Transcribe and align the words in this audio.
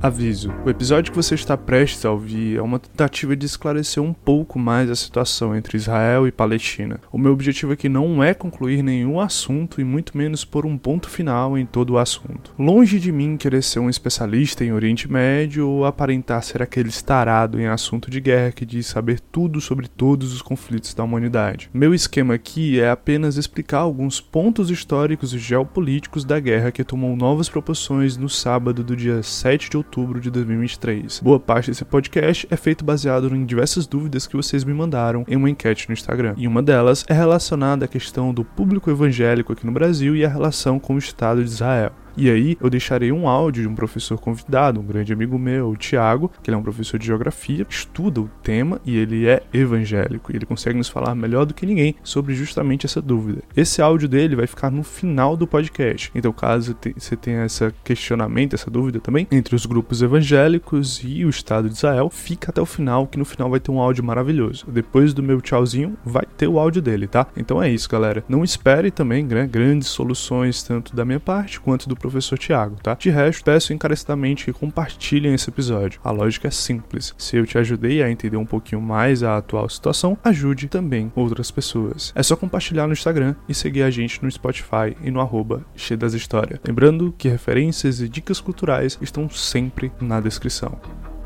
Aviso: 0.00 0.54
o 0.64 0.70
episódio 0.70 1.10
que 1.10 1.16
você 1.16 1.34
está 1.34 1.56
prestes 1.56 2.04
a 2.04 2.12
ouvir 2.12 2.56
é 2.56 2.62
uma 2.62 2.78
tentativa 2.78 3.34
de 3.34 3.44
esclarecer 3.44 4.00
um 4.00 4.12
pouco 4.12 4.56
mais 4.56 4.88
a 4.88 4.94
situação 4.94 5.56
entre 5.56 5.76
Israel 5.76 6.24
e 6.24 6.30
Palestina. 6.30 7.00
O 7.10 7.18
meu 7.18 7.32
objetivo 7.32 7.72
aqui 7.72 7.88
não 7.88 8.22
é 8.22 8.32
concluir 8.32 8.80
nenhum 8.80 9.18
assunto 9.18 9.80
e 9.80 9.84
muito 9.84 10.16
menos 10.16 10.44
pôr 10.44 10.64
um 10.64 10.78
ponto 10.78 11.10
final 11.10 11.58
em 11.58 11.66
todo 11.66 11.94
o 11.94 11.98
assunto. 11.98 12.54
Longe 12.56 13.00
de 13.00 13.10
mim 13.10 13.36
querer 13.36 13.60
ser 13.60 13.80
um 13.80 13.90
especialista 13.90 14.64
em 14.64 14.72
Oriente 14.72 15.10
Médio 15.10 15.68
ou 15.68 15.84
aparentar 15.84 16.44
ser 16.44 16.62
aquele 16.62 16.90
estarado 16.90 17.60
em 17.60 17.66
assunto 17.66 18.08
de 18.08 18.20
guerra 18.20 18.52
que 18.52 18.64
diz 18.64 18.86
saber 18.86 19.18
tudo 19.18 19.60
sobre 19.60 19.88
todos 19.88 20.32
os 20.32 20.40
conflitos 20.40 20.94
da 20.94 21.02
humanidade. 21.02 21.70
Meu 21.74 21.92
esquema 21.92 22.34
aqui 22.34 22.78
é 22.78 22.88
apenas 22.88 23.36
explicar 23.36 23.78
alguns 23.78 24.20
pontos 24.20 24.70
históricos 24.70 25.34
e 25.34 25.38
geopolíticos 25.38 26.24
da 26.24 26.38
guerra 26.38 26.70
que 26.70 26.84
tomou 26.84 27.16
novas 27.16 27.48
proporções 27.48 28.16
no 28.16 28.28
sábado 28.28 28.84
do 28.84 28.94
dia 28.94 29.24
7 29.24 29.70
de 29.70 29.76
outubro 29.76 29.87
outubro 29.88 30.20
de 30.20 30.30
2023. 30.30 31.20
Boa 31.20 31.40
parte 31.40 31.70
desse 31.70 31.84
podcast 31.84 32.46
é 32.50 32.56
feito 32.56 32.84
baseado 32.84 33.34
em 33.34 33.46
diversas 33.46 33.86
dúvidas 33.86 34.26
que 34.26 34.36
vocês 34.36 34.62
me 34.62 34.74
mandaram 34.74 35.24
em 35.26 35.34
uma 35.34 35.48
enquete 35.48 35.88
no 35.88 35.94
Instagram. 35.94 36.34
E 36.36 36.46
uma 36.46 36.62
delas 36.62 37.04
é 37.08 37.14
relacionada 37.14 37.86
à 37.86 37.88
questão 37.88 38.34
do 38.34 38.44
público 38.44 38.90
evangélico 38.90 39.52
aqui 39.52 39.64
no 39.64 39.72
Brasil 39.72 40.14
e 40.14 40.24
a 40.24 40.28
relação 40.28 40.78
com 40.78 40.94
o 40.94 40.98
Estado 40.98 41.42
de 41.42 41.50
Israel. 41.50 41.92
E 42.18 42.28
aí 42.28 42.58
eu 42.60 42.68
deixarei 42.68 43.12
um 43.12 43.28
áudio 43.28 43.62
de 43.62 43.68
um 43.68 43.76
professor 43.76 44.18
convidado, 44.18 44.80
um 44.80 44.84
grande 44.84 45.12
amigo 45.12 45.38
meu, 45.38 45.70
o 45.70 45.76
Tiago, 45.76 46.32
que 46.42 46.50
ele 46.50 46.56
é 46.56 46.58
um 46.58 46.64
professor 46.64 46.98
de 46.98 47.06
geografia, 47.06 47.64
estuda 47.70 48.20
o 48.20 48.28
tema 48.42 48.80
e 48.84 48.96
ele 48.96 49.28
é 49.28 49.40
evangélico. 49.54 50.32
E 50.32 50.36
ele 50.36 50.44
consegue 50.44 50.76
nos 50.76 50.88
falar 50.88 51.14
melhor 51.14 51.46
do 51.46 51.54
que 51.54 51.64
ninguém 51.64 51.94
sobre 52.02 52.34
justamente 52.34 52.86
essa 52.86 53.00
dúvida. 53.00 53.42
Esse 53.56 53.80
áudio 53.80 54.08
dele 54.08 54.34
vai 54.34 54.48
ficar 54.48 54.68
no 54.68 54.82
final 54.82 55.36
do 55.36 55.46
podcast. 55.46 56.10
Então, 56.12 56.32
caso 56.32 56.76
você 56.96 57.14
tenha 57.14 57.46
esse 57.46 57.72
questionamento, 57.84 58.54
essa 58.54 58.68
dúvida 58.68 58.98
também, 58.98 59.28
entre 59.30 59.54
os 59.54 59.64
grupos 59.64 60.02
evangélicos 60.02 61.00
e 61.04 61.24
o 61.24 61.30
Estado 61.30 61.68
de 61.68 61.76
Israel, 61.76 62.10
fica 62.10 62.50
até 62.50 62.60
o 62.60 62.66
final, 62.66 63.06
que 63.06 63.16
no 63.16 63.24
final 63.24 63.48
vai 63.48 63.60
ter 63.60 63.70
um 63.70 63.80
áudio 63.80 64.02
maravilhoso. 64.02 64.66
Depois 64.66 65.14
do 65.14 65.22
meu 65.22 65.40
tchauzinho, 65.40 65.96
vai 66.04 66.24
ter 66.36 66.48
o 66.48 66.58
áudio 66.58 66.82
dele, 66.82 67.06
tá? 67.06 67.28
Então 67.36 67.62
é 67.62 67.70
isso, 67.70 67.88
galera. 67.88 68.24
Não 68.28 68.42
espere 68.42 68.90
também 68.90 69.22
né, 69.22 69.46
grandes 69.46 69.86
soluções, 69.86 70.64
tanto 70.64 70.96
da 70.96 71.04
minha 71.04 71.20
parte 71.20 71.60
quanto 71.60 71.88
do 71.88 71.94
professor 71.94 72.07
professor 72.08 72.38
Tiago, 72.38 72.76
tá? 72.82 72.94
De 72.94 73.10
resto, 73.10 73.44
peço 73.44 73.72
encarecidamente 73.72 74.46
que 74.46 74.52
compartilhem 74.52 75.34
esse 75.34 75.50
episódio. 75.50 76.00
A 76.02 76.10
lógica 76.10 76.48
é 76.48 76.50
simples. 76.50 77.14
Se 77.16 77.36
eu 77.36 77.46
te 77.46 77.58
ajudei 77.58 78.02
a 78.02 78.10
entender 78.10 78.36
um 78.36 78.46
pouquinho 78.46 78.80
mais 78.80 79.22
a 79.22 79.36
atual 79.36 79.68
situação, 79.68 80.16
ajude 80.24 80.68
também 80.68 81.12
outras 81.14 81.50
pessoas. 81.50 82.12
É 82.14 82.22
só 82.22 82.36
compartilhar 82.36 82.86
no 82.86 82.92
Instagram 82.92 83.34
e 83.48 83.54
seguir 83.54 83.82
a 83.82 83.90
gente 83.90 84.22
no 84.22 84.30
Spotify 84.30 84.96
e 85.02 85.10
no 85.10 85.20
arroba 85.20 85.64
das 85.98 86.14
Histórias. 86.14 86.60
Lembrando 86.66 87.14
que 87.16 87.28
referências 87.28 88.00
e 88.00 88.08
dicas 88.08 88.40
culturais 88.40 88.98
estão 89.00 89.28
sempre 89.28 89.92
na 90.00 90.20
descrição. 90.20 90.78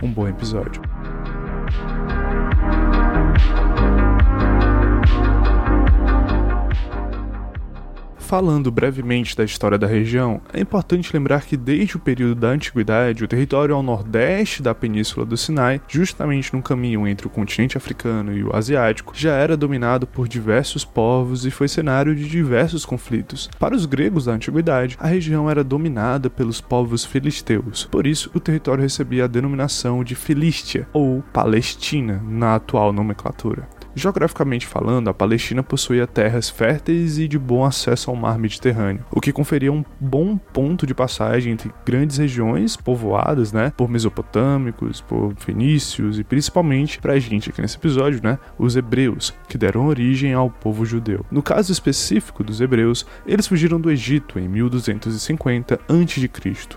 Um 0.02 0.10
bom 0.10 0.28
episódio. 0.28 0.82
Falando 8.32 8.70
brevemente 8.70 9.36
da 9.36 9.44
história 9.44 9.76
da 9.76 9.86
região, 9.86 10.40
é 10.54 10.60
importante 10.60 11.12
lembrar 11.12 11.42
que 11.42 11.54
desde 11.54 11.98
o 11.98 12.00
período 12.00 12.36
da 12.36 12.48
antiguidade, 12.48 13.22
o 13.22 13.28
território 13.28 13.74
ao 13.74 13.82
nordeste 13.82 14.62
da 14.62 14.74
península 14.74 15.26
do 15.26 15.36
Sinai, 15.36 15.82
justamente 15.86 16.50
no 16.54 16.62
caminho 16.62 17.06
entre 17.06 17.26
o 17.26 17.30
continente 17.30 17.76
africano 17.76 18.32
e 18.32 18.42
o 18.42 18.56
asiático, 18.56 19.12
já 19.14 19.34
era 19.34 19.54
dominado 19.54 20.06
por 20.06 20.26
diversos 20.26 20.82
povos 20.82 21.44
e 21.44 21.50
foi 21.50 21.68
cenário 21.68 22.16
de 22.16 22.26
diversos 22.26 22.86
conflitos. 22.86 23.50
Para 23.58 23.76
os 23.76 23.84
gregos 23.84 24.24
da 24.24 24.32
antiguidade, 24.32 24.96
a 24.98 25.08
região 25.08 25.50
era 25.50 25.62
dominada 25.62 26.30
pelos 26.30 26.58
povos 26.58 27.04
filisteus. 27.04 27.86
Por 27.90 28.06
isso, 28.06 28.30
o 28.32 28.40
território 28.40 28.80
recebia 28.80 29.24
a 29.24 29.28
denominação 29.28 30.02
de 30.02 30.14
Filístia 30.14 30.88
ou 30.94 31.22
Palestina 31.34 32.22
na 32.26 32.54
atual 32.54 32.94
nomenclatura. 32.94 33.68
Geograficamente 33.94 34.66
falando, 34.66 35.08
a 35.08 35.14
Palestina 35.14 35.62
possuía 35.62 36.06
terras 36.06 36.48
férteis 36.48 37.18
e 37.18 37.28
de 37.28 37.38
bom 37.38 37.64
acesso 37.64 38.10
ao 38.10 38.16
mar 38.16 38.38
Mediterrâneo, 38.38 39.04
o 39.10 39.20
que 39.20 39.32
conferia 39.32 39.72
um 39.72 39.84
bom 40.00 40.36
ponto 40.36 40.86
de 40.86 40.94
passagem 40.94 41.52
entre 41.52 41.70
grandes 41.84 42.16
regiões 42.16 42.76
povoadas, 42.76 43.52
né, 43.52 43.72
por 43.76 43.88
mesopotâmicos, 43.88 45.00
por 45.02 45.34
fenícios 45.36 46.18
e 46.18 46.24
principalmente 46.24 46.98
pra 46.98 47.18
gente 47.18 47.50
aqui 47.50 47.60
nesse 47.60 47.76
episódio, 47.76 48.20
né, 48.22 48.38
os 48.58 48.76
hebreus, 48.76 49.34
que 49.48 49.58
deram 49.58 49.86
origem 49.86 50.32
ao 50.32 50.50
povo 50.50 50.84
judeu. 50.86 51.24
No 51.30 51.42
caso 51.42 51.70
específico 51.70 52.42
dos 52.42 52.60
hebreus, 52.60 53.06
eles 53.26 53.46
fugiram 53.46 53.80
do 53.80 53.90
Egito 53.90 54.38
em 54.38 54.48
1250 54.48 55.74
a.C., 55.74 56.30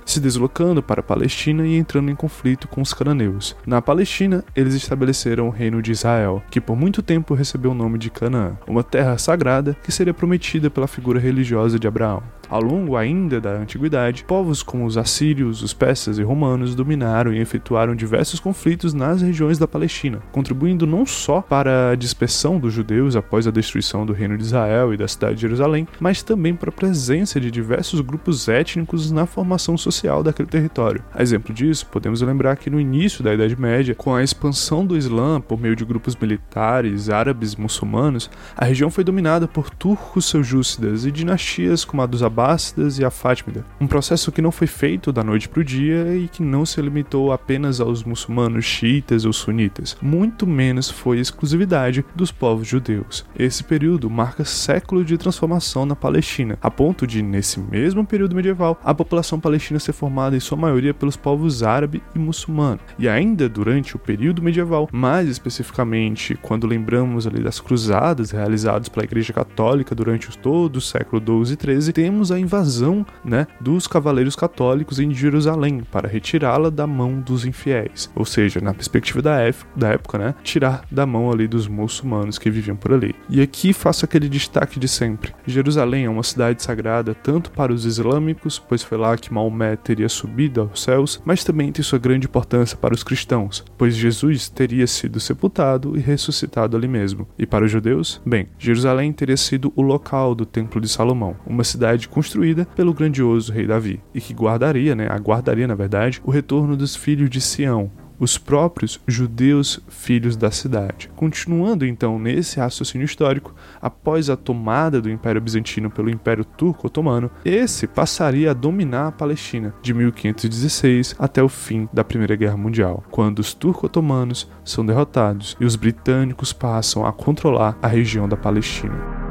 se 0.05 0.19
deslocando 0.19 0.83
para 0.83 0.99
a 0.99 1.03
Palestina 1.03 1.65
e 1.65 1.77
entrando 1.77 2.11
em 2.11 2.15
conflito 2.15 2.67
com 2.67 2.81
os 2.81 2.93
cananeus. 2.93 3.55
Na 3.65 3.81
Palestina, 3.81 4.43
eles 4.55 4.73
estabeleceram 4.73 5.47
o 5.47 5.51
reino 5.51 5.81
de 5.81 5.91
Israel, 5.91 6.43
que 6.49 6.59
por 6.59 6.75
muito 6.75 7.01
tempo 7.05 7.33
recebeu 7.33 7.71
o 7.71 7.75
nome 7.75 7.97
de 7.97 8.09
Canaã, 8.09 8.57
uma 8.67 8.83
terra 8.83 9.17
sagrada 9.17 9.75
que 9.83 9.91
seria 9.91 10.13
prometida 10.13 10.69
pela 10.69 10.88
figura 10.88 11.19
religiosa 11.19 11.77
de 11.77 11.88
Abraão. 11.88 12.23
Ao 12.50 12.61
longo 12.61 12.95
ainda 12.95 13.41
da 13.41 13.51
antiguidade, 13.51 14.23
povos 14.23 14.61
como 14.61 14.85
os 14.85 14.97
assírios, 14.97 15.61
os 15.61 15.73
persas 15.73 16.17
e 16.17 16.23
romanos 16.23 16.75
dominaram 16.75 17.33
e 17.33 17.39
efetuaram 17.39 17.95
diversos 17.95 18.39
conflitos 18.39 18.94
nas 18.94 19.22
regiões 19.22 19.57
da 19.57 19.67
Palestina, 19.67 20.22
contribuindo 20.31 20.85
não 20.85 21.05
só 21.05 21.41
para 21.41 21.91
a 21.91 21.95
dispersão 21.95 22.59
dos 22.59 22.73
judeus 22.73 23.16
após 23.16 23.47
a 23.47 23.51
destruição 23.51 24.05
do 24.05 24.13
reino 24.13 24.38
de 24.38 24.44
Israel 24.44 24.94
e 24.94 24.97
da 24.97 25.07
cidade 25.07 25.35
de 25.35 25.41
Jerusalém, 25.41 25.88
mas 26.00 26.22
também 26.22 26.55
para 26.55 26.69
a 26.69 26.73
presença 26.73 27.39
de 27.39 27.50
diversos 27.50 28.01
grupos 28.01 28.47
étnicos 28.47 29.11
na 29.11 29.25
formação 29.25 29.78
social 29.78 30.23
daquele 30.23 30.50
território. 30.50 31.03
A 31.13 31.22
exemplo 31.22 31.53
disso, 31.53 31.88
podemos 31.88 32.22
lembrar 32.22 32.55
que 32.57 32.69
no 32.69 32.79
início 32.79 33.23
da 33.23 33.34
Idade 33.34 33.59
Média, 33.59 33.95
com 33.95 34.13
a 34.13 34.23
expansão 34.23 34.85
do 34.85 34.97
Islã 34.97 35.41
por 35.41 35.59
meio 35.59 35.75
de 35.75 35.85
grupos 35.85 36.16
militares 36.16 37.09
árabes 37.09 37.55
muçulmanos, 37.55 38.29
a 38.55 38.66
região 38.66 38.89
foi 38.89 39.03
dominada 39.03 39.47
por 39.47 39.69
turcos 39.69 40.25
seljúcidas 40.25 41.05
e 41.05 41.11
dinastias 41.11 41.85
como 41.85 42.01
a 42.01 42.05
dos 42.05 42.23
Abássidas 42.35 43.00
e 43.00 43.06
a 43.06 43.09
Fátimida. 43.09 43.63
Um 43.79 43.88
processo 43.88 44.29
que 44.29 44.41
não 44.41 44.51
foi 44.51 44.68
feito 44.68 45.13
da 45.13 45.23
noite 45.23 45.47
para 45.47 45.62
o 45.62 45.63
dia 45.63 46.18
e 46.18 46.28
que 46.28 46.44
não 46.44 46.66
se 46.66 46.81
limitou 46.81 47.31
apenas 47.31 47.79
aos 47.79 48.03
muçulmanos 48.03 48.66
xiitas 48.66 49.23
ou 49.23 49.31
sunitas, 49.31 49.96
muito 50.01 50.46
menos 50.46 50.90
foi 50.90 51.19
exclusividade 51.19 52.03
dos 52.13 52.34
povos 52.34 52.68
judeus. 52.68 53.25
Esse 53.40 53.63
período 53.63 54.09
marca 54.09 54.44
séculos 54.44 55.06
de 55.06 55.18
transformação 55.18 55.85
na 55.85 55.96
Palestina, 55.96 56.57
a 56.62 56.69
ponto 56.69 57.07
de, 57.07 57.22
nesse 57.22 57.57
mesmo 57.57 58.06
período 58.06 58.35
medieval, 58.35 58.78
a 58.84 58.94
população 58.94 59.40
palestina 59.40 59.79
ser 59.79 59.94
formada 59.94 60.35
em 60.35 60.41
sua 60.41 60.57
maioria 60.57 60.94
pelos 60.94 61.16
povos 61.16 61.63
árabe 61.63 62.03
e 62.13 62.19
muçulmano. 62.19 62.81
E 63.00 63.07
ainda 63.07 63.47
durante 63.47 63.96
o 63.96 64.00
período 64.00 64.41
medieval, 64.41 64.90
mais 64.91 65.29
especificamente 65.29 66.38
quando 66.41 66.67
lembramos 66.67 67.25
ali 67.25 67.41
das 67.41 67.62
cruzadas 67.62 68.31
realizadas 68.31 68.90
pela 68.90 69.06
Igreja 69.06 69.31
Católica 69.31 69.96
durante 69.96 70.38
todo 70.38 70.78
o 70.78 70.81
século 70.81 71.22
12 71.22 71.53
e 71.53 71.56
13, 71.56 71.94
temos 71.94 72.24
a 72.31 72.39
invasão 72.39 73.05
né, 73.23 73.47
dos 73.59 73.87
cavaleiros 73.87 74.35
católicos 74.35 74.99
em 74.99 75.13
Jerusalém 75.13 75.81
para 75.91 76.07
retirá-la 76.07 76.69
da 76.69 76.87
mão 76.87 77.19
dos 77.19 77.45
infiéis. 77.45 78.09
Ou 78.15 78.25
seja, 78.25 78.59
na 78.61 78.73
perspectiva 78.73 79.21
da, 79.21 79.37
da 79.75 79.89
época, 79.89 80.17
né, 80.17 80.35
tirar 80.43 80.83
da 80.91 81.05
mão 81.05 81.31
ali 81.31 81.47
dos 81.47 81.67
muçulmanos 81.67 82.37
que 82.37 82.49
viviam 82.49 82.75
por 82.75 82.93
ali. 82.93 83.15
E 83.29 83.41
aqui 83.41 83.73
faço 83.73 84.05
aquele 84.05 84.29
destaque 84.29 84.79
de 84.79 84.87
sempre. 84.87 85.33
Jerusalém 85.45 86.05
é 86.05 86.09
uma 86.09 86.23
cidade 86.23 86.61
sagrada 86.63 87.13
tanto 87.13 87.51
para 87.51 87.73
os 87.73 87.85
islâmicos, 87.85 88.59
pois 88.59 88.83
foi 88.83 88.97
lá 88.97 89.17
que 89.17 89.33
Maomé 89.33 89.75
teria 89.75 90.09
subido 90.09 90.61
aos 90.61 90.83
céus, 90.83 91.21
mas 91.25 91.43
também 91.43 91.71
tem 91.71 91.83
sua 91.83 91.99
grande 91.99 92.27
importância 92.27 92.77
para 92.77 92.93
os 92.93 93.03
cristãos, 93.03 93.63
pois 93.77 93.95
Jesus 93.95 94.49
teria 94.49 94.87
sido 94.87 95.19
sepultado 95.19 95.97
e 95.97 95.99
ressuscitado 95.99 96.75
ali 96.75 96.87
mesmo. 96.87 97.27
E 97.37 97.45
para 97.45 97.65
os 97.65 97.71
judeus, 97.71 98.21
bem, 98.25 98.47
Jerusalém 98.57 99.11
teria 99.11 99.37
sido 99.37 99.71
o 99.75 99.81
local 99.81 100.35
do 100.35 100.45
Templo 100.45 100.79
de 100.79 100.87
Salomão, 100.87 101.35
uma 101.45 101.63
cidade 101.63 102.07
construída 102.15 102.65
pelo 102.73 102.93
grandioso 102.93 103.51
rei 103.51 103.67
Davi, 103.67 104.01
e 104.13 104.21
que 104.21 104.33
guardaria, 104.33 104.95
né, 104.95 105.05
aguardaria 105.09 105.67
na 105.67 105.75
verdade, 105.75 106.22
o 106.23 106.31
retorno 106.31 106.78
dos 106.78 106.95
filhos 106.95 107.29
de 107.29 107.41
Sião, 107.41 107.91
os 108.17 108.37
próprios 108.37 109.01
judeus 109.05 109.81
filhos 109.90 110.37
da 110.37 110.49
cidade. 110.49 111.11
Continuando 111.13 111.85
então 111.85 112.17
nesse 112.17 112.57
raciocínio 112.57 113.03
histórico, 113.03 113.53
após 113.81 114.29
a 114.29 114.37
tomada 114.37 115.01
do 115.01 115.09
Império 115.09 115.41
Bizantino 115.41 115.91
pelo 115.91 116.09
Império 116.09 116.45
Turco-Otomano, 116.45 117.29
esse 117.43 117.85
passaria 117.85 118.51
a 118.51 118.53
dominar 118.53 119.07
a 119.07 119.11
Palestina 119.11 119.73
de 119.81 119.93
1516 119.93 121.16
até 121.19 121.43
o 121.43 121.49
fim 121.49 121.90
da 121.91 122.05
Primeira 122.05 122.37
Guerra 122.37 122.55
Mundial, 122.55 123.03
quando 123.11 123.40
os 123.40 123.53
turco-otomanos 123.53 124.49
são 124.63 124.85
derrotados 124.85 125.57
e 125.59 125.66
os 125.66 125.75
britânicos 125.75 126.53
passam 126.53 127.05
a 127.05 127.11
controlar 127.11 127.78
a 127.81 127.87
região 127.90 128.29
da 128.29 128.37
Palestina. 128.37 129.24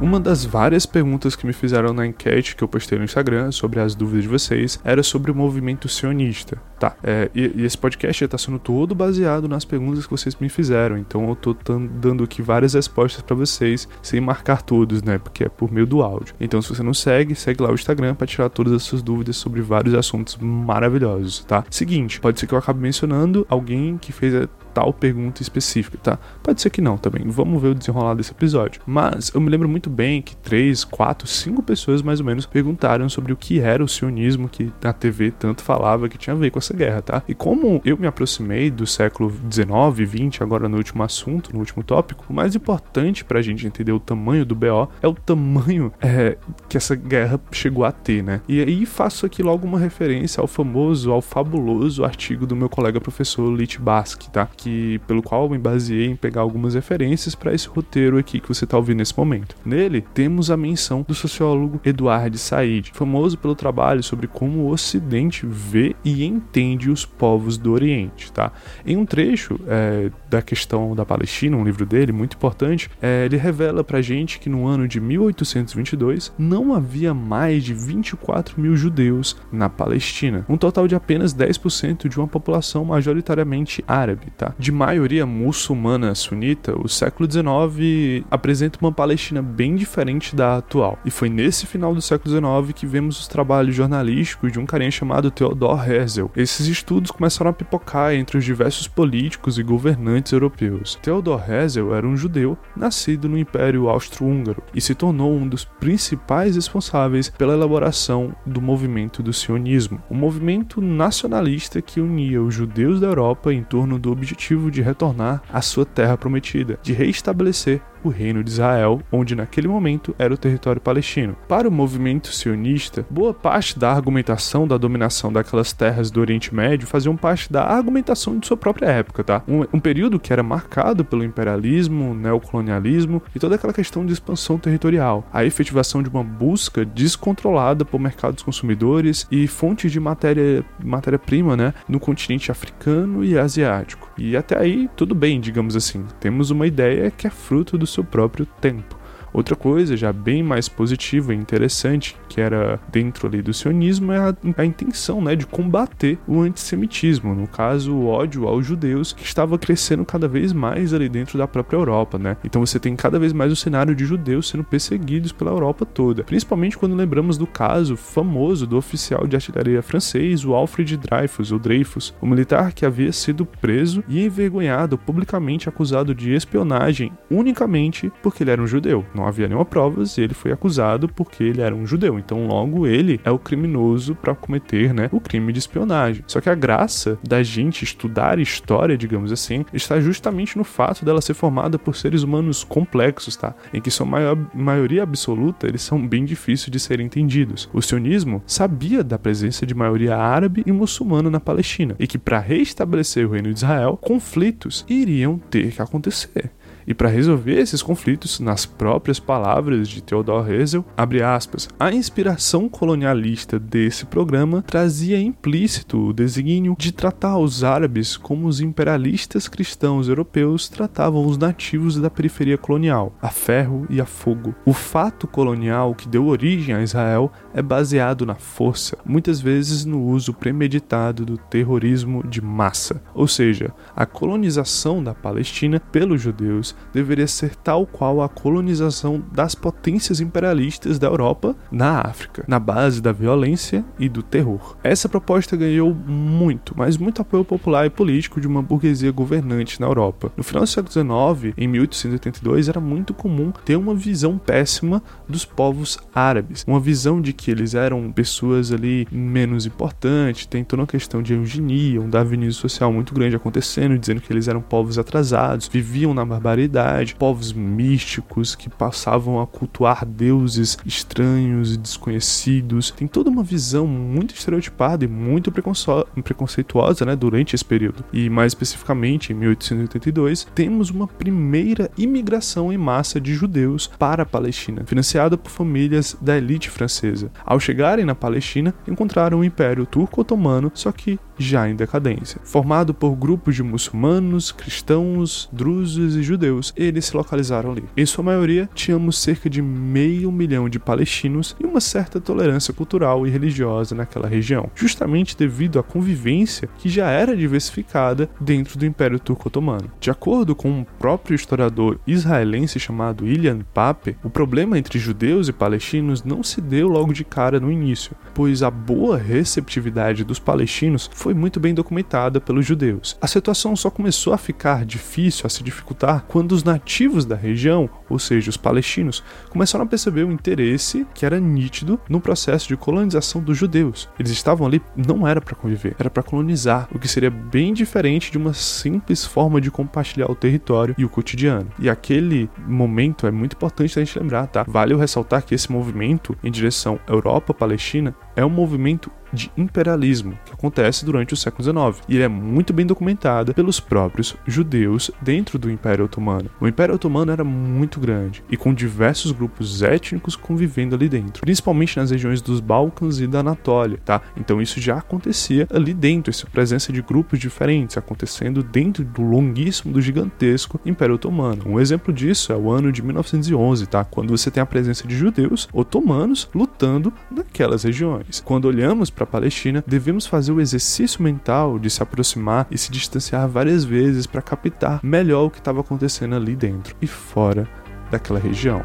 Uma 0.00 0.18
das 0.18 0.46
várias 0.46 0.86
perguntas 0.86 1.36
que 1.36 1.46
me 1.46 1.52
fizeram 1.52 1.92
na 1.92 2.06
enquete 2.06 2.56
que 2.56 2.64
eu 2.64 2.68
postei 2.68 2.96
no 2.96 3.04
Instagram 3.04 3.52
sobre 3.52 3.80
as 3.80 3.94
dúvidas 3.94 4.22
de 4.22 4.28
vocês 4.28 4.80
era 4.82 5.02
sobre 5.02 5.30
o 5.30 5.34
movimento 5.34 5.90
sionista. 5.90 6.56
Tá, 6.78 6.96
é, 7.04 7.30
e, 7.34 7.52
e, 7.56 7.64
esse 7.66 7.76
podcast 7.76 8.24
está 8.24 8.38
sendo 8.38 8.58
todo 8.58 8.94
baseado 8.94 9.46
nas 9.46 9.66
perguntas 9.66 10.06
que 10.06 10.10
vocês 10.10 10.34
me 10.36 10.48
fizeram, 10.48 10.96
então 10.96 11.28
eu 11.28 11.36
tô 11.36 11.54
dando 12.00 12.24
aqui 12.24 12.40
várias 12.40 12.72
respostas 12.72 13.20
para 13.20 13.36
vocês, 13.36 13.86
sem 14.00 14.18
marcar 14.18 14.62
todos, 14.62 15.02
né, 15.02 15.18
porque 15.18 15.44
é 15.44 15.48
por 15.50 15.70
meio 15.70 15.86
do 15.86 16.00
áudio. 16.00 16.34
Então, 16.40 16.62
se 16.62 16.70
você 16.70 16.82
não 16.82 16.94
segue, 16.94 17.34
segue 17.34 17.62
lá 17.62 17.70
o 17.70 17.74
Instagram 17.74 18.14
para 18.14 18.26
tirar 18.26 18.48
todas 18.48 18.72
as 18.72 18.82
suas 18.82 19.02
dúvidas 19.02 19.36
sobre 19.36 19.60
vários 19.60 19.94
assuntos 19.94 20.38
maravilhosos, 20.40 21.44
tá? 21.44 21.62
Seguinte, 21.68 22.18
pode 22.18 22.40
ser 22.40 22.46
que 22.46 22.54
eu 22.54 22.58
acabe 22.58 22.80
mencionando 22.80 23.46
alguém 23.50 23.98
que 23.98 24.10
fez 24.10 24.48
tal 24.72 24.92
pergunta 24.92 25.42
específica, 25.42 25.98
tá? 25.98 26.18
Pode 26.42 26.60
ser 26.60 26.70
que 26.70 26.80
não 26.80 26.96
também. 26.96 27.24
Vamos 27.26 27.60
ver 27.60 27.68
o 27.68 27.74
desenrolar 27.74 28.14
desse 28.14 28.32
episódio. 28.32 28.80
Mas 28.86 29.30
eu 29.34 29.40
me 29.40 29.50
lembro 29.50 29.68
muito 29.68 29.90
bem 29.90 30.22
que 30.22 30.36
três, 30.36 30.84
quatro, 30.84 31.26
cinco 31.26 31.62
pessoas 31.62 32.02
mais 32.02 32.20
ou 32.20 32.26
menos 32.26 32.46
perguntaram 32.46 33.08
sobre 33.08 33.32
o 33.32 33.36
que 33.36 33.60
era 33.60 33.82
o 33.82 33.88
sionismo 33.88 34.48
que 34.48 34.72
na 34.82 34.92
TV 34.92 35.30
tanto 35.30 35.62
falava 35.62 36.08
que 36.08 36.18
tinha 36.18 36.34
a 36.34 36.38
ver 36.38 36.50
com 36.50 36.58
essa 36.58 36.74
guerra, 36.74 37.02
tá? 37.02 37.22
E 37.28 37.34
como 37.34 37.80
eu 37.84 37.96
me 37.96 38.06
aproximei 38.06 38.70
do 38.70 38.86
século 38.86 39.30
19 39.30 40.02
e 40.02 40.06
20, 40.06 40.42
agora 40.42 40.68
no 40.68 40.76
último 40.76 41.02
assunto, 41.02 41.52
no 41.52 41.58
último 41.58 41.82
tópico, 41.82 42.24
o 42.28 42.32
mais 42.32 42.54
importante 42.54 43.24
pra 43.24 43.42
gente 43.42 43.66
entender 43.66 43.92
o 43.92 44.00
tamanho 44.00 44.44
do 44.44 44.54
BO 44.54 44.88
é 45.02 45.08
o 45.08 45.14
tamanho 45.14 45.92
é, 46.00 46.36
que 46.68 46.76
essa 46.76 46.94
guerra 46.94 47.40
chegou 47.50 47.84
a 47.84 47.92
ter, 47.92 48.22
né? 48.22 48.40
E 48.48 48.60
aí 48.60 48.86
faço 48.86 49.26
aqui 49.26 49.42
logo 49.42 49.66
uma 49.66 49.78
referência 49.78 50.40
ao 50.40 50.46
famoso, 50.46 51.10
ao 51.10 51.20
fabuloso 51.20 52.04
artigo 52.04 52.46
do 52.46 52.56
meu 52.56 52.68
colega 52.68 53.00
professor 53.00 53.50
Lit 53.50 53.80
Basque, 53.80 54.30
tá? 54.30 54.48
que 54.60 54.69
pelo 55.06 55.22
qual 55.22 55.44
eu 55.44 55.50
me 55.50 55.58
baseei 55.58 56.06
em 56.06 56.16
pegar 56.16 56.42
algumas 56.42 56.74
referências 56.74 57.34
para 57.34 57.54
esse 57.54 57.68
roteiro 57.68 58.18
aqui 58.18 58.40
que 58.40 58.48
você 58.48 58.64
está 58.64 58.76
ouvindo 58.76 58.98
nesse 58.98 59.16
momento. 59.16 59.56
Nele 59.64 60.04
temos 60.14 60.50
a 60.50 60.56
menção 60.56 61.04
do 61.06 61.14
sociólogo 61.14 61.80
Eduard 61.84 62.36
Said, 62.38 62.90
famoso 62.94 63.38
pelo 63.38 63.54
trabalho 63.54 64.02
sobre 64.02 64.26
como 64.26 64.60
o 64.60 64.70
Ocidente 64.70 65.46
vê 65.46 65.94
e 66.04 66.24
entende 66.24 66.90
os 66.90 67.04
povos 67.04 67.56
do 67.56 67.72
Oriente, 67.72 68.32
tá? 68.32 68.52
Em 68.86 68.96
um 68.96 69.04
trecho 69.04 69.58
é, 69.66 70.10
da 70.28 70.42
questão 70.42 70.94
da 70.94 71.04
Palestina, 71.04 71.56
um 71.56 71.64
livro 71.64 71.84
dele 71.84 72.12
muito 72.12 72.36
importante, 72.36 72.90
é, 73.00 73.24
ele 73.24 73.36
revela 73.36 73.82
para 73.82 74.00
gente 74.00 74.38
que 74.38 74.48
no 74.48 74.66
ano 74.66 74.86
de 74.86 75.00
1822 75.00 76.32
não 76.38 76.74
havia 76.74 77.12
mais 77.12 77.64
de 77.64 77.74
24 77.74 78.60
mil 78.60 78.76
judeus 78.76 79.36
na 79.52 79.68
Palestina, 79.68 80.44
um 80.48 80.56
total 80.56 80.86
de 80.86 80.94
apenas 80.94 81.34
10% 81.34 82.08
de 82.08 82.18
uma 82.18 82.28
população 82.28 82.84
majoritariamente 82.84 83.84
árabe, 83.86 84.26
tá? 84.36 84.49
De 84.58 84.72
maioria 84.72 85.24
muçulmana 85.24 86.14
sunita, 86.14 86.78
o 86.78 86.88
século 86.88 87.30
XIX 87.30 88.24
apresenta 88.30 88.78
uma 88.80 88.92
Palestina 88.92 89.42
bem 89.42 89.76
diferente 89.76 90.34
da 90.34 90.56
atual. 90.56 90.98
E 91.04 91.10
foi 91.10 91.28
nesse 91.28 91.66
final 91.66 91.94
do 91.94 92.02
século 92.02 92.30
XIX 92.30 92.74
que 92.74 92.86
vemos 92.86 93.20
os 93.20 93.28
trabalhos 93.28 93.74
jornalísticos 93.74 94.52
de 94.52 94.58
um 94.58 94.66
carinha 94.66 94.90
chamado 94.90 95.30
Theodor 95.30 95.88
Herzl. 95.88 96.26
Esses 96.36 96.66
estudos 96.66 97.10
começaram 97.10 97.50
a 97.50 97.54
pipocar 97.54 98.14
entre 98.14 98.38
os 98.38 98.44
diversos 98.44 98.88
políticos 98.88 99.58
e 99.58 99.62
governantes 99.62 100.32
europeus. 100.32 100.98
Theodor 101.02 101.42
Herzl 101.48 101.94
era 101.94 102.06
um 102.06 102.16
judeu 102.16 102.58
nascido 102.76 103.28
no 103.28 103.38
Império 103.38 103.88
Austro-Húngaro 103.88 104.62
e 104.74 104.80
se 104.80 104.94
tornou 104.94 105.32
um 105.32 105.46
dos 105.46 105.64
principais 105.64 106.56
responsáveis 106.56 107.28
pela 107.28 107.54
elaboração 107.54 108.34
do 108.44 108.60
movimento 108.60 109.22
do 109.22 109.32
sionismo, 109.32 110.02
um 110.10 110.16
movimento 110.16 110.80
nacionalista 110.80 111.80
que 111.80 112.00
unia 112.00 112.42
os 112.42 112.54
judeus 112.54 113.00
da 113.00 113.06
Europa 113.06 113.52
em 113.52 113.62
torno 113.62 113.98
do 113.98 114.10
objetivo 114.10 114.39
objetivo 114.40 114.70
de 114.70 114.80
retornar 114.80 115.42
à 115.52 115.60
sua 115.60 115.84
terra 115.84 116.16
prometida, 116.16 116.78
de 116.82 116.94
reestabelecer 116.94 117.82
o 118.02 118.08
reino 118.08 118.42
de 118.42 118.50
Israel, 118.50 119.00
onde 119.10 119.34
naquele 119.34 119.68
momento 119.68 120.14
era 120.18 120.32
o 120.32 120.38
território 120.38 120.80
palestino. 120.80 121.36
Para 121.48 121.68
o 121.68 121.72
movimento 121.72 122.32
sionista, 122.32 123.06
boa 123.10 123.32
parte 123.32 123.78
da 123.78 123.90
argumentação 123.90 124.66
da 124.66 124.76
dominação 124.76 125.32
daquelas 125.32 125.72
terras 125.72 126.10
do 126.10 126.20
Oriente 126.20 126.54
Médio 126.54 126.86
faziam 126.86 127.16
parte 127.16 127.52
da 127.52 127.64
argumentação 127.64 128.38
de 128.38 128.46
sua 128.46 128.56
própria 128.56 128.86
época, 128.86 129.24
tá? 129.24 129.42
Um, 129.46 129.64
um 129.72 129.80
período 129.80 130.18
que 130.18 130.32
era 130.32 130.42
marcado 130.42 131.04
pelo 131.04 131.24
imperialismo, 131.24 132.14
neocolonialismo 132.14 133.22
e 133.34 133.38
toda 133.38 133.54
aquela 133.54 133.72
questão 133.72 134.04
de 134.04 134.12
expansão 134.12 134.58
territorial, 134.58 135.26
a 135.32 135.44
efetivação 135.44 136.02
de 136.02 136.08
uma 136.08 136.24
busca 136.24 136.84
descontrolada 136.84 137.84
por 137.84 138.00
mercados 138.00 138.42
consumidores 138.42 139.26
e 139.30 139.46
fontes 139.46 139.92
de 139.92 140.00
matéria 140.00 140.64
matéria-prima, 140.82 141.56
né, 141.56 141.74
no 141.88 142.00
continente 142.00 142.50
africano 142.50 143.24
e 143.24 143.38
asiático. 143.38 144.10
E 144.16 144.36
até 144.36 144.58
aí 144.58 144.88
tudo 144.96 145.14
bem, 145.14 145.40
digamos 145.40 145.76
assim. 145.76 146.04
Temos 146.18 146.50
uma 146.50 146.66
ideia 146.66 147.10
que 147.10 147.26
é 147.26 147.30
fruto 147.30 147.78
do 147.78 147.86
seu 147.90 148.04
próprio 148.04 148.46
tempo. 148.46 148.99
Outra 149.32 149.54
coisa, 149.54 149.96
já 149.96 150.12
bem 150.12 150.42
mais 150.42 150.68
positiva 150.68 151.32
e 151.32 151.36
interessante, 151.36 152.16
que 152.28 152.40
era 152.40 152.80
dentro 152.90 153.28
ali 153.28 153.40
do 153.42 153.54
sionismo, 153.54 154.12
é 154.12 154.18
a, 154.18 154.34
a 154.56 154.64
intenção 154.64 155.20
né, 155.20 155.36
de 155.36 155.46
combater 155.46 156.18
o 156.26 156.40
antissemitismo, 156.40 157.34
no 157.34 157.46
caso, 157.46 157.94
o 157.94 158.06
ódio 158.06 158.46
aos 158.46 158.66
judeus, 158.66 159.12
que 159.12 159.24
estava 159.24 159.58
crescendo 159.58 160.04
cada 160.04 160.26
vez 160.26 160.52
mais 160.52 160.92
ali 160.92 161.08
dentro 161.08 161.38
da 161.38 161.46
própria 161.46 161.76
Europa. 161.76 162.18
Né? 162.18 162.36
Então 162.44 162.64
você 162.64 162.78
tem 162.78 162.96
cada 162.96 163.18
vez 163.18 163.32
mais 163.32 163.52
o 163.52 163.56
cenário 163.56 163.94
de 163.94 164.04
judeus 164.04 164.48
sendo 164.48 164.64
perseguidos 164.64 165.32
pela 165.32 165.50
Europa 165.50 165.86
toda, 165.86 166.24
principalmente 166.24 166.76
quando 166.76 166.94
lembramos 166.94 167.38
do 167.38 167.46
caso 167.46 167.96
famoso 167.96 168.66
do 168.66 168.76
oficial 168.76 169.26
de 169.26 169.36
artilharia 169.36 169.82
francês, 169.82 170.44
o 170.44 170.54
Alfred 170.54 170.96
Dreyfus, 170.96 171.52
ou 171.52 171.58
Dreyfus, 171.58 172.14
o 172.20 172.26
militar 172.26 172.72
que 172.72 172.84
havia 172.84 173.12
sido 173.12 173.46
preso 173.46 174.02
e 174.08 174.24
envergonhado 174.24 174.98
publicamente 174.98 175.68
acusado 175.68 176.14
de 176.14 176.32
espionagem 176.32 177.12
unicamente 177.30 178.12
porque 178.22 178.42
ele 178.42 178.50
era 178.50 178.62
um 178.62 178.66
judeu 178.66 179.04
não 179.20 179.26
havia 179.26 179.46
nenhuma 179.46 179.64
provas 179.64 180.16
e 180.16 180.22
ele 180.22 180.34
foi 180.34 180.50
acusado 180.50 181.08
porque 181.08 181.44
ele 181.44 181.60
era 181.60 181.74
um 181.74 181.86
judeu. 181.86 182.18
Então, 182.18 182.46
logo 182.46 182.86
ele 182.86 183.20
é 183.22 183.30
o 183.30 183.38
criminoso 183.38 184.14
para 184.14 184.34
cometer, 184.34 184.94
né, 184.94 185.08
o 185.12 185.20
crime 185.20 185.52
de 185.52 185.58
espionagem. 185.58 186.24
Só 186.26 186.40
que 186.40 186.48
a 186.48 186.54
graça 186.54 187.18
da 187.22 187.42
gente 187.42 187.84
estudar 187.84 188.38
história, 188.38 188.96
digamos 188.96 189.30
assim, 189.30 189.64
está 189.72 190.00
justamente 190.00 190.56
no 190.56 190.64
fato 190.64 191.04
dela 191.04 191.20
ser 191.20 191.34
formada 191.34 191.78
por 191.78 191.94
seres 191.94 192.22
humanos 192.22 192.64
complexos, 192.64 193.36
tá? 193.36 193.54
Em 193.74 193.80
que 193.80 193.90
sua 193.90 194.06
maior, 194.06 194.38
maioria 194.54 195.02
absoluta 195.02 195.66
eles 195.66 195.82
são 195.82 196.06
bem 196.06 196.24
difíceis 196.24 196.70
de 196.70 196.80
serem 196.80 197.06
entendidos. 197.06 197.68
O 197.72 197.82
sionismo 197.82 198.42
sabia 198.46 199.04
da 199.04 199.18
presença 199.18 199.66
de 199.66 199.74
maioria 199.74 200.16
árabe 200.16 200.62
e 200.66 200.72
muçulmana 200.72 201.28
na 201.28 201.40
Palestina 201.40 201.94
e 201.98 202.06
que 202.06 202.18
para 202.18 202.38
restabelecer 202.38 203.26
o 203.26 203.32
reino 203.32 203.52
de 203.52 203.58
Israel, 203.58 203.98
conflitos 204.00 204.84
iriam 204.88 205.38
ter 205.50 205.72
que 205.72 205.82
acontecer. 205.82 206.50
E 206.90 206.94
para 206.94 207.08
resolver 207.08 207.56
esses 207.56 207.84
conflitos, 207.84 208.40
nas 208.40 208.66
próprias 208.66 209.20
palavras 209.20 209.88
de 209.88 210.02
Theodor 210.02 210.50
Herzl, 210.50 210.80
aspas, 211.24 211.68
a 211.78 211.92
inspiração 211.92 212.68
colonialista 212.68 213.60
desse 213.60 214.04
programa 214.04 214.60
trazia 214.60 215.20
implícito 215.20 216.08
o 216.08 216.12
desígnio 216.12 216.74
de 216.76 216.90
tratar 216.90 217.38
os 217.38 217.62
árabes 217.62 218.16
como 218.16 218.48
os 218.48 218.60
imperialistas 218.60 219.46
cristãos 219.46 220.08
europeus 220.08 220.68
tratavam 220.68 221.24
os 221.24 221.38
nativos 221.38 221.94
da 221.94 222.10
periferia 222.10 222.58
colonial, 222.58 223.14
a 223.22 223.28
ferro 223.28 223.86
e 223.88 224.00
a 224.00 224.04
fogo. 224.04 224.52
O 224.66 224.72
fato 224.72 225.28
colonial 225.28 225.94
que 225.94 226.08
deu 226.08 226.26
origem 226.26 226.74
a 226.74 226.82
Israel 226.82 227.30
é 227.54 227.62
baseado 227.62 228.24
na 228.24 228.34
força, 228.34 228.96
muitas 229.04 229.40
vezes 229.40 229.84
no 229.84 230.02
uso 230.02 230.32
premeditado 230.32 231.24
do 231.24 231.36
terrorismo 231.36 232.26
de 232.26 232.40
massa, 232.40 233.02
ou 233.14 233.26
seja, 233.26 233.72
a 233.94 234.06
colonização 234.06 235.02
da 235.02 235.14
Palestina 235.14 235.80
pelos 235.80 236.20
judeus 236.20 236.74
deveria 236.92 237.26
ser 237.26 237.54
tal 237.54 237.86
qual 237.86 238.22
a 238.22 238.28
colonização 238.28 239.22
das 239.32 239.54
potências 239.54 240.20
imperialistas 240.20 240.98
da 240.98 241.06
Europa 241.06 241.56
na 241.70 242.00
África, 242.00 242.44
na 242.46 242.58
base 242.58 243.00
da 243.00 243.12
violência 243.12 243.84
e 243.98 244.08
do 244.08 244.22
terror. 244.22 244.76
Essa 244.82 245.08
proposta 245.08 245.56
ganhou 245.56 245.94
muito, 245.94 246.74
mas 246.76 246.96
muito 246.96 247.22
apoio 247.22 247.44
popular 247.44 247.86
e 247.86 247.90
político 247.90 248.40
de 248.40 248.46
uma 248.46 248.62
burguesia 248.62 249.12
governante 249.12 249.80
na 249.80 249.86
Europa. 249.86 250.32
No 250.36 250.42
final 250.42 250.62
do 250.62 250.68
século 250.68 250.92
XIX, 250.92 251.54
em 251.56 251.68
1882, 251.68 252.68
era 252.68 252.80
muito 252.80 253.12
comum 253.12 253.52
ter 253.64 253.76
uma 253.76 253.94
visão 253.94 254.38
péssima 254.38 255.02
dos 255.28 255.44
povos 255.44 255.98
árabes, 256.14 256.64
uma 256.66 256.80
visão 256.80 257.20
de 257.20 257.32
que 257.40 257.50
eles 257.50 257.74
eram 257.74 258.12
pessoas 258.12 258.70
ali 258.70 259.08
menos 259.10 259.64
importantes, 259.64 260.44
tem 260.44 260.62
toda 260.62 260.82
uma 260.82 260.86
questão 260.86 261.22
de 261.22 261.32
eugenia, 261.32 262.00
um 262.00 262.10
darwinismo 262.10 262.60
social 262.60 262.92
muito 262.92 263.14
grande 263.14 263.34
acontecendo, 263.34 263.98
dizendo 263.98 264.20
que 264.20 264.30
eles 264.30 264.46
eram 264.46 264.60
povos 264.60 264.98
atrasados, 264.98 265.66
viviam 265.66 266.12
na 266.12 266.24
barbaridade 266.24 267.14
povos 267.14 267.52
místicos 267.52 268.54
que 268.54 268.68
passavam 268.68 269.40
a 269.40 269.46
cultuar 269.46 270.04
deuses 270.04 270.76
estranhos 270.84 271.74
e 271.74 271.78
desconhecidos. 271.78 272.90
Tem 272.90 273.08
toda 273.08 273.30
uma 273.30 273.42
visão 273.42 273.86
muito 273.86 274.34
estereotipada 274.34 275.06
e 275.06 275.08
muito 275.08 275.50
preconceituosa 275.50 277.06
né, 277.06 277.16
durante 277.16 277.54
esse 277.54 277.64
período. 277.64 278.04
E 278.12 278.28
mais 278.28 278.50
especificamente, 278.50 279.32
em 279.32 279.36
1882, 279.36 280.46
temos 280.54 280.90
uma 280.90 281.08
primeira 281.08 281.90
imigração 281.96 282.70
em 282.70 282.76
massa 282.76 283.18
de 283.18 283.32
judeus 283.32 283.86
para 283.86 284.24
a 284.24 284.26
Palestina, 284.26 284.84
financiada 284.84 285.38
por 285.38 285.50
famílias 285.50 286.14
da 286.20 286.36
elite 286.36 286.68
francesa. 286.68 287.29
Ao 287.44 287.58
chegarem 287.58 288.04
na 288.04 288.14
Palestina, 288.14 288.74
encontraram 288.86 289.40
o 289.40 289.44
Império 289.44 289.86
Turco-Otomano, 289.86 290.70
só 290.74 290.92
que 290.92 291.18
já 291.40 291.68
em 291.68 291.74
decadência. 291.74 292.40
Formado 292.44 292.92
por 292.92 293.16
grupos 293.16 293.56
de 293.56 293.62
muçulmanos, 293.62 294.52
cristãos, 294.52 295.48
drusos 295.52 296.14
e 296.14 296.22
judeus, 296.22 296.72
eles 296.76 297.06
se 297.06 297.16
localizaram 297.16 297.72
ali. 297.72 297.84
Em 297.96 298.06
sua 298.06 298.22
maioria, 298.22 298.68
tínhamos 298.74 299.18
cerca 299.18 299.48
de 299.48 299.62
meio 299.62 300.30
milhão 300.30 300.68
de 300.68 300.78
palestinos 300.78 301.56
e 301.58 301.66
uma 301.66 301.80
certa 301.80 302.20
tolerância 302.20 302.74
cultural 302.74 303.26
e 303.26 303.30
religiosa 303.30 303.94
naquela 303.94 304.28
região, 304.28 304.70
justamente 304.74 305.36
devido 305.36 305.78
à 305.78 305.82
convivência 305.82 306.68
que 306.78 306.88
já 306.88 307.10
era 307.10 307.36
diversificada 307.36 308.28
dentro 308.40 308.78
do 308.78 308.86
Império 308.86 309.18
Turco 309.18 309.48
Otomano. 309.48 309.90
De 309.98 310.10
acordo 310.10 310.54
com 310.54 310.70
um 310.70 310.84
próprio 310.98 311.34
historiador 311.34 311.98
israelense 312.06 312.78
chamado 312.78 313.26
Ilian 313.26 313.60
Pape, 313.72 314.16
o 314.22 314.30
problema 314.30 314.78
entre 314.78 314.98
judeus 314.98 315.48
e 315.48 315.52
palestinos 315.52 316.22
não 316.22 316.42
se 316.42 316.60
deu 316.60 316.88
logo 316.88 317.12
de 317.12 317.24
cara 317.24 317.58
no 317.58 317.72
início, 317.72 318.12
pois 318.34 318.62
a 318.62 318.70
boa 318.70 319.16
receptividade 319.16 320.24
dos 320.24 320.38
palestinos 320.38 321.08
foi 321.12 321.29
muito 321.34 321.60
bem 321.60 321.74
documentada 321.74 322.40
pelos 322.40 322.66
judeus. 322.66 323.16
A 323.20 323.26
situação 323.26 323.74
só 323.74 323.90
começou 323.90 324.32
a 324.32 324.38
ficar 324.38 324.84
difícil, 324.84 325.46
a 325.46 325.50
se 325.50 325.62
dificultar, 325.62 326.24
quando 326.28 326.52
os 326.52 326.64
nativos 326.64 327.24
da 327.24 327.36
região, 327.36 327.88
ou 328.08 328.18
seja, 328.18 328.50
os 328.50 328.56
palestinos, 328.56 329.22
começaram 329.48 329.84
a 329.84 329.88
perceber 329.88 330.24
o 330.24 330.32
interesse 330.32 331.06
que 331.14 331.26
era 331.26 331.40
nítido 331.40 332.00
no 332.08 332.20
processo 332.20 332.68
de 332.68 332.76
colonização 332.76 333.42
dos 333.42 333.56
judeus. 333.56 334.08
Eles 334.18 334.32
estavam 334.32 334.66
ali 334.66 334.80
não 334.96 335.26
era 335.26 335.40
para 335.40 335.54
conviver, 335.54 335.96
era 335.98 336.10
para 336.10 336.22
colonizar, 336.22 336.88
o 336.94 336.98
que 336.98 337.08
seria 337.08 337.30
bem 337.30 337.72
diferente 337.72 338.30
de 338.30 338.38
uma 338.38 338.52
simples 338.52 339.24
forma 339.24 339.60
de 339.60 339.70
compartilhar 339.70 340.30
o 340.30 340.34
território 340.34 340.94
e 340.98 341.04
o 341.04 341.08
cotidiano. 341.08 341.70
E 341.78 341.88
aquele 341.88 342.48
momento 342.66 343.26
é 343.26 343.30
muito 343.30 343.54
importante 343.54 343.98
a 343.98 344.04
gente 344.04 344.18
lembrar, 344.18 344.46
tá? 344.46 344.64
Vale 344.66 344.94
ressaltar 344.94 345.44
que 345.44 345.54
esse 345.54 345.70
movimento 345.70 346.36
em 346.42 346.50
direção 346.50 346.98
Europa-Palestina 347.08 348.14
é 348.36 348.44
um 348.44 348.50
movimento 348.50 349.10
de 349.32 349.50
imperialismo 349.56 350.38
que 350.44 350.52
acontece 350.52 351.04
durante 351.04 351.34
o 351.34 351.36
século 351.36 351.64
XIX 351.64 352.04
e 352.08 352.20
é 352.20 352.28
muito 352.28 352.72
bem 352.72 352.86
documentado 352.86 353.54
pelos 353.54 353.80
próprios 353.80 354.36
judeus 354.46 355.10
dentro 355.20 355.58
do 355.58 355.70
Império 355.70 356.04
Otomano. 356.04 356.50
O 356.60 356.66
Império 356.66 356.94
Otomano 356.94 357.32
era 357.32 357.44
muito 357.44 358.00
grande 358.00 358.42
e 358.50 358.56
com 358.56 358.74
diversos 358.74 359.32
grupos 359.32 359.82
étnicos 359.82 360.36
convivendo 360.36 360.94
ali 360.94 361.08
dentro, 361.08 361.40
principalmente 361.42 361.96
nas 361.96 362.10
regiões 362.10 362.40
dos 362.40 362.60
Balcãs 362.60 363.20
e 363.20 363.26
da 363.26 363.40
Anatólia, 363.40 363.98
tá? 364.04 364.20
Então 364.36 364.60
isso 364.60 364.80
já 364.80 364.98
acontecia 364.98 365.66
ali 365.72 365.94
dentro, 365.94 366.30
essa 366.30 366.46
presença 366.46 366.92
de 366.92 367.02
grupos 367.02 367.38
diferentes 367.38 367.96
acontecendo 367.96 368.62
dentro 368.62 369.04
do 369.04 369.22
longuíssimo, 369.22 369.92
do 369.92 370.00
gigantesco 370.00 370.80
Império 370.84 371.14
Otomano. 371.14 371.62
Um 371.66 371.80
exemplo 371.80 372.12
disso 372.12 372.52
é 372.52 372.56
o 372.56 372.70
ano 372.70 372.92
de 372.92 373.02
1911, 373.02 373.86
tá? 373.86 374.04
Quando 374.04 374.36
você 374.36 374.50
tem 374.50 374.62
a 374.62 374.66
presença 374.66 375.06
de 375.06 375.16
judeus 375.16 375.68
otomanos 375.72 376.48
lutando 376.54 377.12
naquelas 377.30 377.84
regiões. 377.84 378.40
Quando 378.44 378.66
olhamos 378.66 379.10
para 379.20 379.24
a 379.24 379.26
Palestina, 379.26 379.84
devemos 379.86 380.26
fazer 380.26 380.50
o 380.50 380.60
exercício 380.60 381.22
mental 381.22 381.78
de 381.78 381.90
se 381.90 382.02
aproximar 382.02 382.66
e 382.70 382.78
se 382.78 382.90
distanciar 382.90 383.46
várias 383.46 383.84
vezes 383.84 384.26
para 384.26 384.40
captar 384.40 385.00
melhor 385.02 385.44
o 385.44 385.50
que 385.50 385.58
estava 385.58 385.80
acontecendo 385.80 386.34
ali 386.34 386.56
dentro 386.56 386.96
e 387.02 387.06
fora 387.06 387.68
daquela 388.10 388.38
região. 388.38 388.82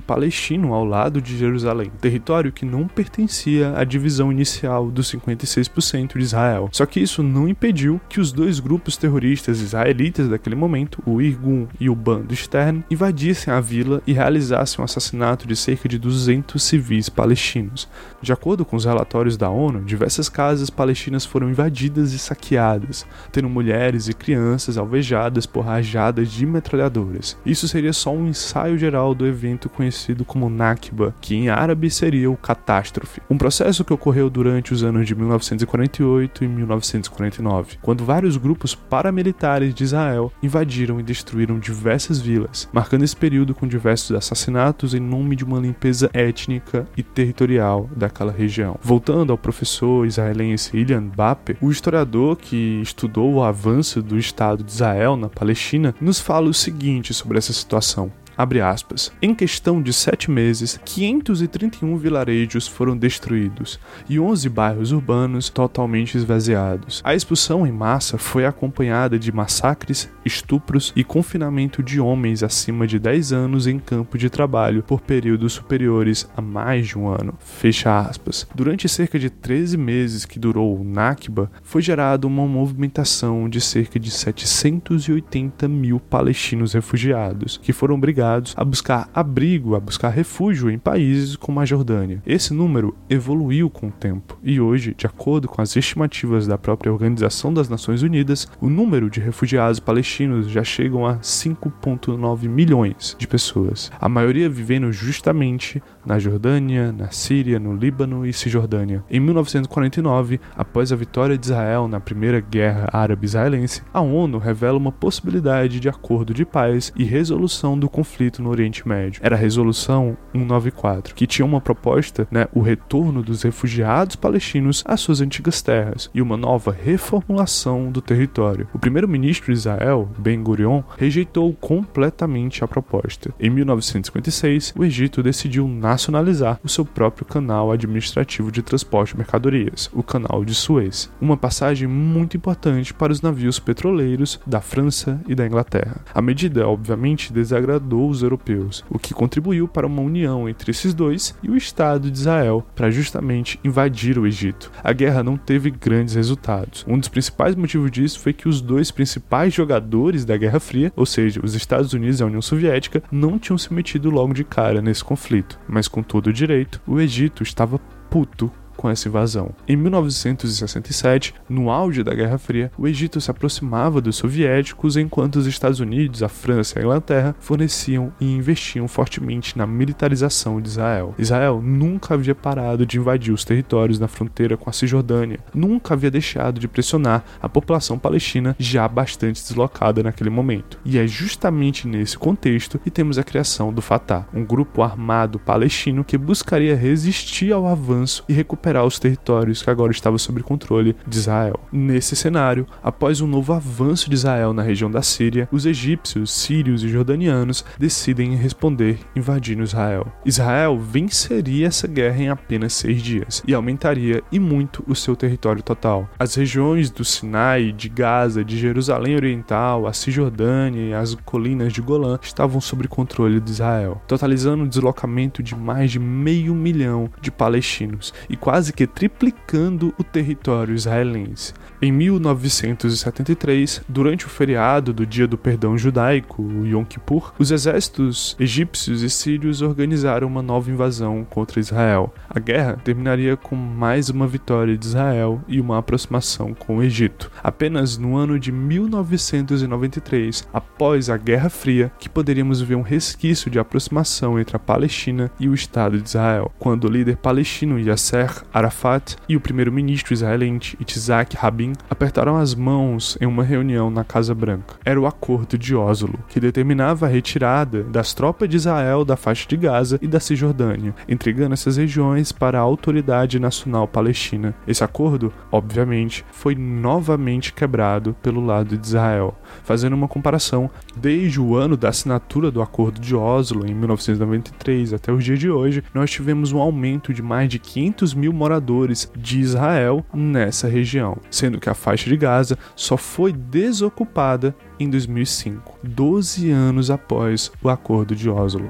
palestino 0.00 0.74
ao 0.74 0.84
lado 0.84 1.20
de 1.20 1.36
Jerusalém, 1.36 1.90
território 2.00 2.52
que 2.52 2.64
não 2.64 2.86
pertencia 2.86 3.72
à 3.76 3.84
divisão 3.84 4.30
inicial 4.30 4.90
dos 4.90 5.10
56% 5.12 6.18
de 6.18 6.22
Israel. 6.22 6.68
Só 6.72 6.86
que 6.86 7.00
isso 7.00 7.22
não 7.22 7.48
impediu 7.48 8.00
que 8.08 8.20
os 8.20 8.32
dois 8.32 8.60
grupos 8.60 8.96
terroristas 8.96 9.60
israelitas 9.60 10.28
daquele 10.28 10.56
momento, 10.56 11.02
o 11.06 11.20
Irgun 11.20 11.66
e 11.78 11.88
o 11.88 11.94
Bando 11.94 12.34
Stern, 12.34 12.84
invadissem 12.90 13.52
a 13.52 13.60
vila 13.60 14.02
e 14.06 14.12
realizassem 14.12 14.80
o 14.80 14.84
assassinato 14.84 15.46
de 15.46 15.56
cerca 15.56 15.88
de 15.88 15.98
200 15.98 16.62
civis 16.62 17.08
palestinos. 17.08 17.88
De 18.22 18.32
acordo 18.32 18.64
com 18.64 18.76
os 18.76 18.84
relatórios 18.84 19.36
da 19.36 19.48
ONU, 19.48 19.80
diversas 19.80 20.28
casas 20.28 20.70
palestinas 20.70 21.24
foram 21.24 21.50
invadidas 21.50 22.12
e 22.12 22.18
saqueadas, 22.18 23.06
tendo 23.32 23.48
mulheres 23.48 24.08
e 24.08 24.14
crianças 24.14 24.76
alvejadas 24.76 25.46
por 25.46 25.64
rajadas 25.64 26.30
de 26.30 26.46
metralhadoras. 26.46 27.36
Isso 27.44 27.66
seria 27.66 27.92
só 27.92 28.12
um 28.12 28.28
ensaio 28.28 28.78
geral 28.78 29.14
do 29.14 29.26
evento 29.26 29.39
conhecido 29.68 30.24
como 30.24 30.50
Nakba, 30.50 31.14
que 31.20 31.34
em 31.34 31.48
árabe 31.48 31.90
seria 31.90 32.30
o 32.30 32.36
catástrofe. 32.36 33.20
Um 33.30 33.38
processo 33.38 33.84
que 33.84 33.92
ocorreu 33.92 34.28
durante 34.28 34.72
os 34.72 34.82
anos 34.82 35.06
de 35.06 35.14
1948 35.14 36.44
e 36.44 36.48
1949, 36.48 37.78
quando 37.80 38.04
vários 38.04 38.36
grupos 38.36 38.74
paramilitares 38.74 39.74
de 39.74 39.84
Israel 39.84 40.32
invadiram 40.42 41.00
e 41.00 41.02
destruíram 41.02 41.58
diversas 41.58 42.20
vilas, 42.20 42.68
marcando 42.72 43.04
esse 43.04 43.16
período 43.16 43.54
com 43.54 43.66
diversos 43.66 44.16
assassinatos 44.16 44.94
em 44.94 45.00
nome 45.00 45.36
de 45.36 45.44
uma 45.44 45.58
limpeza 45.58 46.10
étnica 46.12 46.86
e 46.96 47.02
territorial 47.02 47.88
daquela 47.96 48.32
região. 48.32 48.78
Voltando 48.82 49.30
ao 49.30 49.38
professor 49.38 50.06
israelense 50.06 50.76
Ilian 50.76 51.04
Bape, 51.04 51.56
o 51.60 51.70
historiador 51.70 52.36
que 52.36 52.80
estudou 52.82 53.34
o 53.34 53.42
avanço 53.42 54.02
do 54.02 54.18
Estado 54.18 54.62
de 54.64 54.72
Israel 54.72 55.16
na 55.16 55.28
Palestina, 55.28 55.94
nos 56.00 56.20
fala 56.20 56.48
o 56.48 56.54
seguinte 56.54 57.12
sobre 57.14 57.38
essa 57.38 57.52
situação. 57.52 58.12
Aspas. 58.60 59.12
Em 59.20 59.34
questão 59.34 59.82
de 59.82 59.92
sete 59.92 60.30
meses, 60.30 60.80
531 60.84 61.96
vilarejos 61.96 62.66
foram 62.66 62.96
destruídos 62.96 63.78
e 64.08 64.18
11 64.18 64.48
bairros 64.48 64.92
urbanos 64.92 65.50
totalmente 65.50 66.16
esvaziados. 66.16 67.02
A 67.04 67.14
expulsão 67.14 67.66
em 67.66 67.72
massa 67.72 68.16
foi 68.16 68.46
acompanhada 68.46 69.18
de 69.18 69.30
massacres, 69.30 70.10
estupros 70.24 70.90
e 70.96 71.04
confinamento 71.04 71.82
de 71.82 72.00
homens 72.00 72.42
acima 72.42 72.86
de 72.86 72.98
10 72.98 73.32
anos 73.32 73.66
em 73.66 73.78
campo 73.78 74.16
de 74.16 74.30
trabalho 74.30 74.82
por 74.82 75.02
períodos 75.02 75.52
superiores 75.52 76.28
a 76.34 76.40
mais 76.40 76.88
de 76.88 76.98
um 76.98 77.08
ano. 77.08 77.34
Fecha 77.38 77.98
aspas. 78.00 78.46
Durante 78.54 78.88
cerca 78.88 79.18
de 79.18 79.28
13 79.28 79.76
meses 79.76 80.24
que 80.24 80.38
durou 80.38 80.80
o 80.80 80.84
Nakba, 80.84 81.50
foi 81.62 81.82
gerada 81.82 82.26
uma 82.26 82.46
movimentação 82.46 83.48
de 83.48 83.60
cerca 83.60 84.00
de 84.00 84.10
780 84.10 85.68
mil 85.68 86.00
palestinos 86.00 86.72
refugiados, 86.72 87.58
que 87.62 87.72
foram 87.72 87.96
obrigados 87.96 88.29
a 88.56 88.64
buscar 88.64 89.08
abrigo, 89.14 89.74
a 89.74 89.80
buscar 89.80 90.10
refúgio 90.10 90.70
em 90.70 90.78
países 90.78 91.36
como 91.36 91.60
a 91.60 91.64
Jordânia. 91.64 92.22
Esse 92.26 92.52
número 92.52 92.96
evoluiu 93.08 93.68
com 93.68 93.88
o 93.88 93.92
tempo 93.92 94.38
e 94.42 94.60
hoje, 94.60 94.94
de 94.96 95.06
acordo 95.06 95.48
com 95.48 95.60
as 95.60 95.74
estimativas 95.76 96.46
da 96.46 96.58
própria 96.58 96.92
Organização 96.92 97.52
das 97.52 97.68
Nações 97.68 98.02
Unidas, 98.02 98.48
o 98.60 98.68
número 98.68 99.10
de 99.10 99.20
refugiados 99.20 99.80
palestinos 99.80 100.48
já 100.48 100.62
chegam 100.62 101.06
a 101.06 101.16
5,9 101.16 102.48
milhões 102.48 103.16
de 103.18 103.26
pessoas, 103.26 103.90
a 104.00 104.08
maioria 104.08 104.48
vivendo 104.48 104.92
justamente 104.92 105.82
na 106.04 106.18
Jordânia, 106.18 106.92
na 106.92 107.10
Síria, 107.10 107.58
no 107.58 107.74
Líbano 107.74 108.26
e 108.26 108.32
Cisjordânia. 108.32 109.04
Em 109.10 109.20
1949, 109.20 110.40
após 110.56 110.92
a 110.92 110.96
vitória 110.96 111.36
de 111.36 111.46
Israel 111.46 111.88
na 111.88 112.00
Primeira 112.00 112.40
Guerra 112.40 112.88
Árabe-Israelense, 112.92 113.82
a 113.92 114.00
ONU 114.00 114.38
revela 114.38 114.78
uma 114.78 114.92
possibilidade 114.92 115.80
de 115.80 115.88
acordo 115.88 116.32
de 116.32 116.44
paz 116.44 116.92
e 116.96 117.04
resolução 117.04 117.78
do 117.78 117.88
conflito 117.88 118.42
no 118.42 118.50
Oriente 118.50 118.86
Médio. 118.86 119.20
Era 119.22 119.36
a 119.36 119.38
Resolução 119.38 120.16
194, 120.32 121.14
que 121.14 121.26
tinha 121.26 121.46
uma 121.46 121.60
proposta, 121.60 122.26
né, 122.30 122.46
o 122.52 122.60
retorno 122.60 123.22
dos 123.22 123.42
refugiados 123.42 124.16
palestinos 124.16 124.82
às 124.86 125.00
suas 125.00 125.20
antigas 125.20 125.62
terras 125.62 126.10
e 126.14 126.22
uma 126.22 126.36
nova 126.36 126.72
reformulação 126.72 127.90
do 127.90 128.00
território. 128.00 128.68
O 128.72 128.78
primeiro-ministro 128.78 129.52
de 129.52 129.58
Israel, 129.58 130.08
Ben 130.18 130.42
Gurion, 130.42 130.82
rejeitou 130.96 131.52
completamente 131.54 132.64
a 132.64 132.68
proposta. 132.68 133.32
Em 133.38 133.50
1956, 133.50 134.74
o 134.76 134.84
Egito 134.84 135.22
decidiu 135.22 135.66
nacionalizar 135.90 136.60
o 136.62 136.68
seu 136.68 136.84
próprio 136.84 137.26
canal 137.26 137.72
administrativo 137.72 138.52
de 138.52 138.62
transporte 138.62 139.10
de 139.12 139.18
mercadorias, 139.18 139.90
o 139.92 140.04
Canal 140.04 140.44
de 140.44 140.54
Suez, 140.54 141.10
uma 141.20 141.36
passagem 141.36 141.88
muito 141.88 142.36
importante 142.36 142.94
para 142.94 143.12
os 143.12 143.20
navios 143.20 143.58
petroleiros 143.58 144.38
da 144.46 144.60
França 144.60 145.20
e 145.26 145.34
da 145.34 145.44
Inglaterra. 145.44 146.00
A 146.14 146.22
medida, 146.22 146.68
obviamente, 146.68 147.32
desagradou 147.32 148.08
os 148.08 148.22
europeus, 148.22 148.84
o 148.88 149.00
que 149.00 149.12
contribuiu 149.12 149.66
para 149.66 149.86
uma 149.86 150.02
união 150.02 150.48
entre 150.48 150.70
esses 150.70 150.94
dois 150.94 151.34
e 151.42 151.50
o 151.50 151.56
Estado 151.56 152.08
de 152.08 152.18
Israel 152.18 152.64
para 152.76 152.90
justamente 152.90 153.58
invadir 153.64 154.16
o 154.16 154.26
Egito. 154.26 154.70
A 154.84 154.92
guerra 154.92 155.24
não 155.24 155.36
teve 155.36 155.70
grandes 155.70 156.14
resultados. 156.14 156.84
Um 156.86 156.98
dos 156.98 157.08
principais 157.08 157.56
motivos 157.56 157.90
disso 157.90 158.20
foi 158.20 158.32
que 158.32 158.48
os 158.48 158.60
dois 158.60 158.92
principais 158.92 159.52
jogadores 159.52 160.24
da 160.24 160.36
Guerra 160.36 160.60
Fria, 160.60 160.92
ou 160.94 161.04
seja, 161.04 161.40
os 161.42 161.56
Estados 161.56 161.92
Unidos 161.92 162.20
e 162.20 162.22
a 162.22 162.26
União 162.26 162.42
Soviética, 162.42 163.02
não 163.10 163.40
tinham 163.40 163.58
se 163.58 163.72
metido 163.72 164.08
logo 164.08 164.32
de 164.32 164.44
cara 164.44 164.80
nesse 164.80 165.02
conflito 165.02 165.58
mas 165.79 165.79
com 165.88 166.02
todo 166.02 166.28
o 166.28 166.32
direito, 166.32 166.80
o 166.86 167.00
Egito 167.00 167.42
estava 167.42 167.78
puto 168.08 168.50
com 168.80 168.88
essa 168.88 169.08
invasão. 169.08 169.50
Em 169.68 169.76
1967, 169.76 171.34
no 171.46 171.70
auge 171.70 172.02
da 172.02 172.14
Guerra 172.14 172.38
Fria, 172.38 172.72
o 172.78 172.88
Egito 172.88 173.20
se 173.20 173.30
aproximava 173.30 174.00
dos 174.00 174.16
soviéticos 174.16 174.96
enquanto 174.96 175.36
os 175.36 175.46
Estados 175.46 175.80
Unidos, 175.80 176.22
a 176.22 176.30
França 176.30 176.78
e 176.78 176.80
a 176.80 176.84
Inglaterra 176.86 177.36
forneciam 177.38 178.10
e 178.18 178.32
investiam 178.32 178.88
fortemente 178.88 179.58
na 179.58 179.66
militarização 179.66 180.62
de 180.62 180.68
Israel. 180.70 181.14
Israel 181.18 181.60
nunca 181.62 182.14
havia 182.14 182.34
parado 182.34 182.86
de 182.86 182.96
invadir 182.96 183.34
os 183.34 183.44
territórios 183.44 183.98
na 183.98 184.08
fronteira 184.08 184.56
com 184.56 184.70
a 184.70 184.72
Cisjordânia, 184.72 185.40
nunca 185.52 185.92
havia 185.92 186.10
deixado 186.10 186.58
de 186.58 186.66
pressionar 186.66 187.22
a 187.42 187.50
população 187.50 187.98
palestina 187.98 188.56
já 188.58 188.88
bastante 188.88 189.42
deslocada 189.42 190.02
naquele 190.02 190.30
momento. 190.30 190.78
E 190.86 190.96
é 190.96 191.06
justamente 191.06 191.86
nesse 191.86 192.16
contexto 192.16 192.78
que 192.78 192.90
temos 192.90 193.18
a 193.18 193.22
criação 193.22 193.70
do 193.74 193.82
Fatah, 193.82 194.26
um 194.32 194.42
grupo 194.42 194.82
armado 194.82 195.38
palestino 195.38 196.02
que 196.02 196.16
buscaria 196.16 196.74
resistir 196.74 197.52
ao 197.52 197.66
avanço 197.66 198.24
e 198.26 198.32
recuperar 198.32 198.69
recuperar 198.70 198.84
os 198.84 198.98
territórios 198.98 199.62
que 199.62 199.70
agora 199.70 199.90
estavam 199.90 200.18
sob 200.18 200.42
controle 200.42 200.96
de 201.06 201.18
Israel. 201.18 201.58
Nesse 201.72 202.14
cenário, 202.14 202.66
após 202.82 203.20
um 203.20 203.26
novo 203.26 203.52
avanço 203.52 204.08
de 204.08 204.14
Israel 204.14 204.52
na 204.52 204.62
região 204.62 204.90
da 204.90 205.02
Síria, 205.02 205.48
os 205.50 205.66
egípcios, 205.66 206.32
sírios 206.32 206.84
e 206.84 206.88
jordanianos 206.88 207.64
decidem 207.78 208.36
responder 208.36 208.98
invadindo 209.16 209.62
Israel. 209.62 210.06
Israel 210.24 210.78
venceria 210.78 211.66
essa 211.66 211.86
guerra 211.86 212.22
em 212.22 212.28
apenas 212.28 212.72
seis 212.74 213.02
dias 213.02 213.42
e 213.46 213.54
aumentaria 213.54 214.22
e 214.30 214.38
muito 214.38 214.84
o 214.86 214.94
seu 214.94 215.16
território 215.16 215.62
total. 215.62 216.08
As 216.18 216.34
regiões 216.34 216.90
do 216.90 217.04
Sinai, 217.04 217.72
de 217.72 217.88
Gaza, 217.88 218.44
de 218.44 218.56
Jerusalém 218.56 219.16
Oriental, 219.16 219.86
a 219.86 219.92
Cisjordânia 219.92 220.80
e 220.80 220.94
as 220.94 221.14
colinas 221.24 221.72
de 221.72 221.82
Golã 221.82 222.18
estavam 222.22 222.60
sob 222.60 222.86
controle 222.86 223.40
de 223.40 223.50
Israel, 223.50 224.00
totalizando 224.06 224.64
o 224.64 224.68
deslocamento 224.68 225.42
de 225.42 225.56
mais 225.56 225.90
de 225.90 225.98
meio 225.98 226.54
milhão 226.54 227.10
de 227.20 227.30
palestinos 227.30 228.14
e 228.28 228.36
quase 228.36 228.59
quase 228.60 228.74
que 228.74 228.86
triplicando 228.86 229.94
o 229.98 230.04
território 230.04 230.74
israelense. 230.74 231.54
Em 231.82 231.90
1973, 231.90 233.80
durante 233.88 234.26
o 234.26 234.28
feriado 234.28 234.92
do 234.92 235.06
Dia 235.06 235.26
do 235.26 235.38
Perdão 235.38 235.78
Judaico, 235.78 236.42
o 236.42 236.66
Yom 236.66 236.84
Kippur, 236.84 237.32
os 237.38 237.50
exércitos 237.50 238.36
egípcios 238.38 239.02
e 239.02 239.08
sírios 239.08 239.62
organizaram 239.62 240.28
uma 240.28 240.42
nova 240.42 240.70
invasão 240.70 241.24
contra 241.24 241.58
Israel. 241.58 242.12
A 242.28 242.38
guerra 242.38 242.78
terminaria 242.84 243.34
com 243.34 243.56
mais 243.56 244.10
uma 244.10 244.26
vitória 244.26 244.76
de 244.76 244.84
Israel 244.84 245.40
e 245.48 245.58
uma 245.58 245.78
aproximação 245.78 246.52
com 246.52 246.76
o 246.76 246.82
Egito. 246.82 247.32
Apenas 247.42 247.96
no 247.96 248.14
ano 248.14 248.38
de 248.38 248.52
1993, 248.52 250.46
após 250.52 251.08
a 251.08 251.16
Guerra 251.16 251.48
Fria, 251.48 251.90
que 251.98 252.10
poderíamos 252.10 252.60
ver 252.60 252.74
um 252.74 252.82
resquício 252.82 253.50
de 253.50 253.58
aproximação 253.58 254.38
entre 254.38 254.54
a 254.54 254.60
Palestina 254.60 255.30
e 255.40 255.48
o 255.48 255.54
Estado 255.54 255.98
de 255.98 256.10
Israel, 256.10 256.52
quando 256.58 256.84
o 256.84 256.90
líder 256.90 257.16
palestino 257.16 257.80
Yasser 257.80 258.42
Arafat 258.52 259.16
e 259.26 259.34
o 259.34 259.40
primeiro-ministro 259.40 260.12
israelense 260.12 260.76
Itzhak 260.78 261.34
Rabin 261.38 261.69
apertaram 261.88 262.36
as 262.36 262.54
mãos 262.54 263.16
em 263.20 263.26
uma 263.26 263.42
reunião 263.42 263.90
na 263.90 264.04
Casa 264.04 264.34
Branca. 264.34 264.76
Era 264.84 265.00
o 265.00 265.06
Acordo 265.06 265.58
de 265.58 265.74
Oslo, 265.74 266.18
que 266.28 266.40
determinava 266.40 267.06
a 267.06 267.08
retirada 267.08 267.82
das 267.82 268.14
tropas 268.14 268.48
de 268.48 268.56
Israel 268.56 269.04
da 269.04 269.16
faixa 269.16 269.48
de 269.48 269.56
Gaza 269.56 269.98
e 270.02 270.06
da 270.06 270.20
Cisjordânia, 270.20 270.94
entregando 271.08 271.54
essas 271.54 271.76
regiões 271.76 272.32
para 272.32 272.58
a 272.58 272.62
Autoridade 272.62 273.38
Nacional 273.38 273.86
Palestina. 273.86 274.54
Esse 274.66 274.84
acordo, 274.84 275.32
obviamente, 275.50 276.24
foi 276.30 276.54
novamente 276.54 277.52
quebrado 277.52 278.16
pelo 278.22 278.44
lado 278.44 278.76
de 278.76 278.86
Israel. 278.86 279.36
Fazendo 279.64 279.94
uma 279.94 280.08
comparação, 280.08 280.70
desde 280.96 281.40
o 281.40 281.56
ano 281.56 281.76
da 281.76 281.88
assinatura 281.88 282.50
do 282.50 282.62
Acordo 282.62 283.00
de 283.00 283.14
Oslo, 283.14 283.66
em 283.66 283.74
1993, 283.74 284.94
até 284.94 285.12
os 285.12 285.24
dias 285.24 285.38
de 285.38 285.50
hoje, 285.50 285.82
nós 285.94 286.10
tivemos 286.10 286.52
um 286.52 286.58
aumento 286.58 287.12
de 287.12 287.22
mais 287.22 287.48
de 287.48 287.58
500 287.58 288.14
mil 288.14 288.32
moradores 288.32 289.10
de 289.16 289.40
Israel 289.40 290.04
nessa 290.12 290.68
região, 290.68 291.18
sendo 291.30 291.59
que 291.60 291.70
a 291.70 291.74
faixa 291.74 292.08
de 292.08 292.16
Gaza 292.16 292.58
só 292.74 292.96
foi 292.96 293.32
desocupada 293.32 294.54
em 294.78 294.88
2005, 294.88 295.78
12 295.82 296.50
anos 296.50 296.90
após 296.90 297.52
o 297.62 297.68
Acordo 297.68 298.16
de 298.16 298.28
Oslo. 298.28 298.68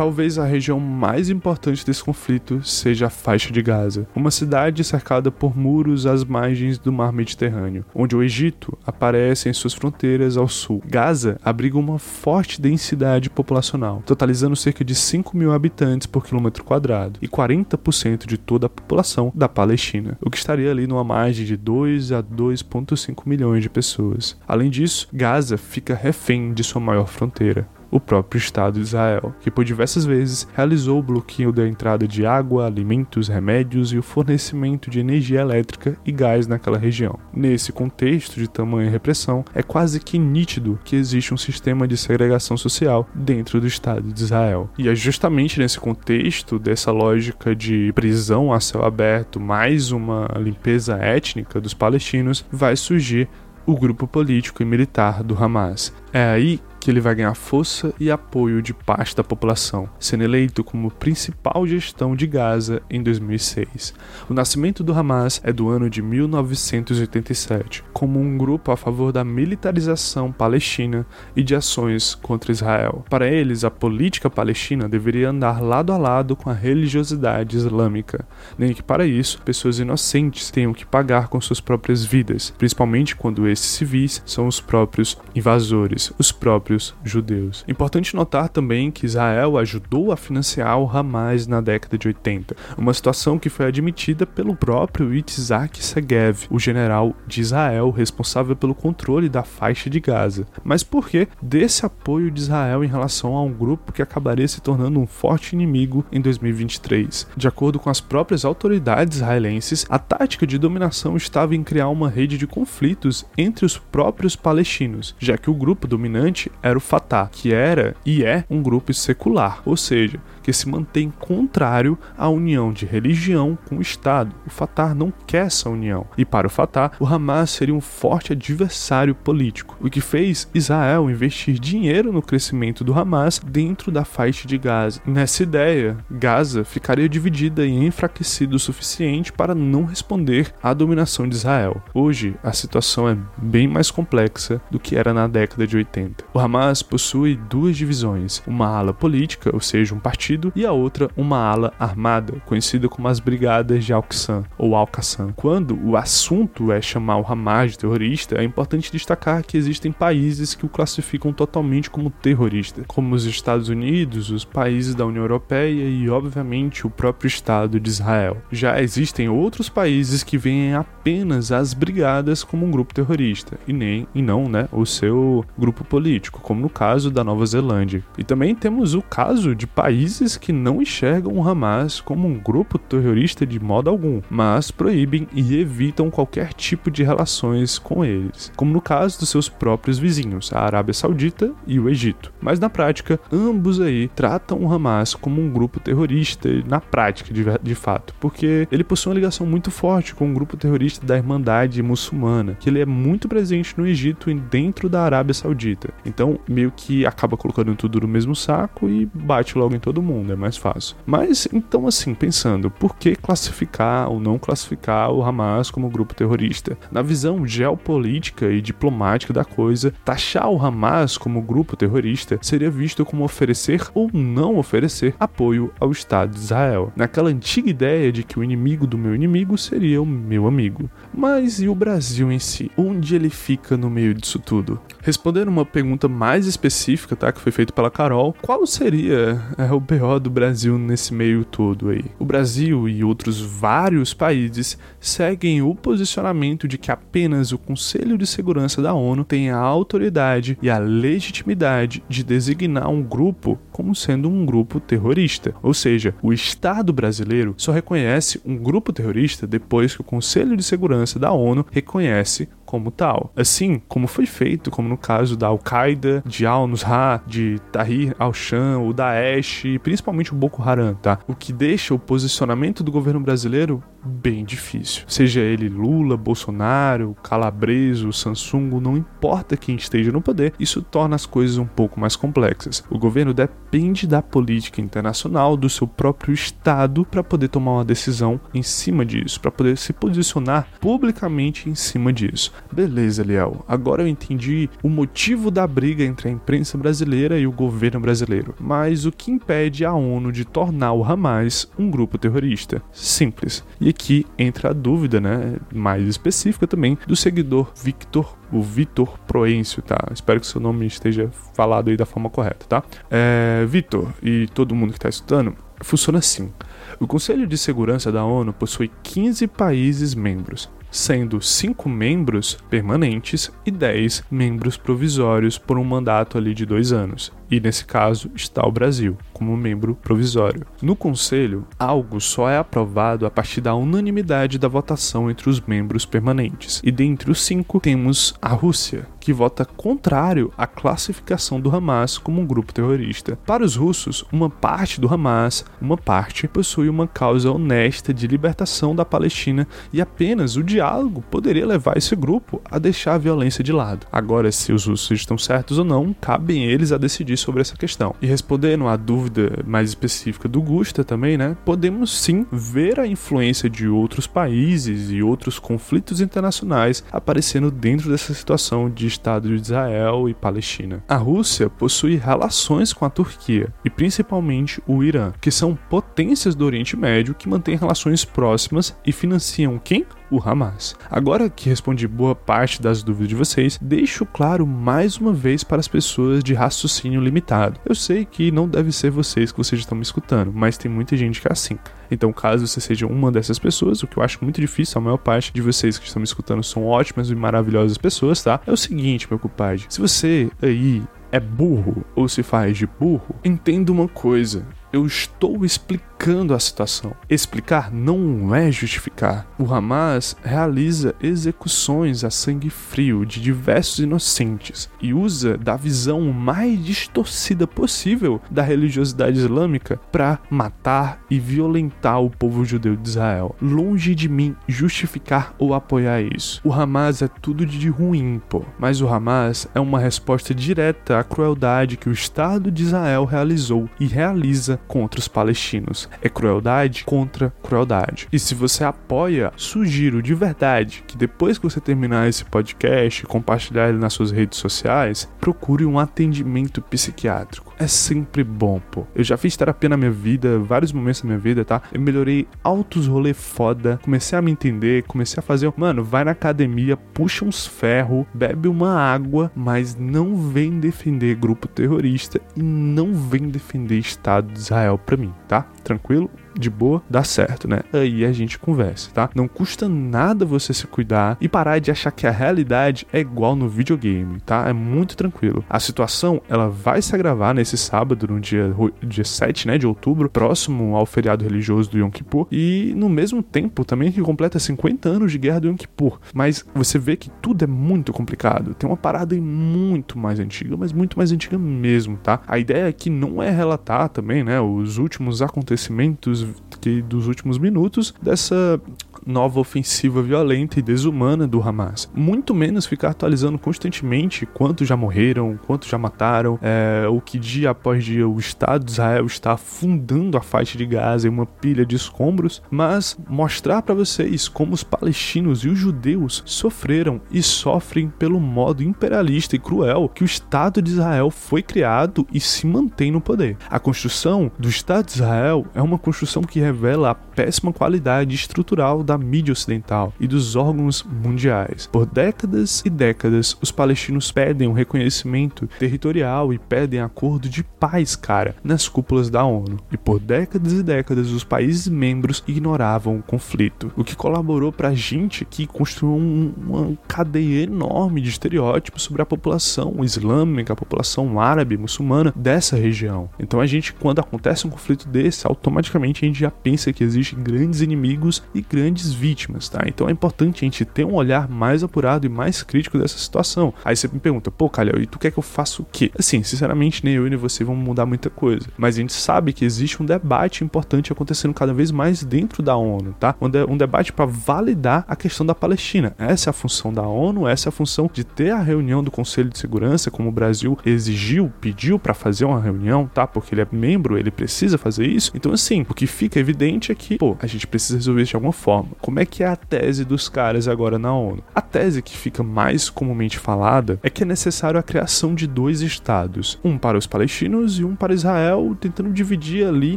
Talvez 0.00 0.38
a 0.38 0.46
região 0.46 0.80
mais 0.80 1.28
importante 1.28 1.84
desse 1.84 2.02
conflito 2.02 2.64
seja 2.64 3.08
a 3.08 3.10
faixa 3.10 3.52
de 3.52 3.60
Gaza, 3.60 4.08
uma 4.16 4.30
cidade 4.30 4.82
cercada 4.82 5.30
por 5.30 5.54
muros 5.54 6.06
às 6.06 6.24
margens 6.24 6.78
do 6.78 6.90
mar 6.90 7.12
Mediterrâneo, 7.12 7.84
onde 7.94 8.16
o 8.16 8.22
Egito 8.22 8.78
aparece 8.86 9.50
em 9.50 9.52
suas 9.52 9.74
fronteiras 9.74 10.38
ao 10.38 10.48
sul. 10.48 10.82
Gaza 10.86 11.38
abriga 11.44 11.76
uma 11.76 11.98
forte 11.98 12.62
densidade 12.62 13.28
populacional, 13.28 14.02
totalizando 14.06 14.56
cerca 14.56 14.82
de 14.82 14.94
5 14.94 15.36
mil 15.36 15.52
habitantes 15.52 16.06
por 16.06 16.24
quilômetro 16.24 16.64
quadrado 16.64 17.18
e 17.20 17.28
40% 17.28 18.26
de 18.26 18.38
toda 18.38 18.68
a 18.68 18.70
população 18.70 19.30
da 19.34 19.50
Palestina, 19.50 20.16
o 20.22 20.30
que 20.30 20.38
estaria 20.38 20.70
ali 20.70 20.86
numa 20.86 21.04
margem 21.04 21.44
de 21.44 21.58
2 21.58 22.10
a 22.12 22.22
2,5 22.22 23.24
milhões 23.26 23.62
de 23.62 23.68
pessoas. 23.68 24.34
Além 24.48 24.70
disso, 24.70 25.08
Gaza 25.12 25.58
fica 25.58 25.94
refém 25.94 26.54
de 26.54 26.64
sua 26.64 26.80
maior 26.80 27.06
fronteira, 27.06 27.68
o 27.90 27.98
próprio 27.98 28.38
Estado 28.38 28.74
de 28.74 28.80
Israel, 28.80 29.34
que 29.40 29.50
por 29.50 29.64
diversas 29.64 30.04
vezes 30.04 30.46
realizou 30.54 30.98
o 30.98 31.02
bloqueio 31.02 31.52
da 31.52 31.66
entrada 31.66 32.06
de 32.06 32.24
água, 32.24 32.66
alimentos, 32.66 33.28
remédios 33.28 33.92
e 33.92 33.98
o 33.98 34.02
fornecimento 34.02 34.90
de 34.90 35.00
energia 35.00 35.40
elétrica 35.40 35.96
e 36.04 36.12
gás 36.12 36.46
naquela 36.46 36.78
região. 36.78 37.18
Nesse 37.32 37.72
contexto 37.72 38.38
de 38.38 38.48
tamanha 38.48 38.90
repressão, 38.90 39.44
é 39.54 39.62
quase 39.62 40.00
que 40.00 40.18
nítido 40.18 40.78
que 40.84 40.96
existe 40.96 41.34
um 41.34 41.36
sistema 41.36 41.86
de 41.86 41.96
segregação 41.96 42.56
social 42.56 43.08
dentro 43.14 43.60
do 43.60 43.66
Estado 43.66 44.12
de 44.12 44.22
Israel. 44.22 44.70
E 44.78 44.88
é 44.88 44.94
justamente 44.94 45.58
nesse 45.58 45.78
contexto 45.78 46.58
dessa 46.58 46.92
lógica 46.92 47.54
de 47.54 47.92
prisão 47.94 48.52
a 48.52 48.60
céu 48.60 48.84
aberto, 48.84 49.40
mais 49.40 49.90
uma 49.90 50.28
limpeza 50.38 50.96
étnica 50.96 51.60
dos 51.60 51.74
palestinos, 51.74 52.44
vai 52.50 52.76
surgir 52.76 53.28
o 53.66 53.76
grupo 53.76 54.06
político 54.06 54.62
e 54.62 54.66
militar 54.66 55.22
do 55.22 55.36
Hamas. 55.42 55.92
É 56.12 56.24
aí 56.24 56.60
que 56.80 56.90
ele 56.90 57.00
vai 57.00 57.14
ganhar 57.14 57.34
força 57.34 57.92
e 58.00 58.10
apoio 58.10 58.62
de 58.62 58.72
parte 58.72 59.14
da 59.14 59.22
população, 59.22 59.88
sendo 59.98 60.24
eleito 60.24 60.64
como 60.64 60.90
principal 60.90 61.66
gestão 61.66 62.16
de 62.16 62.26
Gaza 62.26 62.82
em 62.88 63.02
2006. 63.02 63.92
O 64.28 64.34
nascimento 64.34 64.82
do 64.82 64.94
Hamas 64.94 65.40
é 65.44 65.52
do 65.52 65.68
ano 65.68 65.90
de 65.90 66.00
1987, 66.00 67.84
como 67.92 68.18
um 68.18 68.38
grupo 68.38 68.72
a 68.72 68.76
favor 68.76 69.12
da 69.12 69.22
militarização 69.22 70.32
palestina 70.32 71.06
e 71.36 71.42
de 71.42 71.54
ações 71.54 72.14
contra 72.14 72.50
Israel. 72.50 73.04
Para 73.10 73.28
eles, 73.28 73.62
a 73.62 73.70
política 73.70 74.30
palestina 74.30 74.88
deveria 74.88 75.28
andar 75.28 75.62
lado 75.62 75.92
a 75.92 75.98
lado 75.98 76.34
com 76.34 76.48
a 76.48 76.54
religiosidade 76.54 77.56
islâmica, 77.56 78.26
nem 78.58 78.72
que 78.72 78.82
para 78.82 79.06
isso 79.06 79.42
pessoas 79.42 79.78
inocentes 79.78 80.50
tenham 80.50 80.72
que 80.72 80.86
pagar 80.86 81.28
com 81.28 81.40
suas 81.40 81.60
próprias 81.60 82.04
vidas, 82.04 82.54
principalmente 82.56 83.14
quando 83.14 83.46
esses 83.46 83.70
civis 83.70 84.22
são 84.24 84.46
os 84.46 84.60
próprios 84.60 85.18
invasores, 85.34 86.12
os 86.18 86.32
próprios 86.32 86.69
próprios 86.70 86.94
judeus. 87.02 87.64
Importante 87.66 88.14
notar 88.14 88.48
também 88.48 88.90
que 88.90 89.04
Israel 89.04 89.58
ajudou 89.58 90.12
a 90.12 90.16
financiar 90.16 90.78
o 90.78 90.88
Hamas 90.88 91.46
na 91.46 91.60
década 91.60 91.98
de 91.98 92.06
80, 92.06 92.54
uma 92.78 92.94
situação 92.94 93.38
que 93.38 93.48
foi 93.48 93.66
admitida 93.66 94.24
pelo 94.24 94.54
próprio 94.54 95.12
Itzhak 95.12 95.84
Segev, 95.84 96.46
o 96.48 96.58
general 96.58 97.14
de 97.26 97.40
Israel 97.40 97.90
responsável 97.90 98.54
pelo 98.54 98.74
controle 98.74 99.28
da 99.28 99.42
faixa 99.42 99.90
de 99.90 99.98
Gaza. 99.98 100.46
Mas 100.62 100.84
por 100.84 101.08
que 101.08 101.26
desse 101.42 101.84
apoio 101.84 102.30
de 102.30 102.40
Israel 102.40 102.84
em 102.84 102.88
relação 102.88 103.34
a 103.34 103.42
um 103.42 103.52
grupo 103.52 103.92
que 103.92 104.02
acabaria 104.02 104.46
se 104.46 104.60
tornando 104.60 105.00
um 105.00 105.06
forte 105.06 105.54
inimigo 105.54 106.04
em 106.12 106.20
2023? 106.20 107.26
De 107.36 107.48
acordo 107.48 107.78
com 107.78 107.90
as 107.90 108.00
próprias 108.00 108.44
autoridades 108.44 109.16
israelenses, 109.16 109.86
a 109.88 109.98
tática 109.98 110.46
de 110.46 110.58
dominação 110.58 111.16
estava 111.16 111.56
em 111.56 111.64
criar 111.64 111.88
uma 111.88 112.08
rede 112.08 112.38
de 112.38 112.46
conflitos 112.46 113.24
entre 113.36 113.64
os 113.64 113.76
próprios 113.76 114.36
palestinos, 114.36 115.16
já 115.18 115.36
que 115.36 115.50
o 115.50 115.54
grupo 115.54 115.88
dominante 115.88 116.50
era 116.62 116.76
o 116.76 116.80
Fatah, 116.80 117.28
que 117.30 117.52
era 117.52 117.94
e 118.04 118.24
é 118.24 118.44
um 118.50 118.62
grupo 118.62 118.92
secular, 118.92 119.60
ou 119.64 119.76
seja, 119.76 120.18
que 120.42 120.52
se 120.52 120.68
mantém 120.68 121.12
contrário 121.18 121.98
à 122.16 122.28
união 122.28 122.72
de 122.72 122.86
religião 122.86 123.58
com 123.68 123.76
o 123.78 123.82
Estado. 123.82 124.34
O 124.46 124.50
Fatah 124.50 124.94
não 124.94 125.12
quer 125.26 125.50
essa 125.50 125.68
união. 125.68 126.06
E 126.16 126.24
para 126.24 126.46
o 126.46 126.50
Fatah, 126.50 126.92
o 127.00 127.06
Hamas 127.06 127.50
seria 127.50 127.74
um 127.74 127.80
forte 127.80 128.32
adversário 128.32 129.14
político, 129.14 129.76
o 129.80 129.90
que 129.90 130.00
fez 130.00 130.48
Israel 130.54 131.10
investir 131.10 131.58
dinheiro 131.58 132.12
no 132.12 132.22
crescimento 132.22 132.84
do 132.84 132.96
Hamas 132.96 133.38
dentro 133.38 133.90
da 133.90 134.04
faixa 134.04 134.46
de 134.46 134.56
Gaza. 134.56 135.00
Nessa 135.06 135.42
ideia, 135.42 135.96
Gaza 136.10 136.64
ficaria 136.64 137.08
dividida 137.08 137.66
e 137.66 137.84
enfraquecida 137.84 138.54
o 138.54 138.58
suficiente 138.58 139.32
para 139.32 139.54
não 139.54 139.84
responder 139.84 140.52
à 140.62 140.72
dominação 140.72 141.28
de 141.28 141.34
Israel. 141.34 141.82
Hoje, 141.92 142.36
a 142.42 142.52
situação 142.52 143.08
é 143.08 143.16
bem 143.36 143.66
mais 143.66 143.90
complexa 143.90 144.60
do 144.70 144.78
que 144.78 144.96
era 144.96 145.12
na 145.12 145.26
década 145.26 145.66
de 145.66 145.76
80. 145.76 146.24
O 146.32 146.38
Hamas 146.38 146.82
possui 146.82 147.36
duas 147.36 147.76
divisões, 147.76 148.42
uma 148.46 148.68
ala 148.68 148.92
política, 148.92 149.50
ou 149.52 149.60
seja, 149.60 149.94
um 149.94 149.98
partido 149.98 150.29
partido, 150.30 150.52
e 150.54 150.64
a 150.64 150.72
outra 150.72 151.10
uma 151.16 151.38
ala 151.38 151.72
armada, 151.78 152.34
conhecida 152.46 152.88
como 152.88 153.08
as 153.08 153.18
Brigadas 153.18 153.84
de 153.84 153.92
Al-Qassam 153.92 154.44
ou 154.56 154.76
Al-Qassam. 154.76 155.32
Quando 155.34 155.78
o 155.84 155.96
assunto 155.96 156.70
é 156.70 156.80
chamar 156.80 157.18
o 157.18 157.26
Hamas 157.26 157.72
de 157.72 157.78
terrorista, 157.78 158.36
é 158.36 158.44
importante 158.44 158.92
destacar 158.92 159.42
que 159.42 159.56
existem 159.56 159.90
países 159.90 160.54
que 160.54 160.64
o 160.64 160.68
classificam 160.68 161.32
totalmente 161.32 161.90
como 161.90 162.10
terrorista, 162.10 162.82
como 162.86 163.14
os 163.14 163.24
Estados 163.24 163.68
Unidos, 163.68 164.30
os 164.30 164.44
países 164.44 164.94
da 164.94 165.04
União 165.04 165.22
Europeia 165.22 165.84
e, 165.84 166.08
obviamente, 166.08 166.86
o 166.86 166.90
próprio 166.90 167.28
Estado 167.28 167.80
de 167.80 167.88
Israel. 167.88 168.36
Já 168.52 168.80
existem 168.80 169.28
outros 169.28 169.68
países 169.68 170.22
que 170.22 170.38
veem 170.38 170.74
apenas 170.74 171.50
as 171.50 171.74
brigadas 171.74 172.44
como 172.44 172.66
um 172.66 172.70
grupo 172.70 172.94
terrorista 172.94 173.58
e 173.66 173.72
nem 173.72 174.06
e 174.14 174.22
não, 174.22 174.48
né, 174.48 174.68
o 174.72 174.84
seu 174.84 175.44
grupo 175.58 175.84
político, 175.84 176.40
como 176.40 176.60
no 176.60 176.68
caso 176.68 177.10
da 177.10 177.24
Nova 177.24 177.44
Zelândia. 177.46 178.04
E 178.16 178.24
também 178.24 178.54
temos 178.54 178.94
o 178.94 179.02
caso 179.02 179.54
de 179.54 179.66
países 179.66 180.19
países 180.20 180.36
que 180.36 180.52
não 180.52 180.82
enxergam 180.82 181.32
o 181.32 181.48
Hamas 181.48 182.00
como 182.00 182.28
um 182.28 182.38
grupo 182.38 182.78
terrorista 182.78 183.46
de 183.46 183.58
modo 183.58 183.88
algum, 183.88 184.20
mas 184.28 184.70
proíbem 184.70 185.26
e 185.34 185.58
evitam 185.58 186.10
qualquer 186.10 186.52
tipo 186.52 186.90
de 186.90 187.02
relações 187.02 187.78
com 187.78 188.04
eles, 188.04 188.52
como 188.54 188.72
no 188.72 188.80
caso 188.80 189.18
dos 189.18 189.30
seus 189.30 189.48
próprios 189.48 189.98
vizinhos, 189.98 190.52
a 190.52 190.60
Arábia 190.60 190.92
Saudita 190.92 191.52
e 191.66 191.80
o 191.80 191.88
Egito. 191.88 192.32
Mas 192.40 192.60
na 192.60 192.68
prática, 192.68 193.18
ambos 193.32 193.80
aí 193.80 194.08
tratam 194.08 194.58
o 194.58 194.72
Hamas 194.72 195.14
como 195.14 195.40
um 195.40 195.50
grupo 195.50 195.80
terrorista, 195.80 196.48
na 196.66 196.80
prática, 196.80 197.32
de, 197.32 197.44
de 197.62 197.74
fato, 197.74 198.14
porque 198.20 198.68
ele 198.70 198.84
possui 198.84 199.10
uma 199.10 199.14
ligação 199.14 199.46
muito 199.46 199.70
forte 199.70 200.14
com 200.14 200.26
o 200.26 200.28
um 200.28 200.34
grupo 200.34 200.56
terrorista 200.56 201.06
da 201.06 201.16
Irmandade 201.16 201.82
Muçulmana, 201.82 202.56
que 202.60 202.68
ele 202.68 202.80
é 202.80 202.86
muito 202.86 203.28
presente 203.28 203.74
no 203.78 203.86
Egito 203.86 204.30
e 204.30 204.34
dentro 204.34 204.88
da 204.88 205.02
Arábia 205.02 205.32
Saudita. 205.32 205.90
Então, 206.04 206.38
meio 206.48 206.72
que 206.74 207.06
acaba 207.06 207.36
colocando 207.36 207.74
tudo 207.74 208.00
no 208.00 208.08
mesmo 208.08 208.36
saco 208.36 208.88
e 208.88 209.06
bate 209.06 209.56
logo 209.56 209.74
em 209.74 209.78
todo 209.78 210.02
mundo 210.02 210.09
mundo, 210.10 210.32
é 210.32 210.36
mais 210.36 210.56
fácil. 210.56 210.96
Mas 211.06 211.48
então, 211.52 211.86
assim, 211.86 212.14
pensando, 212.14 212.70
por 212.70 212.96
que 212.96 213.14
classificar 213.14 214.10
ou 214.10 214.20
não 214.20 214.38
classificar 214.38 215.10
o 215.10 215.22
Hamas 215.22 215.70
como 215.70 215.88
grupo 215.88 216.14
terrorista? 216.14 216.76
Na 216.90 217.02
visão 217.02 217.46
geopolítica 217.46 218.46
e 218.50 218.60
diplomática 218.60 219.32
da 219.32 219.44
coisa, 219.44 219.92
taxar 220.04 220.50
o 220.50 220.64
Hamas 220.64 221.16
como 221.16 221.42
grupo 221.42 221.76
terrorista 221.76 222.38
seria 222.42 222.70
visto 222.70 223.04
como 223.04 223.24
oferecer 223.24 223.88
ou 223.94 224.10
não 224.12 224.56
oferecer 224.58 225.14
apoio 225.18 225.72
ao 225.78 225.90
Estado 225.90 226.32
de 226.32 226.40
Israel, 226.40 226.92
naquela 226.96 227.30
antiga 227.30 227.70
ideia 227.70 228.12
de 228.12 228.22
que 228.22 228.38
o 228.38 228.44
inimigo 228.44 228.86
do 228.86 228.98
meu 228.98 229.14
inimigo 229.14 229.56
seria 229.56 230.02
o 230.02 230.06
meu 230.06 230.46
amigo. 230.46 230.90
Mas 231.12 231.60
e 231.60 231.68
o 231.68 231.74
Brasil 231.74 232.30
em 232.30 232.38
si? 232.38 232.70
Onde 232.76 233.14
ele 233.14 233.30
fica 233.30 233.76
no 233.76 233.90
meio 233.90 234.14
disso 234.14 234.38
tudo? 234.38 234.80
Respondendo 235.02 235.48
uma 235.48 235.64
pergunta 235.64 236.08
mais 236.08 236.46
específica, 236.46 237.16
tá, 237.16 237.32
que 237.32 237.40
foi 237.40 237.52
feita 237.52 237.72
pela 237.72 237.90
Carol, 237.90 238.34
qual 238.42 238.66
seria 238.66 239.40
é, 239.56 239.72
o 239.72 239.80
BO 240.00 240.18
do 240.18 240.30
Brasil 240.30 240.78
nesse 240.78 241.12
meio 241.12 241.44
todo 241.44 241.90
aí? 241.90 242.04
O 242.18 242.24
Brasil 242.24 242.88
e 242.88 243.04
outros 243.04 243.40
vários 243.40 244.14
países 244.14 244.78
seguem 244.98 245.60
o 245.60 245.74
posicionamento 245.74 246.66
de 246.66 246.78
que 246.78 246.90
apenas 246.90 247.52
o 247.52 247.58
Conselho 247.58 248.16
de 248.16 248.26
Segurança 248.26 248.80
da 248.80 248.94
ONU 248.94 249.24
tem 249.24 249.50
a 249.50 249.58
autoridade 249.58 250.58
e 250.62 250.70
a 250.70 250.78
legitimidade 250.78 252.02
de 252.08 252.24
designar 252.24 252.88
um 252.88 253.02
grupo 253.02 253.58
como 253.70 253.94
sendo 253.94 254.28
um 254.28 254.46
grupo 254.46 254.80
terrorista. 254.80 255.54
Ou 255.62 255.74
seja, 255.74 256.14
o 256.22 256.32
Estado 256.32 256.92
brasileiro 256.92 257.54
só 257.58 257.70
reconhece 257.70 258.40
um 258.44 258.56
grupo 258.56 258.92
terrorista 258.92 259.46
depois 259.46 259.94
que 259.94 260.00
o 260.00 260.04
Conselho 260.04 260.56
de 260.56 260.62
Segurança 260.62 261.18
da 261.18 261.30
ONU 261.30 261.66
reconhece 261.70 262.48
como 262.70 262.92
tal. 262.92 263.32
Assim 263.34 263.82
como 263.88 264.06
foi 264.06 264.26
feito, 264.26 264.70
como 264.70 264.88
no 264.88 264.96
caso 264.96 265.36
da 265.36 265.48
Al-Qaeda, 265.48 266.22
de 266.24 266.46
Al-Nusra, 266.46 267.20
de 267.26 267.58
Tahrir 267.72 268.14
al-Sham, 268.16 268.86
o 268.86 268.92
Daesh 268.92 269.64
e 269.64 269.78
principalmente 269.80 270.32
o 270.32 270.36
Boko 270.36 270.62
Haram, 270.62 270.94
tá? 270.94 271.18
O 271.26 271.34
que 271.34 271.52
deixa 271.52 271.92
o 271.92 271.98
posicionamento 271.98 272.84
do 272.84 272.92
governo 272.92 273.18
brasileiro 273.18 273.82
bem 274.04 274.44
difícil. 274.44 275.04
Seja 275.06 275.40
ele 275.40 275.68
Lula, 275.68 276.16
Bolsonaro, 276.16 277.16
Calabreso, 277.22 278.12
Samsung, 278.12 278.80
não 278.80 278.96
importa 278.96 279.56
quem 279.56 279.76
esteja 279.76 280.12
no 280.12 280.22
poder, 280.22 280.54
isso 280.58 280.80
torna 280.80 281.16
as 281.16 281.26
coisas 281.26 281.58
um 281.58 281.66
pouco 281.66 282.00
mais 282.00 282.16
complexas. 282.16 282.84
O 282.88 282.98
governo 282.98 283.34
depende 283.34 284.06
da 284.06 284.22
política 284.22 284.80
internacional 284.80 285.56
do 285.56 285.68
seu 285.68 285.86
próprio 285.86 286.32
estado 286.32 287.04
para 287.04 287.22
poder 287.22 287.48
tomar 287.48 287.72
uma 287.72 287.84
decisão 287.84 288.40
em 288.54 288.62
cima 288.62 289.04
disso, 289.04 289.40
para 289.40 289.50
poder 289.50 289.76
se 289.76 289.92
posicionar 289.92 290.68
publicamente 290.80 291.68
em 291.68 291.74
cima 291.74 292.12
disso. 292.12 292.52
Beleza, 292.72 293.22
Liel. 293.22 293.64
Agora 293.66 294.02
eu 294.02 294.06
entendi 294.06 294.68
o 294.82 294.88
motivo 294.88 295.50
da 295.50 295.66
briga 295.66 296.04
entre 296.04 296.28
a 296.28 296.32
imprensa 296.32 296.78
brasileira 296.78 297.38
e 297.38 297.46
o 297.46 297.52
governo 297.52 298.00
brasileiro. 298.00 298.54
Mas 298.58 299.06
o 299.06 299.12
que 299.12 299.30
impede 299.30 299.84
a 299.84 299.92
ONU 299.92 300.32
de 300.32 300.44
tornar 300.44 300.92
o 300.92 301.04
Hamas 301.04 301.70
um 301.78 301.90
grupo 301.90 302.18
terrorista? 302.18 302.82
Simples. 302.92 303.64
E 303.80 303.88
aqui 303.88 304.26
entra 304.38 304.70
a 304.70 304.72
dúvida, 304.72 305.20
né, 305.20 305.56
mais 305.74 306.06
específica 306.06 306.66
também, 306.66 306.98
do 307.06 307.16
seguidor 307.16 307.72
Victor 307.82 308.40
o 308.52 308.62
Vitor 308.62 309.18
Proencio, 309.26 309.82
tá? 309.82 309.96
Espero 310.12 310.40
que 310.40 310.46
seu 310.46 310.60
nome 310.60 310.86
esteja 310.86 311.30
falado 311.54 311.88
aí 311.88 311.96
da 311.96 312.04
forma 312.04 312.28
correta, 312.28 312.66
tá? 312.68 312.82
É, 313.10 313.64
Vitor 313.66 314.12
e 314.22 314.48
todo 314.48 314.74
mundo 314.74 314.90
que 314.90 314.98
está 314.98 315.08
estudando, 315.08 315.54
funciona 315.80 316.18
assim. 316.18 316.52
O 316.98 317.06
Conselho 317.06 317.46
de 317.46 317.56
Segurança 317.56 318.10
da 318.10 318.24
ONU 318.24 318.52
possui 318.52 318.90
15 319.02 319.46
países 319.46 320.14
membros 320.14 320.68
sendo 320.90 321.40
cinco 321.40 321.88
membros 321.88 322.58
permanentes 322.68 323.50
e 323.64 323.70
10 323.70 324.24
membros 324.30 324.76
provisórios 324.76 325.58
por 325.58 325.78
um 325.78 325.84
mandato 325.84 326.36
ali 326.36 326.52
de 326.52 326.66
dois 326.66 326.92
anos. 326.92 327.32
E 327.50 327.58
nesse 327.58 327.84
caso 327.84 328.30
está 328.34 328.66
o 328.66 328.70
Brasil 328.70 329.16
como 329.32 329.56
membro 329.56 329.94
provisório. 329.94 330.66
No 330.82 330.94
Conselho, 330.94 331.66
algo 331.78 332.20
só 332.20 332.48
é 332.48 332.58
aprovado 332.58 333.24
a 333.24 333.30
partir 333.30 333.62
da 333.62 333.74
unanimidade 333.74 334.58
da 334.58 334.68
votação 334.68 335.30
entre 335.30 335.48
os 335.48 335.60
membros 335.62 336.04
permanentes. 336.04 336.80
E 336.84 336.90
dentre 336.90 337.30
os 337.30 337.42
cinco 337.42 337.80
temos 337.80 338.34
a 338.42 338.50
Rússia, 338.50 339.06
que 339.18 339.32
vota 339.32 339.64
contrário 339.64 340.52
à 340.58 340.66
classificação 340.66 341.58
do 341.58 341.74
Hamas 341.74 342.18
como 342.18 342.40
um 342.40 342.46
grupo 342.46 342.72
terrorista. 342.72 343.38
Para 343.46 343.64
os 343.64 343.76
russos, 343.76 344.24
uma 344.30 344.50
parte 344.50 345.00
do 345.00 345.12
Hamas, 345.12 345.64
uma 345.80 345.96
parte, 345.96 346.46
possui 346.46 346.88
uma 346.88 347.08
causa 347.08 347.50
honesta 347.50 348.12
de 348.12 348.26
libertação 348.26 348.94
da 348.94 349.06
Palestina 349.06 349.66
e 349.90 350.02
apenas 350.02 350.56
o 350.56 350.62
diálogo 350.62 351.24
poderia 351.30 351.66
levar 351.66 351.96
esse 351.96 352.14
grupo 352.14 352.60
a 352.70 352.78
deixar 352.78 353.14
a 353.14 353.18
violência 353.18 353.64
de 353.64 353.72
lado. 353.72 354.06
Agora, 354.12 354.52
se 354.52 354.72
os 354.72 354.86
russos 354.86 355.18
estão 355.18 355.38
certos 355.38 355.78
ou 355.78 355.84
não, 355.84 356.14
cabem 356.20 356.64
eles 356.64 356.92
a 356.92 356.98
decidir 356.98 357.38
sobre 357.40 357.60
essa 357.60 357.76
questão. 357.76 358.14
E 358.20 358.26
respondendo 358.26 358.86
à 358.86 358.96
dúvida 358.96 359.62
mais 359.66 359.88
específica 359.88 360.48
do 360.48 360.62
Gusta 360.62 361.02
também, 361.04 361.36
né, 361.36 361.56
podemos 361.64 362.16
sim 362.18 362.46
ver 362.50 363.00
a 363.00 363.06
influência 363.06 363.68
de 363.68 363.88
outros 363.88 364.26
países 364.26 365.10
e 365.10 365.22
outros 365.22 365.58
conflitos 365.58 366.20
internacionais 366.20 367.04
aparecendo 367.12 367.70
dentro 367.70 368.10
dessa 368.10 368.34
situação 368.34 368.90
de 368.90 369.06
Estado 369.06 369.48
de 369.48 369.62
Israel 369.62 370.28
e 370.28 370.34
Palestina. 370.34 371.02
A 371.08 371.16
Rússia 371.16 371.68
possui 371.68 372.16
relações 372.16 372.92
com 372.92 373.04
a 373.04 373.10
Turquia 373.10 373.72
e 373.84 373.90
principalmente 373.90 374.82
o 374.86 375.02
Irã, 375.02 375.32
que 375.40 375.50
são 375.50 375.78
potências 375.88 376.54
do 376.54 376.64
Oriente 376.64 376.96
Médio 376.96 377.34
que 377.34 377.48
mantêm 377.48 377.76
relações 377.76 378.24
próximas 378.24 378.96
e 379.04 379.12
financiam 379.12 379.80
quem? 379.82 380.06
O 380.30 380.40
Hamas. 380.42 380.96
Agora 381.10 381.50
que 381.50 381.68
respondi 381.68 382.06
boa 382.06 382.34
parte 382.34 382.80
das 382.80 383.02
dúvidas 383.02 383.28
de 383.28 383.34
vocês, 383.34 383.78
deixo 383.80 384.24
claro 384.24 384.66
mais 384.66 385.18
uma 385.18 385.32
vez 385.32 385.64
para 385.64 385.80
as 385.80 385.88
pessoas 385.88 386.42
de 386.44 386.54
raciocínio 386.54 387.20
limitado. 387.20 387.80
Eu 387.84 387.94
sei 387.94 388.24
que 388.24 388.50
não 388.50 388.68
deve 388.68 388.92
ser 388.92 389.10
vocês 389.10 389.50
que 389.52 389.58
vocês 389.58 389.80
estão 389.80 389.96
me 389.96 390.02
escutando, 390.02 390.52
mas 390.54 390.78
tem 390.78 390.90
muita 390.90 391.16
gente 391.16 391.40
que 391.40 391.48
é 391.48 391.52
assim. 391.52 391.78
Então, 392.10 392.32
caso 392.32 392.66
você 392.66 392.80
seja 392.80 393.06
uma 393.06 393.30
dessas 393.30 393.58
pessoas, 393.58 394.02
o 394.02 394.06
que 394.06 394.16
eu 394.16 394.22
acho 394.22 394.42
muito 394.42 394.60
difícil, 394.60 394.98
a 394.98 395.02
maior 395.02 395.18
parte 395.18 395.52
de 395.52 395.62
vocês 395.62 395.98
que 395.98 396.06
estão 396.06 396.20
me 396.20 396.26
escutando 396.26 396.62
são 396.62 396.86
ótimas 396.86 397.30
e 397.30 397.34
maravilhosas 397.34 397.96
pessoas, 397.96 398.42
tá? 398.42 398.60
É 398.66 398.72
o 398.72 398.76
seguinte, 398.76 399.28
meu 399.30 399.38
compadre. 399.38 399.84
Se 399.88 400.00
você 400.00 400.50
aí 400.60 401.02
é 401.32 401.38
burro 401.38 402.04
ou 402.14 402.28
se 402.28 402.42
faz 402.42 402.76
de 402.76 402.86
burro, 402.86 403.34
entenda 403.44 403.92
uma 403.92 404.08
coisa. 404.08 404.66
Eu 404.92 405.06
estou 405.06 405.64
explicando 405.64 406.09
a 406.54 406.58
situação. 406.58 407.14
Explicar 407.30 407.90
não 407.90 408.54
é 408.54 408.70
justificar. 408.70 409.46
O 409.58 409.72
Hamas 409.72 410.36
realiza 410.44 411.14
execuções 411.22 412.24
a 412.24 412.30
sangue 412.30 412.68
frio 412.68 413.24
de 413.24 413.40
diversos 413.40 414.00
inocentes 414.00 414.90
e 415.00 415.14
usa 415.14 415.56
da 415.56 415.76
visão 415.76 416.30
mais 416.30 416.84
distorcida 416.84 417.66
possível 417.66 418.38
da 418.50 418.62
religiosidade 418.62 419.38
islâmica 419.38 419.98
para 420.12 420.38
matar 420.50 421.20
e 421.30 421.38
violentar 421.38 422.20
o 422.20 422.28
povo 422.28 422.66
judeu 422.66 422.96
de 422.96 423.08
Israel. 423.08 423.56
Longe 423.60 424.14
de 424.14 424.28
mim 424.28 424.54
justificar 424.68 425.54
ou 425.58 425.72
apoiar 425.72 426.20
isso. 426.20 426.60
O 426.62 426.70
Hamas 426.72 427.22
é 427.22 427.28
tudo 427.28 427.64
de 427.64 427.88
ruim, 427.88 428.42
pô. 428.46 428.62
Mas 428.78 429.00
o 429.00 429.08
Hamas 429.08 429.66
é 429.74 429.80
uma 429.80 429.98
resposta 429.98 430.54
direta 430.54 431.18
à 431.18 431.24
crueldade 431.24 431.96
que 431.96 432.10
o 432.10 432.12
Estado 432.12 432.70
de 432.70 432.82
Israel 432.82 433.24
realizou 433.24 433.88
e 433.98 434.06
realiza 434.06 434.78
contra 434.86 435.18
os 435.18 435.26
palestinos. 435.26 436.09
É 436.22 436.28
crueldade 436.28 437.04
contra 437.04 437.52
crueldade. 437.62 438.28
E 438.32 438.38
se 438.38 438.54
você 438.54 438.84
apoia, 438.84 439.52
sugiro 439.56 440.22
de 440.22 440.34
verdade 440.34 441.04
que 441.06 441.16
depois 441.16 441.58
que 441.58 441.64
você 441.64 441.80
terminar 441.80 442.28
esse 442.28 442.44
podcast 442.44 443.26
compartilhar 443.26 443.88
ele 443.88 443.98
nas 443.98 444.12
suas 444.12 444.30
redes 444.30 444.58
sociais, 444.58 445.28
procure 445.40 445.84
um 445.84 445.98
atendimento 445.98 446.82
psiquiátrico. 446.82 447.69
É 447.80 447.86
sempre 447.86 448.44
bom, 448.44 448.78
pô. 448.90 449.06
Eu 449.14 449.24
já 449.24 449.38
fiz 449.38 449.56
terapia 449.56 449.88
na 449.88 449.96
minha 449.96 450.10
vida, 450.10 450.58
vários 450.58 450.92
momentos 450.92 451.22
da 451.22 451.26
minha 451.26 451.38
vida, 451.38 451.64
tá? 451.64 451.80
Eu 451.90 451.98
melhorei 451.98 452.46
altos 452.62 453.06
rolê 453.06 453.32
foda, 453.32 453.98
comecei 454.02 454.38
a 454.38 454.42
me 454.42 454.50
entender, 454.50 455.04
comecei 455.04 455.38
a 455.38 455.42
fazer, 455.42 455.72
mano, 455.78 456.04
vai 456.04 456.22
na 456.22 456.32
academia, 456.32 456.94
puxa 456.94 457.42
uns 457.42 457.66
ferro, 457.66 458.26
bebe 458.34 458.68
uma 458.68 459.00
água, 459.00 459.50
mas 459.56 459.96
não 459.96 460.36
vem 460.36 460.78
defender 460.78 461.34
grupo 461.36 461.66
terrorista 461.68 462.38
e 462.54 462.62
não 462.62 463.14
vem 463.14 463.48
defender 463.48 463.96
Estado 463.96 464.52
de 464.52 464.58
Israel 464.58 464.98
pra 464.98 465.16
mim, 465.16 465.32
tá? 465.48 465.62
Tranquilo? 465.82 466.30
De 466.58 466.70
boa, 466.70 467.02
dá 467.08 467.22
certo, 467.22 467.68
né? 467.68 467.80
Aí 467.92 468.24
a 468.24 468.32
gente 468.32 468.58
conversa, 468.58 469.10
tá? 469.12 469.30
Não 469.34 469.48
custa 469.48 469.88
nada 469.88 470.44
você 470.44 470.72
se 470.72 470.86
cuidar 470.86 471.36
e 471.40 471.48
parar 471.48 471.78
de 471.78 471.90
achar 471.90 472.10
que 472.10 472.26
a 472.26 472.30
realidade 472.30 473.06
é 473.12 473.20
igual 473.20 473.54
no 473.56 473.68
videogame, 473.68 474.40
tá? 474.40 474.68
É 474.68 474.72
muito 474.72 475.16
tranquilo. 475.16 475.64
A 475.68 475.80
situação, 475.80 476.40
ela 476.48 476.68
vai 476.68 477.02
se 477.02 477.14
agravar 477.14 477.54
nesse 477.54 477.76
sábado, 477.76 478.26
no 478.28 478.40
dia, 478.40 478.74
dia 479.02 479.24
7, 479.24 479.66
né, 479.66 479.78
de 479.78 479.86
outubro, 479.86 480.28
próximo 480.28 480.96
ao 480.96 481.06
feriado 481.06 481.44
religioso 481.44 481.90
do 481.90 481.98
Yom 481.98 482.10
Kippur, 482.10 482.46
e 482.50 482.92
no 482.96 483.08
mesmo 483.08 483.42
tempo 483.42 483.84
também 483.84 484.12
que 484.12 484.20
completa 484.20 484.58
50 484.58 485.08
anos 485.08 485.32
de 485.32 485.38
guerra 485.38 485.60
do 485.60 485.68
Yom 485.68 485.76
Kippur. 485.76 486.20
Mas 486.34 486.64
você 486.74 486.98
vê 486.98 487.16
que 487.16 487.30
tudo 487.42 487.64
é 487.64 487.66
muito 487.66 488.12
complicado. 488.12 488.74
Tem 488.74 488.88
uma 488.88 488.96
parada 488.96 489.34
muito 489.36 490.18
mais 490.18 490.38
antiga, 490.40 490.76
mas 490.76 490.92
muito 490.92 491.16
mais 491.16 491.32
antiga 491.32 491.58
mesmo, 491.58 492.16
tá? 492.16 492.40
A 492.46 492.58
ideia 492.58 492.88
aqui 492.88 493.08
não 493.10 493.42
é 493.42 493.50
relatar 493.50 494.08
também, 494.08 494.42
né, 494.42 494.60
os 494.60 494.98
últimos 494.98 495.42
acontecimentos 495.42 496.39
que 496.80 497.02
dos 497.02 497.26
últimos 497.26 497.58
minutos 497.58 498.14
dessa 498.22 498.80
nova 499.26 499.60
ofensiva 499.60 500.22
violenta 500.22 500.78
e 500.78 500.82
desumana 500.82 501.46
do 501.46 501.60
Hamas. 501.62 502.10
Muito 502.14 502.54
menos 502.54 502.86
ficar 502.86 503.10
atualizando 503.10 503.58
constantemente 503.58 504.46
quantos 504.46 504.88
já 504.88 504.96
morreram, 504.96 505.58
quantos 505.66 505.88
já 505.88 505.98
mataram, 505.98 506.58
é, 506.62 507.06
o 507.08 507.20
que 507.20 507.38
dia 507.38 507.70
após 507.70 508.04
dia 508.04 508.26
o 508.26 508.38
Estado 508.38 508.84
de 508.84 508.92
Israel 508.92 509.26
está 509.26 509.52
afundando 509.52 510.36
a 510.36 510.40
faixa 510.40 510.76
de 510.76 510.86
Gaza 510.86 511.26
em 511.26 511.30
uma 511.30 511.46
pilha 511.46 511.84
de 511.84 511.96
escombros, 511.96 512.62
mas 512.70 513.16
mostrar 513.28 513.82
para 513.82 513.94
vocês 513.94 514.48
como 514.48 514.72
os 514.72 514.82
palestinos 514.82 515.64
e 515.64 515.68
os 515.68 515.78
judeus 515.78 516.42
sofreram 516.46 517.20
e 517.30 517.42
sofrem 517.42 518.08
pelo 518.08 518.40
modo 518.40 518.82
imperialista 518.82 519.56
e 519.56 519.58
cruel 519.58 520.08
que 520.08 520.22
o 520.22 520.26
Estado 520.26 520.80
de 520.80 520.92
Israel 520.92 521.30
foi 521.30 521.62
criado 521.62 522.26
e 522.32 522.40
se 522.40 522.66
mantém 522.66 523.10
no 523.10 523.20
poder. 523.20 523.56
A 523.68 523.78
construção 523.78 524.50
do 524.58 524.68
Estado 524.68 525.06
de 525.06 525.12
Israel 525.12 525.66
é 525.74 525.82
uma 525.82 525.98
construção 525.98 526.29
que 526.42 526.60
revela 526.60 527.10
a 527.10 527.14
péssima 527.14 527.72
qualidade 527.72 528.34
estrutural 528.34 529.02
da 529.02 529.18
mídia 529.18 529.52
ocidental 529.52 530.12
e 530.20 530.26
dos 530.26 530.56
órgãos 530.56 531.02
mundiais. 531.02 531.86
Por 531.86 532.06
décadas 532.06 532.82
e 532.84 532.90
décadas, 532.90 533.56
os 533.60 533.70
palestinos 533.70 534.30
pedem 534.30 534.68
um 534.68 534.72
reconhecimento 534.72 535.66
territorial 535.78 536.52
e 536.52 536.58
pedem 536.58 537.00
acordo 537.00 537.48
de 537.48 537.62
paz, 537.62 538.14
cara, 538.14 538.54
nas 538.62 538.88
cúpulas 538.88 539.30
da 539.30 539.44
ONU. 539.44 539.78
E 539.90 539.96
por 539.96 540.20
décadas 540.20 540.72
e 540.72 540.82
décadas, 540.82 541.30
os 541.30 541.44
países 541.44 541.88
membros 541.88 542.42
ignoravam 542.46 543.18
o 543.18 543.22
conflito, 543.22 543.92
o 543.96 544.04
que 544.04 544.16
colaborou 544.16 544.72
para 544.72 544.88
a 544.88 544.94
gente 544.94 545.44
que 545.44 545.66
construiu 545.66 546.14
um, 546.14 546.52
uma 546.56 546.98
cadeia 547.08 547.64
enorme 547.64 548.20
de 548.20 548.28
estereótipos 548.28 549.02
sobre 549.02 549.22
a 549.22 549.26
população 549.26 549.96
islâmica, 550.04 550.72
a 550.72 550.76
população 550.76 551.40
árabe, 551.40 551.76
muçulmana 551.76 552.32
dessa 552.36 552.76
região. 552.76 553.28
Então 553.38 553.60
a 553.60 553.66
gente, 553.66 553.92
quando 553.92 554.20
acontece 554.20 554.66
um 554.66 554.70
conflito 554.70 555.08
desse, 555.08 555.46
automaticamente 555.46 556.19
a 556.24 556.28
gente 556.28 556.40
já 556.40 556.50
pensa 556.50 556.92
que 556.92 557.04
existem 557.04 557.42
grandes 557.42 557.80
inimigos 557.80 558.42
e 558.54 558.60
grandes 558.60 559.12
vítimas, 559.12 559.68
tá? 559.68 559.82
Então 559.86 560.08
é 560.08 560.12
importante 560.12 560.64
a 560.64 560.66
gente 560.66 560.84
ter 560.84 561.04
um 561.04 561.14
olhar 561.14 561.48
mais 561.48 561.82
apurado 561.82 562.26
e 562.26 562.28
mais 562.28 562.62
crítico 562.62 562.98
dessa 562.98 563.18
situação. 563.18 563.72
Aí 563.84 563.96
você 563.96 564.08
me 564.08 564.20
pergunta, 564.20 564.50
pô, 564.50 564.68
Calhau, 564.68 565.00
e 565.00 565.06
tu 565.06 565.18
quer 565.18 565.30
que 565.30 565.38
eu 565.38 565.42
faça 565.42 565.82
o 565.82 565.86
quê? 565.90 566.10
Assim, 566.18 566.42
sinceramente, 566.42 567.04
nem 567.04 567.14
eu 567.14 567.28
nem 567.28 567.38
você 567.38 567.64
vão 567.64 567.74
mudar 567.74 568.06
muita 568.06 568.30
coisa. 568.30 568.66
Mas 568.76 568.96
a 568.96 569.00
gente 569.00 569.12
sabe 569.12 569.52
que 569.52 569.64
existe 569.64 570.02
um 570.02 570.06
debate 570.06 570.64
importante 570.64 571.12
acontecendo 571.12 571.54
cada 571.54 571.72
vez 571.72 571.90
mais 571.90 572.22
dentro 572.22 572.62
da 572.62 572.76
ONU, 572.76 573.14
tá? 573.18 573.34
Um, 573.40 573.48
de, 573.48 573.64
um 573.64 573.76
debate 573.76 574.12
para 574.12 574.26
validar 574.26 575.04
a 575.08 575.16
questão 575.16 575.44
da 575.44 575.54
Palestina. 575.54 576.14
Essa 576.18 576.48
é 576.48 576.52
a 576.52 576.54
função 576.54 576.92
da 576.92 577.02
ONU, 577.02 577.46
essa 577.46 577.68
é 577.68 577.70
a 577.70 577.72
função 577.72 578.10
de 578.12 578.24
ter 578.24 578.50
a 578.50 578.60
reunião 578.60 579.02
do 579.02 579.10
Conselho 579.10 579.48
de 579.48 579.58
Segurança, 579.58 580.10
como 580.10 580.28
o 580.28 580.32
Brasil 580.32 580.78
exigiu, 580.84 581.52
pediu 581.60 581.98
para 581.98 582.14
fazer 582.14 582.44
uma 582.44 582.60
reunião, 582.60 583.10
tá? 583.12 583.26
Porque 583.26 583.54
ele 583.54 583.62
é 583.62 583.68
membro, 583.70 584.18
ele 584.18 584.30
precisa 584.30 584.78
fazer 584.78 585.06
isso. 585.06 585.32
Então, 585.34 585.52
assim, 585.52 585.84
o 585.88 585.94
que 585.94 586.06
fica 586.10 586.38
evidente 586.38 586.92
é 586.92 586.94
que, 586.94 587.18
pô, 587.18 587.36
a 587.40 587.46
gente 587.46 587.66
precisa 587.66 587.96
resolver 587.96 588.22
isso 588.22 588.30
de 588.30 588.36
alguma 588.36 588.52
forma. 588.52 588.90
Como 589.00 589.20
é 589.20 589.24
que 589.24 589.42
é 589.42 589.46
a 589.46 589.56
tese 589.56 590.04
dos 590.04 590.28
caras 590.28 590.68
agora 590.68 590.98
na 590.98 591.14
ONU? 591.14 591.42
A 591.54 591.60
tese 591.60 592.02
que 592.02 592.16
fica 592.16 592.42
mais 592.42 592.90
comumente 592.90 593.38
falada 593.38 593.98
é 594.02 594.10
que 594.10 594.22
é 594.22 594.26
necessário 594.26 594.78
a 594.78 594.82
criação 594.82 595.34
de 595.34 595.46
dois 595.46 595.80
estados, 595.80 596.58
um 596.64 596.78
para 596.78 596.98
os 596.98 597.06
palestinos 597.06 597.78
e 597.78 597.84
um 597.84 597.94
para 597.94 598.14
Israel, 598.14 598.76
tentando 598.80 599.10
dividir 599.10 599.66
ali, 599.66 599.96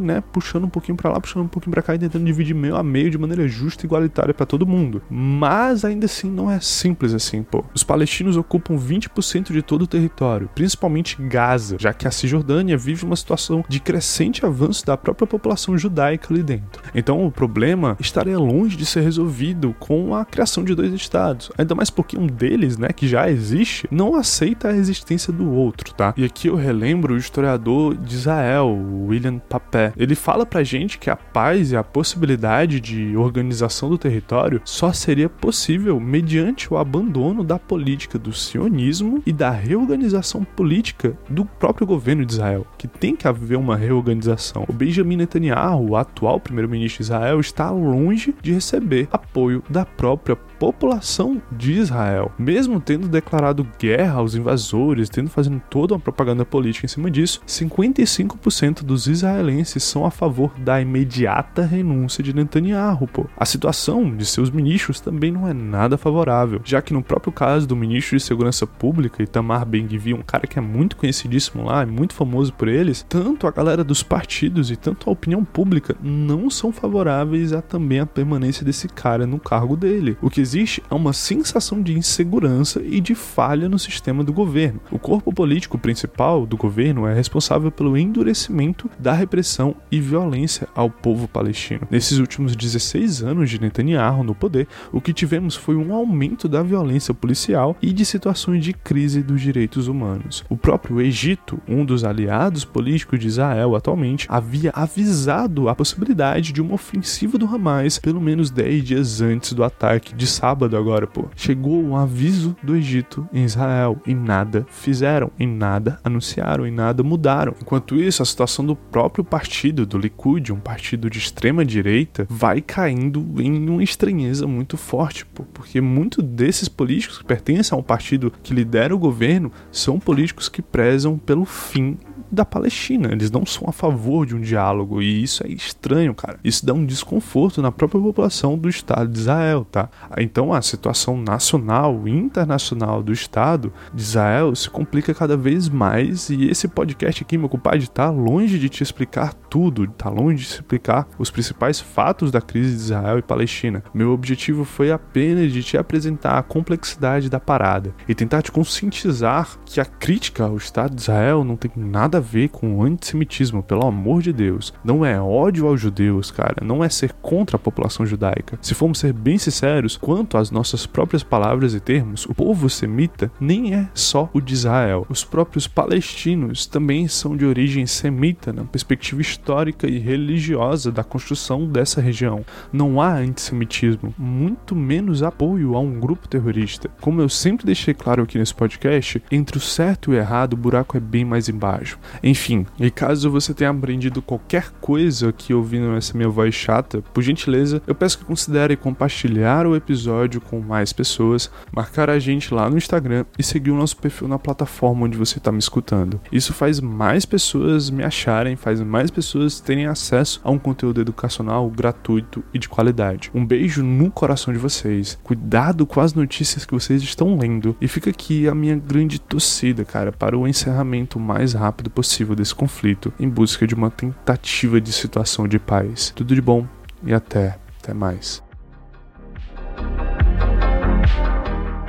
né, 0.00 0.22
puxando 0.32 0.64
um 0.64 0.68
pouquinho 0.68 0.96
para 0.96 1.10
lá, 1.10 1.20
puxando 1.20 1.44
um 1.44 1.48
pouquinho 1.48 1.72
para 1.72 1.82
cá 1.82 1.94
e 1.94 1.98
tentando 1.98 2.24
dividir 2.24 2.54
meio 2.54 2.76
a 2.76 2.82
meio 2.82 3.10
de 3.10 3.18
maneira 3.18 3.46
justa 3.48 3.84
e 3.84 3.86
igualitária 3.86 4.34
para 4.34 4.46
todo 4.46 4.66
mundo. 4.66 5.02
Mas 5.10 5.84
ainda 5.84 6.06
assim 6.06 6.30
não 6.30 6.50
é 6.50 6.60
simples 6.60 7.14
assim, 7.14 7.42
pô. 7.42 7.64
Os 7.74 7.82
palestinos 7.82 8.36
ocupam 8.36 8.76
20% 8.76 9.52
de 9.52 9.62
todo 9.62 9.82
o 9.82 9.86
território, 9.86 10.48
principalmente 10.54 11.20
Gaza, 11.20 11.76
já 11.78 11.92
que 11.92 12.06
a 12.06 12.10
Cisjordânia 12.10 12.76
vive 12.76 13.04
uma 13.04 13.16
situação 13.16 13.64
de 13.68 13.80
crescente 13.80 14.44
avanço 14.44 14.84
da 14.84 14.96
própria 14.96 15.26
população 15.26 15.76
judaica 15.76 16.03
ali 16.30 16.42
dentro. 16.42 16.82
Então 16.94 17.24
o 17.26 17.30
problema 17.30 17.96
estaria 18.00 18.38
longe 18.38 18.76
de 18.76 18.86
ser 18.86 19.00
resolvido 19.00 19.74
com 19.78 20.14
a 20.14 20.24
criação 20.24 20.64
de 20.64 20.74
dois 20.74 20.92
estados. 20.92 21.50
Ainda 21.56 21.74
mais 21.74 21.90
porque 21.90 22.18
um 22.18 22.26
deles, 22.26 22.76
né, 22.76 22.88
que 22.88 23.08
já 23.08 23.30
existe, 23.30 23.86
não 23.90 24.14
aceita 24.14 24.68
a 24.68 24.76
existência 24.76 25.32
do 25.32 25.50
outro, 25.50 25.94
tá? 25.94 26.14
E 26.16 26.24
aqui 26.24 26.48
eu 26.48 26.56
relembro 26.56 27.14
o 27.14 27.16
historiador 27.16 27.96
de 27.96 28.14
Israel, 28.14 28.68
William 29.06 29.38
Papé. 29.38 29.92
Ele 29.96 30.14
fala 30.14 30.46
pra 30.46 30.62
gente 30.62 30.98
que 30.98 31.10
a 31.10 31.16
paz 31.16 31.72
e 31.72 31.76
a 31.76 31.84
possibilidade 31.84 32.80
de 32.80 33.16
organização 33.16 33.88
do 33.88 33.98
território 33.98 34.60
só 34.64 34.92
seria 34.92 35.28
possível 35.28 35.98
mediante 36.00 36.72
o 36.72 36.76
abandono 36.76 37.44
da 37.44 37.58
política 37.58 38.18
do 38.18 38.32
sionismo 38.32 39.22
e 39.26 39.32
da 39.32 39.50
reorganização 39.50 40.44
política 40.44 41.16
do 41.28 41.44
próprio 41.44 41.86
governo 41.86 42.24
de 42.24 42.32
Israel, 42.32 42.66
que 42.78 42.88
tem 42.88 43.16
que 43.16 43.28
haver 43.28 43.56
uma 43.56 43.76
reorganização. 43.76 44.64
O 44.68 44.72
Benjamin 44.72 45.16
Netanyahu, 45.16 45.93
o 45.94 45.96
atual 45.96 46.40
primeiro-ministro 46.40 46.98
de 46.98 47.04
Israel, 47.04 47.40
está 47.40 47.70
longe 47.70 48.34
de 48.42 48.52
receber 48.52 49.08
apoio 49.12 49.62
da 49.68 49.84
própria 49.84 50.36
população 50.64 51.42
de 51.52 51.72
Israel. 51.72 52.32
Mesmo 52.38 52.80
tendo 52.80 53.06
declarado 53.06 53.66
guerra 53.78 54.14
aos 54.14 54.34
invasores, 54.34 55.10
tendo 55.10 55.28
fazendo 55.28 55.60
toda 55.68 55.92
uma 55.92 56.00
propaganda 56.00 56.42
política 56.42 56.86
em 56.86 56.88
cima 56.88 57.10
disso, 57.10 57.42
55% 57.46 58.82
dos 58.82 59.06
israelenses 59.06 59.82
são 59.82 60.06
a 60.06 60.10
favor 60.10 60.52
da 60.58 60.80
imediata 60.80 61.66
renúncia 61.66 62.24
de 62.24 62.34
Netanyahu. 62.34 63.06
Pô. 63.08 63.26
A 63.36 63.44
situação 63.44 64.16
de 64.16 64.24
seus 64.24 64.50
ministros 64.50 65.00
também 65.00 65.30
não 65.30 65.46
é 65.46 65.52
nada 65.52 65.98
favorável, 65.98 66.62
já 66.64 66.80
que 66.80 66.94
no 66.94 67.02
próprio 67.02 67.32
caso 67.32 67.66
do 67.66 67.76
ministro 67.76 68.16
de 68.16 68.22
Segurança 68.22 68.66
Pública, 68.66 69.22
Itamar 69.22 69.66
Ben-Gvir, 69.66 70.16
um 70.16 70.22
cara 70.22 70.46
que 70.46 70.58
é 70.58 70.62
muito 70.62 70.96
conhecidíssimo 70.96 71.64
lá, 71.64 71.82
é 71.82 71.86
muito 71.86 72.14
famoso 72.14 72.54
por 72.54 72.68
eles, 72.68 73.04
tanto 73.06 73.46
a 73.46 73.50
galera 73.50 73.84
dos 73.84 74.02
partidos 74.02 74.70
e 74.70 74.76
tanto 74.76 75.10
a 75.10 75.12
opinião 75.12 75.44
pública 75.44 75.94
não 76.02 76.48
são 76.48 76.72
favoráveis 76.72 77.52
a 77.52 77.60
também 77.60 78.00
a 78.00 78.06
permanência 78.06 78.64
desse 78.64 78.88
cara 78.88 79.26
no 79.26 79.38
cargo 79.38 79.76
dele. 79.76 80.16
O 80.22 80.30
que 80.30 80.53
existe 80.54 80.82
é 80.88 80.94
uma 80.94 81.12
sensação 81.12 81.82
de 81.82 81.98
insegurança 81.98 82.80
e 82.84 83.00
de 83.00 83.14
falha 83.14 83.68
no 83.68 83.78
sistema 83.78 84.22
do 84.22 84.32
governo. 84.32 84.80
O 84.90 84.98
corpo 84.98 85.32
político 85.32 85.76
principal 85.76 86.46
do 86.46 86.56
governo 86.56 87.06
é 87.06 87.14
responsável 87.14 87.72
pelo 87.72 87.96
endurecimento 87.98 88.88
da 88.98 89.12
repressão 89.12 89.74
e 89.90 90.00
violência 90.00 90.68
ao 90.74 90.88
povo 90.88 91.26
palestino. 91.26 91.86
Nesses 91.90 92.18
últimos 92.18 92.54
16 92.54 93.22
anos 93.22 93.50
de 93.50 93.60
Netanyahu 93.60 94.22
no 94.22 94.34
poder, 94.34 94.68
o 94.92 95.00
que 95.00 95.12
tivemos 95.12 95.56
foi 95.56 95.74
um 95.74 95.92
aumento 95.92 96.48
da 96.48 96.62
violência 96.62 97.12
policial 97.12 97.76
e 97.82 97.92
de 97.92 98.04
situações 98.04 98.64
de 98.64 98.72
crise 98.72 99.22
dos 99.22 99.40
direitos 99.40 99.88
humanos. 99.88 100.44
O 100.48 100.56
próprio 100.56 101.00
Egito, 101.00 101.60
um 101.66 101.84
dos 101.84 102.04
aliados 102.04 102.64
políticos 102.64 103.18
de 103.18 103.26
Israel 103.26 103.74
atualmente, 103.74 104.26
havia 104.28 104.70
avisado 104.72 105.68
a 105.68 105.74
possibilidade 105.74 106.52
de 106.52 106.62
uma 106.62 106.74
ofensiva 106.74 107.36
do 107.36 107.46
Hamas 107.46 107.98
pelo 107.98 108.20
menos 108.20 108.50
10 108.50 108.84
dias 108.84 109.20
antes 109.20 109.52
do 109.52 109.64
ataque 109.64 110.14
de 110.14 110.26
sábado 110.34 110.76
agora, 110.76 111.06
pô. 111.06 111.26
Chegou 111.36 111.82
um 111.82 111.96
aviso 111.96 112.56
do 112.62 112.76
Egito 112.76 113.26
em 113.32 113.44
Israel 113.44 114.00
e 114.06 114.14
nada 114.14 114.66
fizeram, 114.68 115.30
em 115.38 115.46
nada 115.46 115.98
anunciaram, 116.02 116.66
em 116.66 116.70
nada 116.70 117.02
mudaram. 117.02 117.54
Enquanto 117.60 117.96
isso, 117.96 118.22
a 118.22 118.26
situação 118.26 118.64
do 118.64 118.74
próprio 118.74 119.24
partido, 119.24 119.86
do 119.86 119.98
Likud, 119.98 120.52
um 120.52 120.60
partido 120.60 121.08
de 121.08 121.18
extrema 121.18 121.64
direita, 121.64 122.26
vai 122.28 122.60
caindo 122.60 123.24
em 123.40 123.68
uma 123.68 123.82
estranheza 123.82 124.46
muito 124.46 124.76
forte, 124.76 125.24
pô, 125.26 125.44
porque 125.54 125.80
muito 125.80 126.20
desses 126.20 126.68
políticos 126.68 127.18
que 127.18 127.24
pertencem 127.24 127.76
ao 127.76 127.82
partido 127.82 128.32
que 128.42 128.54
lidera 128.54 128.94
o 128.94 128.98
governo 128.98 129.52
são 129.70 129.98
políticos 129.98 130.48
que 130.48 130.62
prezam 130.62 131.16
pelo 131.18 131.44
fim 131.44 131.96
da 132.34 132.44
Palestina. 132.44 133.10
Eles 133.12 133.30
não 133.30 133.46
são 133.46 133.68
a 133.68 133.72
favor 133.72 134.26
de 134.26 134.34
um 134.34 134.40
diálogo 134.40 135.00
e 135.00 135.22
isso 135.22 135.46
é 135.46 135.48
estranho, 135.48 136.14
cara. 136.14 136.38
Isso 136.44 136.64
dá 136.66 136.72
um 136.72 136.84
desconforto 136.84 137.62
na 137.62 137.72
própria 137.72 138.00
população 138.00 138.58
do 138.58 138.68
Estado 138.68 139.10
de 139.10 139.18
Israel, 139.18 139.66
tá? 139.70 139.88
Então 140.18 140.52
a 140.52 140.60
situação 140.60 141.16
nacional 141.16 142.06
e 142.06 142.10
internacional 142.10 143.02
do 143.02 143.12
Estado 143.12 143.72
de 143.92 144.02
Israel 144.02 144.54
se 144.54 144.68
complica 144.68 145.14
cada 145.14 145.36
vez 145.36 145.68
mais 145.68 146.28
e 146.30 146.48
esse 146.48 146.68
podcast 146.68 147.22
aqui, 147.22 147.38
meu 147.38 147.48
compadre, 147.48 147.86
tá 147.88 148.10
longe 148.10 148.58
de 148.58 148.68
te 148.68 148.82
explicar 148.82 149.34
tudo, 149.54 149.86
tá 149.86 150.10
longe 150.10 150.38
de 150.38 150.50
explicar 150.50 151.06
os 151.16 151.30
principais 151.30 151.78
fatos 151.78 152.32
da 152.32 152.40
crise 152.40 152.74
de 152.74 152.82
Israel 152.82 153.20
e 153.20 153.22
Palestina. 153.22 153.84
Meu 153.94 154.10
objetivo 154.10 154.64
foi 154.64 154.90
apenas 154.90 155.52
de 155.52 155.62
te 155.62 155.78
apresentar 155.78 156.36
a 156.36 156.42
complexidade 156.42 157.30
da 157.30 157.38
parada 157.38 157.94
e 158.08 158.16
tentar 158.16 158.42
te 158.42 158.50
conscientizar 158.50 159.56
que 159.64 159.80
a 159.80 159.84
crítica 159.84 160.42
ao 160.42 160.56
Estado 160.56 160.96
de 160.96 161.02
Israel 161.02 161.44
não 161.44 161.54
tem 161.54 161.70
nada 161.76 162.18
a 162.18 162.20
ver 162.20 162.48
com 162.48 162.74
o 162.74 162.82
antissemitismo, 162.82 163.62
pelo 163.62 163.86
amor 163.86 164.22
de 164.22 164.32
Deus. 164.32 164.74
Não 164.82 165.06
é 165.06 165.20
ódio 165.20 165.68
aos 165.68 165.80
judeus, 165.80 166.32
cara. 166.32 166.56
Não 166.60 166.82
é 166.82 166.88
ser 166.88 167.12
contra 167.22 167.54
a 167.54 167.60
população 167.60 168.04
judaica. 168.04 168.58
Se 168.60 168.74
formos 168.74 168.98
ser 168.98 169.12
bem 169.12 169.38
sinceros, 169.38 169.96
quanto 169.96 170.36
às 170.36 170.50
nossas 170.50 170.84
próprias 170.84 171.22
palavras 171.22 171.74
e 171.74 171.80
termos, 171.80 172.26
o 172.26 172.34
povo 172.34 172.68
semita 172.68 173.30
nem 173.38 173.72
é 173.72 173.88
só 173.94 174.28
o 174.34 174.40
de 174.40 174.52
Israel. 174.52 175.06
Os 175.08 175.22
próprios 175.22 175.68
palestinos 175.68 176.66
também 176.66 177.06
são 177.06 177.36
de 177.36 177.46
origem 177.46 177.86
semita 177.86 178.52
na 178.52 178.64
perspectiva 178.64 179.20
histórica 179.20 179.43
e 179.86 179.98
religiosa 179.98 180.90
da 180.90 181.04
construção 181.04 181.66
dessa 181.66 182.00
região. 182.00 182.44
Não 182.72 183.00
há 183.00 183.14
antissemitismo, 183.14 184.14
muito 184.16 184.74
menos 184.74 185.22
apoio 185.22 185.74
a 185.74 185.80
um 185.80 185.98
grupo 185.98 186.28
terrorista. 186.28 186.88
Como 187.00 187.20
eu 187.20 187.28
sempre 187.28 187.66
deixei 187.66 187.94
claro 187.94 188.22
aqui 188.22 188.38
nesse 188.38 188.54
podcast, 188.54 189.22
entre 189.30 189.58
o 189.58 189.60
certo 189.60 190.12
e 190.12 190.14
o 190.14 190.18
errado, 190.18 190.54
o 190.54 190.56
buraco 190.56 190.96
é 190.96 191.00
bem 191.00 191.24
mais 191.24 191.48
embaixo. 191.48 191.98
Enfim, 192.22 192.66
e 192.78 192.90
caso 192.90 193.30
você 193.30 193.52
tenha 193.52 193.70
aprendido 193.70 194.22
qualquer 194.22 194.70
coisa 194.80 195.28
aqui 195.28 195.52
ouvindo 195.52 195.94
essa 195.96 196.16
minha 196.16 196.28
voz 196.28 196.54
chata, 196.54 197.02
por 197.12 197.22
gentileza, 197.22 197.82
eu 197.86 197.94
peço 197.94 198.18
que 198.18 198.24
considere 198.24 198.76
compartilhar 198.76 199.66
o 199.66 199.76
episódio 199.76 200.40
com 200.40 200.60
mais 200.60 200.92
pessoas, 200.92 201.50
marcar 201.72 202.08
a 202.08 202.18
gente 202.18 202.52
lá 202.54 202.70
no 202.70 202.76
Instagram 202.76 203.24
e 203.38 203.42
seguir 203.42 203.70
o 203.70 203.76
nosso 203.76 203.96
perfil 203.96 204.28
na 204.28 204.38
plataforma 204.38 205.04
onde 205.04 205.18
você 205.18 205.38
está 205.38 205.50
me 205.50 205.58
escutando. 205.58 206.20
Isso 206.30 206.52
faz 206.52 206.80
mais 206.80 207.24
pessoas 207.24 207.90
me 207.90 208.04
acharem, 208.04 208.56
faz 208.56 208.80
mais 208.80 209.10
pessoas 209.10 209.33
pessoas 209.34 209.60
terem 209.60 209.86
acesso 209.86 210.40
a 210.44 210.50
um 210.50 210.58
conteúdo 210.58 211.00
educacional 211.00 211.68
gratuito 211.68 212.44
e 212.52 212.58
de 212.58 212.68
qualidade. 212.68 213.30
Um 213.34 213.44
beijo 213.44 213.82
no 213.82 214.10
coração 214.10 214.52
de 214.52 214.58
vocês. 214.58 215.18
Cuidado 215.24 215.84
com 215.84 216.00
as 216.00 216.14
notícias 216.14 216.64
que 216.64 216.72
vocês 216.72 217.02
estão 217.02 217.36
lendo. 217.36 217.76
E 217.80 217.88
fica 217.88 218.10
aqui 218.10 218.46
a 218.46 218.54
minha 218.54 218.76
grande 218.76 219.20
torcida, 219.20 219.84
cara, 219.84 220.12
para 220.12 220.38
o 220.38 220.46
encerramento 220.46 221.18
mais 221.18 221.52
rápido 221.52 221.90
possível 221.90 222.36
desse 222.36 222.54
conflito, 222.54 223.12
em 223.18 223.28
busca 223.28 223.66
de 223.66 223.74
uma 223.74 223.90
tentativa 223.90 224.80
de 224.80 224.92
situação 224.92 225.48
de 225.48 225.58
paz. 225.58 226.12
Tudo 226.14 226.34
de 226.34 226.40
bom 226.40 226.66
e 227.04 227.12
até, 227.12 227.58
até 227.82 227.92
mais. 227.92 228.43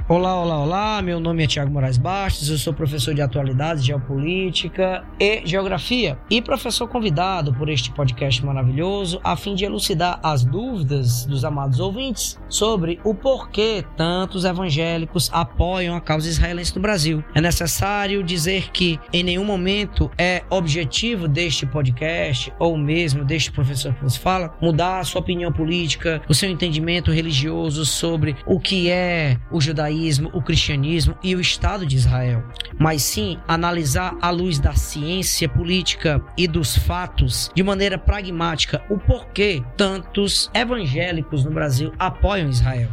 Olá, 0.08 0.40
olá, 0.40 0.60
olá. 0.60 1.02
Meu 1.02 1.20
nome 1.20 1.44
é 1.44 1.48
Tiago 1.48 1.72
Moraes 1.72 1.98
Bastos, 1.98 2.48
eu 2.48 2.60
sou 2.60 2.72
professor 2.72 3.16
de 3.16 3.24
atualidades, 3.24 3.84
geopolítica 3.84 5.04
e 5.20 5.42
geografia 5.44 6.16
e 6.30 6.44
professor 6.44 6.88
convidado 6.88 7.52
por 7.56 7.70
este 7.70 7.90
podcast 7.92 8.46
maravilhoso 8.46 9.20
a 9.24 9.36
fim 9.36 9.56
de 9.56 9.66
elucidar 9.66 10.20
as 10.22 10.46
dúvidas 10.46 11.26
dos 11.26 11.44
amados 11.44 11.80
ouvintes 11.80 12.40
sobre 12.48 13.00
o 13.04 13.16
porquê 13.16 13.84
tantos 13.98 14.46
evangélicos 14.46 15.28
apoiam 15.34 15.96
a 15.96 16.02
causa 16.02 16.30
israelense 16.30 16.76
no 16.76 16.84
Brasil. 16.84 17.24
É 17.34 17.42
necessário 17.42 18.22
dizer 18.22 18.70
que 18.72 19.00
em 19.12 19.24
nenhum 19.24 19.44
momento 19.44 20.12
é 20.20 20.44
objetivo 20.52 21.28
deste 21.28 21.66
podcast 21.66 22.54
ou 22.60 22.78
mesmo 22.78 23.26
deste 23.26 23.52
professor 23.52 23.92
que 23.96 24.04
nos 24.04 24.16
fala 24.16 24.56
mudar 24.62 25.00
a 25.00 25.04
sua 25.04 25.22
opinião 25.22 25.52
política, 25.52 26.22
o 26.30 26.34
seu 26.36 26.48
entendimento 26.48 27.12
religioso 27.12 27.84
sobre 27.88 28.36
o 28.46 28.60
que 28.60 28.92
é 28.92 29.40
o 29.50 29.60
judaísmo 29.60 29.95
judaísmo, 29.96 30.30
o 30.34 30.42
cristianismo 30.42 31.18
e 31.24 31.36
o 31.36 31.40
Estado 31.40 31.86
de 31.86 31.96
Israel, 31.96 32.44
mas 32.78 33.02
sim 33.02 33.40
analisar 33.48 34.18
à 34.22 34.30
luz 34.30 34.60
da 34.60 34.74
ciência 34.74 35.48
política 35.48 36.22
e 36.38 36.48
dos 36.48 36.78
fatos 36.78 37.50
de 37.56 37.64
maneira 37.64 37.98
pragmática 37.98 38.84
o 38.90 38.98
porquê 38.98 39.64
tantos 39.78 40.52
evangélicos 40.54 41.46
no 41.46 41.52
Brasil 41.52 41.92
apoiam 41.98 42.50
Israel. 42.50 42.90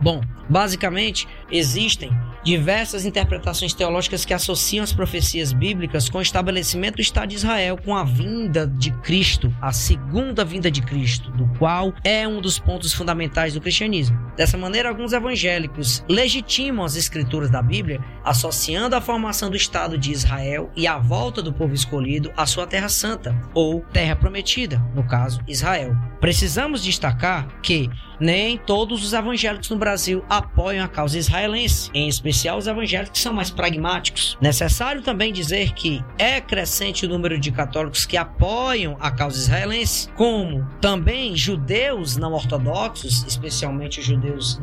Bom, 0.00 0.20
basicamente 0.48 1.26
existem 1.50 2.10
diversas 2.46 3.04
interpretações 3.04 3.74
teológicas 3.74 4.24
que 4.24 4.32
associam 4.32 4.84
as 4.84 4.92
profecias 4.92 5.52
bíblicas 5.52 6.08
com 6.08 6.18
o 6.18 6.22
estabelecimento 6.22 6.96
do 6.96 7.00
Estado 7.00 7.30
de 7.30 7.34
Israel, 7.34 7.76
com 7.76 7.94
a 7.96 8.04
vinda 8.04 8.66
de 8.68 8.92
Cristo, 8.98 9.52
a 9.60 9.72
segunda 9.72 10.44
vinda 10.44 10.70
de 10.70 10.80
Cristo, 10.80 11.32
do 11.32 11.48
qual 11.58 11.92
é 12.04 12.26
um 12.28 12.40
dos 12.40 12.56
pontos 12.56 12.92
fundamentais 12.92 13.54
do 13.54 13.60
cristianismo. 13.60 14.16
Dessa 14.36 14.56
maneira, 14.56 14.88
alguns 14.88 15.12
evangélicos 15.12 16.04
legitimam 16.08 16.84
as 16.84 16.94
escrituras 16.94 17.50
da 17.50 17.60
Bíblia, 17.60 18.00
associando 18.22 18.94
a 18.94 19.00
formação 19.00 19.50
do 19.50 19.56
Estado 19.56 19.98
de 19.98 20.12
Israel 20.12 20.70
e 20.76 20.86
a 20.86 20.98
volta 20.98 21.42
do 21.42 21.52
povo 21.52 21.74
escolhido 21.74 22.32
à 22.36 22.46
sua 22.46 22.66
terra 22.66 22.88
santa, 22.88 23.36
ou 23.54 23.80
terra 23.92 24.14
prometida, 24.14 24.78
no 24.94 25.02
caso, 25.02 25.40
Israel. 25.48 25.96
Precisamos 26.20 26.84
destacar 26.84 27.60
que 27.60 27.90
nem 28.20 28.56
todos 28.56 29.04
os 29.04 29.12
evangélicos 29.12 29.70
no 29.70 29.76
Brasil 29.76 30.24
apoiam 30.28 30.84
a 30.84 30.88
causa 30.88 31.18
israelense, 31.18 31.90
em 31.94 32.08
especial 32.08 32.58
os 32.58 32.66
evangélicos 32.66 33.18
que 33.18 33.18
são 33.18 33.32
mais 33.32 33.50
pragmáticos. 33.50 34.36
Necessário 34.40 35.02
também 35.02 35.32
dizer 35.32 35.72
que 35.72 36.04
é 36.18 36.40
crescente 36.40 37.06
o 37.06 37.08
número 37.08 37.38
de 37.38 37.50
católicos 37.50 38.06
que 38.06 38.16
apoiam 38.16 38.96
a 39.00 39.10
causa 39.10 39.38
israelense, 39.38 40.08
como 40.16 40.66
também 40.80 41.36
judeus 41.36 42.16
não 42.16 42.32
ortodoxos, 42.32 43.24
especialmente 43.24 44.00
os 44.00 44.06
judeus, 44.06 44.60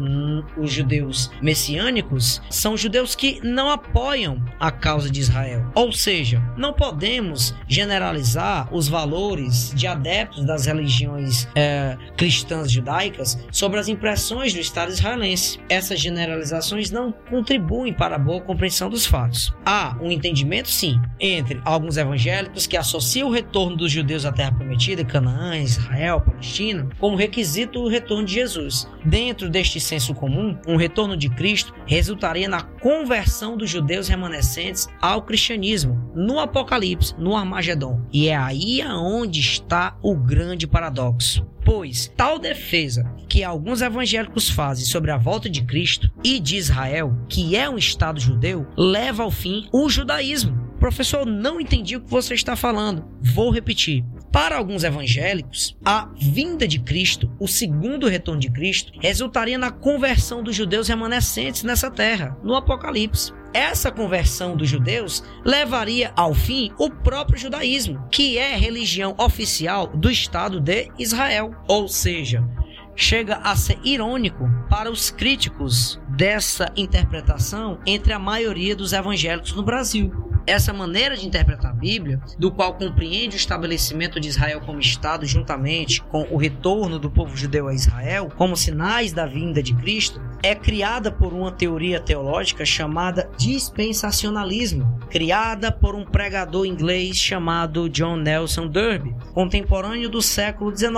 os 0.58 0.72
judeus 0.72 1.32
messiânicos, 1.41 2.41
são 2.49 2.76
judeus 2.76 3.16
que 3.16 3.39
não 3.43 3.70
apoiam 3.70 4.43
a 4.60 4.72
causa 4.72 5.10
de 5.10 5.20
Israel. 5.20 5.66
Ou 5.76 5.91
seja, 5.91 6.41
não 6.58 6.74
podemos 6.74 7.54
generalizar 7.68 8.74
os 8.74 8.88
valores 8.88 9.74
de 9.76 9.88
adeptos 9.88 10.45
das 10.45 10.66
religiões 10.66 11.47
é, 11.56 11.97
cristãs 12.16 12.72
judaicas 12.72 13.38
sobre 13.51 13.79
as 13.79 13.87
impressões 13.87 14.53
do 14.53 14.59
Estado 14.59 14.91
israelense. 14.91 15.59
Essas 15.69 15.99
generalizações 15.99 16.91
não 16.91 17.11
contribuem 17.11 17.93
para 17.93 18.15
a 18.15 18.19
boa 18.19 18.41
compreensão 18.41 18.89
dos 18.89 19.05
fatos. 19.05 19.53
Há 19.65 19.97
um 20.01 20.11
entendimento, 20.11 20.69
sim, 20.69 20.99
entre 21.19 21.61
alguns 21.63 21.97
evangélicos 21.97 22.67
que 22.67 22.77
associam 22.77 23.29
o 23.29 23.31
retorno 23.31 23.77
dos 23.77 23.91
judeus 23.91 24.25
à 24.25 24.31
Terra 24.31 24.51
Prometida, 24.51 25.05
Canaã, 25.05 25.57
Israel, 25.57 26.21
Palestina, 26.21 26.89
como 26.99 27.15
requisito 27.15 27.83
do 27.83 27.87
retorno 27.87 28.25
de 28.25 28.33
Jesus. 28.33 28.87
Dentro 29.05 29.49
deste 29.49 29.79
senso 29.79 30.13
comum, 30.13 30.57
um 30.67 30.75
retorno 30.75 31.17
de 31.17 31.29
Cristo 31.29 31.73
resultaria 31.85 32.47
na 32.47 32.61
conversão 32.61 33.57
dos 33.57 33.69
judeus 33.69 34.07
remanescentes 34.07 34.87
ao 35.01 35.21
cristianismo, 35.23 36.11
no 36.15 36.39
Apocalipse, 36.39 37.15
no 37.17 37.35
Armagedon. 37.35 38.01
E 38.11 38.27
é 38.27 38.35
aí 38.35 38.81
aonde 38.81 39.39
está 39.39 39.97
o 40.01 40.15
grande 40.15 40.67
paradoxo 40.67 41.53
pois 41.64 42.11
tal 42.16 42.39
defesa 42.39 43.03
que 43.28 43.43
alguns 43.43 43.82
evangélicos 43.82 44.49
fazem 44.49 44.86
sobre 44.86 45.11
a 45.11 45.18
volta 45.18 45.49
de 45.49 45.64
Cristo 45.64 46.11
e 46.24 46.39
de 46.39 46.57
Israel, 46.57 47.18
que 47.28 47.55
é 47.55 47.70
um 47.70 47.78
Estado 47.78 48.20
judeu, 48.20 48.68
leva 48.78 49.24
ao 49.24 49.32
fim 49.32 49.68
o 49.72 49.89
judaísmo. 49.89 50.72
Professor, 50.80 51.26
não 51.26 51.61
entendi 51.61 51.95
o 51.95 52.01
que 52.01 52.09
você 52.09 52.34
está 52.34 52.55
falando. 52.55 53.07
Vou 53.22 53.49
repetir. 53.49 54.03
Para 54.32 54.57
alguns 54.57 54.84
evangélicos, 54.84 55.78
a 55.86 56.09
vinda 56.16 56.68
de 56.68 56.80
Cristo, 56.80 57.32
o 57.39 57.47
segundo 57.47 58.07
retorno 58.07 58.41
de 58.41 58.51
Cristo, 58.51 58.91
resultaria 58.99 59.57
na 59.57 59.72
conversão 59.72 60.43
dos 60.43 60.55
judeus 60.55 60.88
remanescentes 60.88 61.64
nessa 61.64 61.89
terra, 61.89 62.38
no 62.43 62.55
Apocalipse 62.55 63.32
essa 63.54 63.91
conversão 63.91 64.56
dos 64.56 64.68
judeus 64.68 65.24
levaria 65.43 66.12
ao 66.16 66.34
fim 66.34 66.72
o 66.78 66.89
próprio 66.89 67.38
judaísmo, 67.38 68.08
que 68.12 68.38
é 68.38 68.56
religião 68.56 69.16
oficial 69.18 69.88
do 69.88 70.10
Estado 70.10 70.60
de 70.60 70.89
Israel. 70.97 71.54
Ou 71.68 71.88
seja, 71.88 72.43
chega 72.95 73.36
a 73.38 73.56
ser 73.56 73.80
irônico 73.84 74.49
para 74.70 74.91
os 74.91 75.10
críticos 75.10 75.99
dessa 76.10 76.72
interpretação 76.76 77.80
entre 77.86 78.14
a 78.14 78.20
maioria 78.20 78.76
dos 78.76 78.93
evangélicos 78.93 79.54
no 79.54 79.64
Brasil 79.64 80.32
essa 80.45 80.73
maneira 80.73 81.15
de 81.15 81.25
interpretar 81.25 81.71
a 81.71 81.73
Bíblia, 81.73 82.19
do 82.37 82.51
qual 82.51 82.73
compreende 82.73 83.35
o 83.35 83.37
estabelecimento 83.37 84.19
de 84.19 84.27
Israel 84.27 84.61
como 84.61 84.79
Estado 84.79 85.25
juntamente 85.25 86.01
com 86.01 86.27
o 86.29 86.37
retorno 86.37 86.99
do 86.99 87.09
povo 87.09 87.35
judeu 87.35 87.67
a 87.67 87.73
Israel, 87.73 88.31
como 88.35 88.55
sinais 88.55 89.11
da 89.11 89.25
vinda 89.25 89.63
de 89.63 89.73
Cristo, 89.75 90.21
é 90.41 90.53
criada 90.53 91.09
por 91.09 91.31
uma 91.31 91.51
teoria 91.51 91.99
teológica 91.99 92.65
chamada 92.65 93.29
dispensacionalismo, 93.37 94.99
criada 95.09 95.71
por 95.71 95.95
um 95.95 96.03
pregador 96.03 96.65
inglês 96.65 97.15
chamado 97.15 97.89
John 97.89 98.17
Nelson 98.17 98.67
Darby, 98.67 99.15
contemporâneo 99.33 100.09
do 100.09 100.21
século 100.21 100.75
XIX. 100.75 100.91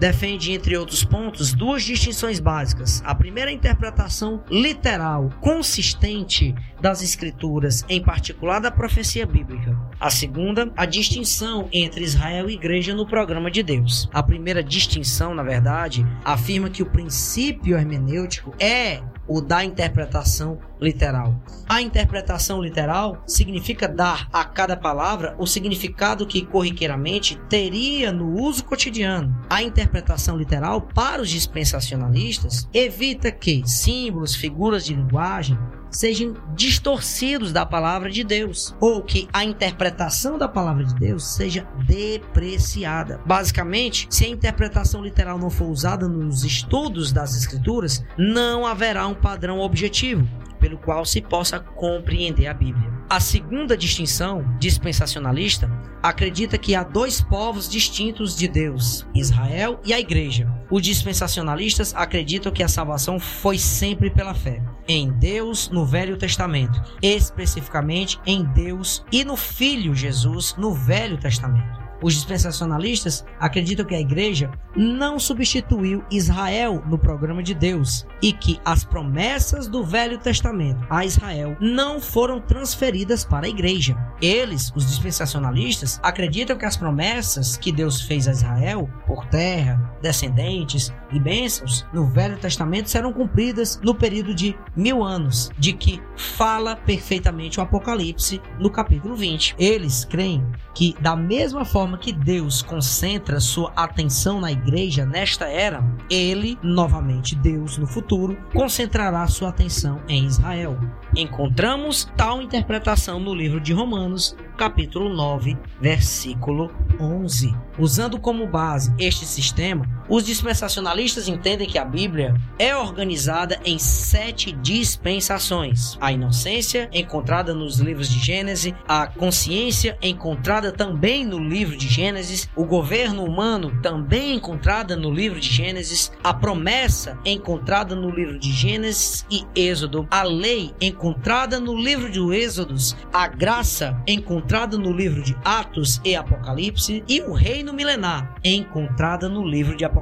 Defende, 0.00 0.52
entre 0.52 0.76
outros 0.76 1.04
pontos, 1.04 1.52
duas 1.52 1.84
distinções 1.84 2.40
básicas. 2.40 3.00
A 3.04 3.14
primeira 3.14 3.50
é 3.50 3.52
a 3.52 3.56
interpretação 3.56 4.42
literal, 4.50 5.30
consistente 5.40 6.54
das 6.80 7.02
Escrituras, 7.02 7.84
em 7.88 8.02
particular 8.02 8.60
da 8.60 8.70
profecia 8.70 8.87
bíblica. 9.26 9.76
A 10.00 10.10
segunda, 10.10 10.72
a 10.76 10.86
distinção 10.86 11.68
entre 11.72 12.04
Israel 12.04 12.48
e 12.48 12.54
igreja 12.54 12.94
no 12.94 13.06
programa 13.06 13.50
de 13.50 13.62
Deus. 13.62 14.08
A 14.12 14.22
primeira 14.22 14.62
distinção, 14.62 15.34
na 15.34 15.42
verdade, 15.42 16.06
afirma 16.24 16.70
que 16.70 16.82
o 16.82 16.90
princípio 16.90 17.76
hermenêutico 17.76 18.54
é 18.58 19.00
o 19.26 19.40
da 19.40 19.64
interpretação 19.64 20.58
literal. 20.80 21.34
A 21.68 21.82
interpretação 21.82 22.62
literal 22.62 23.22
significa 23.26 23.86
dar 23.86 24.28
a 24.32 24.44
cada 24.44 24.76
palavra 24.76 25.34
o 25.38 25.46
significado 25.46 26.26
que 26.26 26.44
corriqueiramente 26.44 27.38
teria 27.48 28.10
no 28.10 28.40
uso 28.40 28.64
cotidiano. 28.64 29.38
A 29.50 29.62
interpretação 29.62 30.36
literal 30.36 30.80
para 30.80 31.22
os 31.22 31.28
dispensacionalistas 31.30 32.68
evita 32.72 33.30
que 33.30 33.62
símbolos, 33.66 34.34
figuras 34.34 34.84
de 34.84 34.94
linguagem 34.94 35.58
sejam 35.90 36.34
distorcidos 36.54 37.52
da 37.52 37.64
palavra 37.64 38.10
de 38.10 38.22
Deus, 38.22 38.74
ou 38.80 39.02
que 39.02 39.28
a 39.32 39.44
interpretação 39.44 40.38
da 40.38 40.48
palavra 40.48 40.84
de 40.84 40.94
Deus 40.94 41.26
seja 41.34 41.66
depreciada. 41.86 43.20
Basicamente, 43.24 44.06
se 44.10 44.24
a 44.24 44.28
interpretação 44.28 45.02
literal 45.02 45.38
não 45.38 45.50
for 45.50 45.68
usada 45.68 46.08
nos 46.08 46.44
estudos 46.44 47.12
das 47.12 47.36
Escrituras, 47.36 48.04
não 48.16 48.66
haverá 48.66 49.06
um 49.06 49.14
padrão 49.14 49.60
objetivo 49.60 50.28
pelo 50.58 50.78
qual 50.78 51.04
se 51.04 51.20
possa 51.20 51.58
compreender 51.58 52.46
a 52.46 52.54
Bíblia. 52.54 52.92
A 53.08 53.20
segunda 53.20 53.76
distinção, 53.76 54.44
dispensacionalista, 54.58 55.70
acredita 56.02 56.58
que 56.58 56.74
há 56.74 56.82
dois 56.82 57.20
povos 57.20 57.68
distintos 57.68 58.36
de 58.36 58.46
Deus, 58.46 59.06
Israel 59.14 59.80
e 59.84 59.94
a 59.94 60.00
Igreja. 60.00 60.46
Os 60.70 60.82
dispensacionalistas 60.82 61.94
acreditam 61.94 62.52
que 62.52 62.62
a 62.62 62.68
salvação 62.68 63.18
foi 63.18 63.58
sempre 63.58 64.10
pela 64.10 64.34
fé 64.34 64.62
em 64.86 65.10
Deus 65.10 65.70
no 65.70 65.86
Velho 65.86 66.16
Testamento, 66.16 66.82
especificamente 67.02 68.18
em 68.26 68.44
Deus 68.44 69.04
e 69.10 69.24
no 69.24 69.36
Filho 69.36 69.94
Jesus 69.94 70.54
no 70.58 70.74
Velho 70.74 71.16
Testamento. 71.16 71.77
Os 72.02 72.14
dispensacionalistas 72.14 73.24
acreditam 73.40 73.84
que 73.84 73.94
a 73.94 74.00
igreja 74.00 74.50
não 74.76 75.18
substituiu 75.18 76.04
Israel 76.10 76.82
no 76.86 76.98
programa 76.98 77.42
de 77.42 77.54
Deus 77.54 78.06
e 78.22 78.32
que 78.32 78.60
as 78.64 78.84
promessas 78.84 79.66
do 79.66 79.84
Velho 79.84 80.18
Testamento 80.18 80.86
a 80.88 81.04
Israel 81.04 81.56
não 81.60 82.00
foram 82.00 82.40
transferidas 82.40 83.24
para 83.24 83.46
a 83.46 83.50
igreja. 83.50 83.96
Eles, 84.20 84.72
os 84.74 84.86
dispensacionalistas, 84.86 85.98
acreditam 86.02 86.56
que 86.56 86.64
as 86.64 86.76
promessas 86.76 87.56
que 87.56 87.72
Deus 87.72 88.00
fez 88.00 88.28
a 88.28 88.32
Israel 88.32 88.88
por 89.06 89.26
terra, 89.26 89.96
descendentes 90.00 90.92
e 91.12 91.18
bênçãos 91.18 91.86
no 91.92 92.06
Velho 92.06 92.38
Testamento 92.38 92.90
serão 92.90 93.12
cumpridas 93.12 93.80
no 93.82 93.94
período 93.94 94.34
de 94.34 94.56
mil 94.76 95.02
anos, 95.02 95.50
de 95.58 95.72
que 95.72 96.00
fala 96.16 96.76
perfeitamente 96.76 97.58
o 97.58 97.62
Apocalipse 97.62 98.40
no 98.58 98.70
capítulo 98.70 99.14
20. 99.14 99.56
Eles 99.58 100.04
creem 100.04 100.44
que, 100.74 100.94
da 101.00 101.16
mesma 101.16 101.64
forma 101.64 101.87
que 101.96 102.12
Deus 102.12 102.60
concentra 102.60 103.40
sua 103.40 103.72
atenção 103.74 104.40
na 104.40 104.50
igreja 104.50 105.06
nesta 105.06 105.46
era, 105.46 105.82
ele, 106.10 106.58
novamente 106.62 107.34
Deus 107.34 107.78
no 107.78 107.86
futuro, 107.86 108.36
concentrará 108.52 109.26
sua 109.28 109.48
atenção 109.48 110.00
em 110.08 110.26
Israel. 110.26 110.78
Encontramos 111.16 112.10
tal 112.16 112.42
interpretação 112.42 113.18
no 113.18 113.34
livro 113.34 113.60
de 113.60 113.72
Romanos, 113.72 114.36
capítulo 114.56 115.08
9, 115.08 115.56
versículo 115.80 116.70
11. 117.00 117.54
Usando 117.78 118.18
como 118.18 118.46
base 118.46 118.92
este 118.98 119.24
sistema, 119.24 119.86
os 120.08 120.24
dispensacionalistas 120.24 121.28
entendem 121.28 121.68
que 121.68 121.78
a 121.78 121.84
Bíblia 121.84 122.34
é 122.58 122.74
organizada 122.74 123.60
em 123.64 123.78
sete 123.78 124.52
dispensações: 124.52 125.98
a 126.00 126.10
inocência, 126.12 126.88
encontrada 126.92 127.54
nos 127.54 127.78
livros 127.78 128.08
de 128.08 128.18
Gênesis, 128.18 128.72
a 128.88 129.06
consciência, 129.06 129.98
encontrada 130.02 130.72
também 130.72 131.24
no 131.24 131.38
livro 131.38 131.76
de 131.76 131.88
Gênesis, 131.88 132.48
o 132.56 132.64
governo 132.64 133.24
humano, 133.24 133.80
também 133.82 134.34
encontrada 134.34 134.96
no 134.96 135.10
livro 135.10 135.38
de 135.38 135.48
Gênesis, 135.48 136.10
a 136.24 136.32
promessa, 136.32 137.18
encontrada 137.24 137.94
no 137.94 138.10
livro 138.10 138.38
de 138.38 138.50
Gênesis 138.52 139.26
e 139.30 139.44
Êxodo, 139.54 140.06
a 140.10 140.22
lei, 140.22 140.74
encontrada 140.80 141.60
no 141.60 141.76
livro 141.76 142.10
de 142.10 142.18
Êxodos, 142.34 142.96
a 143.12 143.28
graça, 143.28 144.00
encontrada 144.06 144.78
no 144.78 144.92
livro 144.92 145.22
de 145.22 145.36
Atos 145.44 146.00
e 146.04 146.16
Apocalipse, 146.16 147.04
e 147.08 147.20
o 147.20 147.32
reino 147.32 147.72
milenar, 147.72 148.34
encontrada 148.42 149.28
no 149.28 149.46
livro 149.46 149.76
de 149.76 149.84
Apocalipse. 149.84 149.97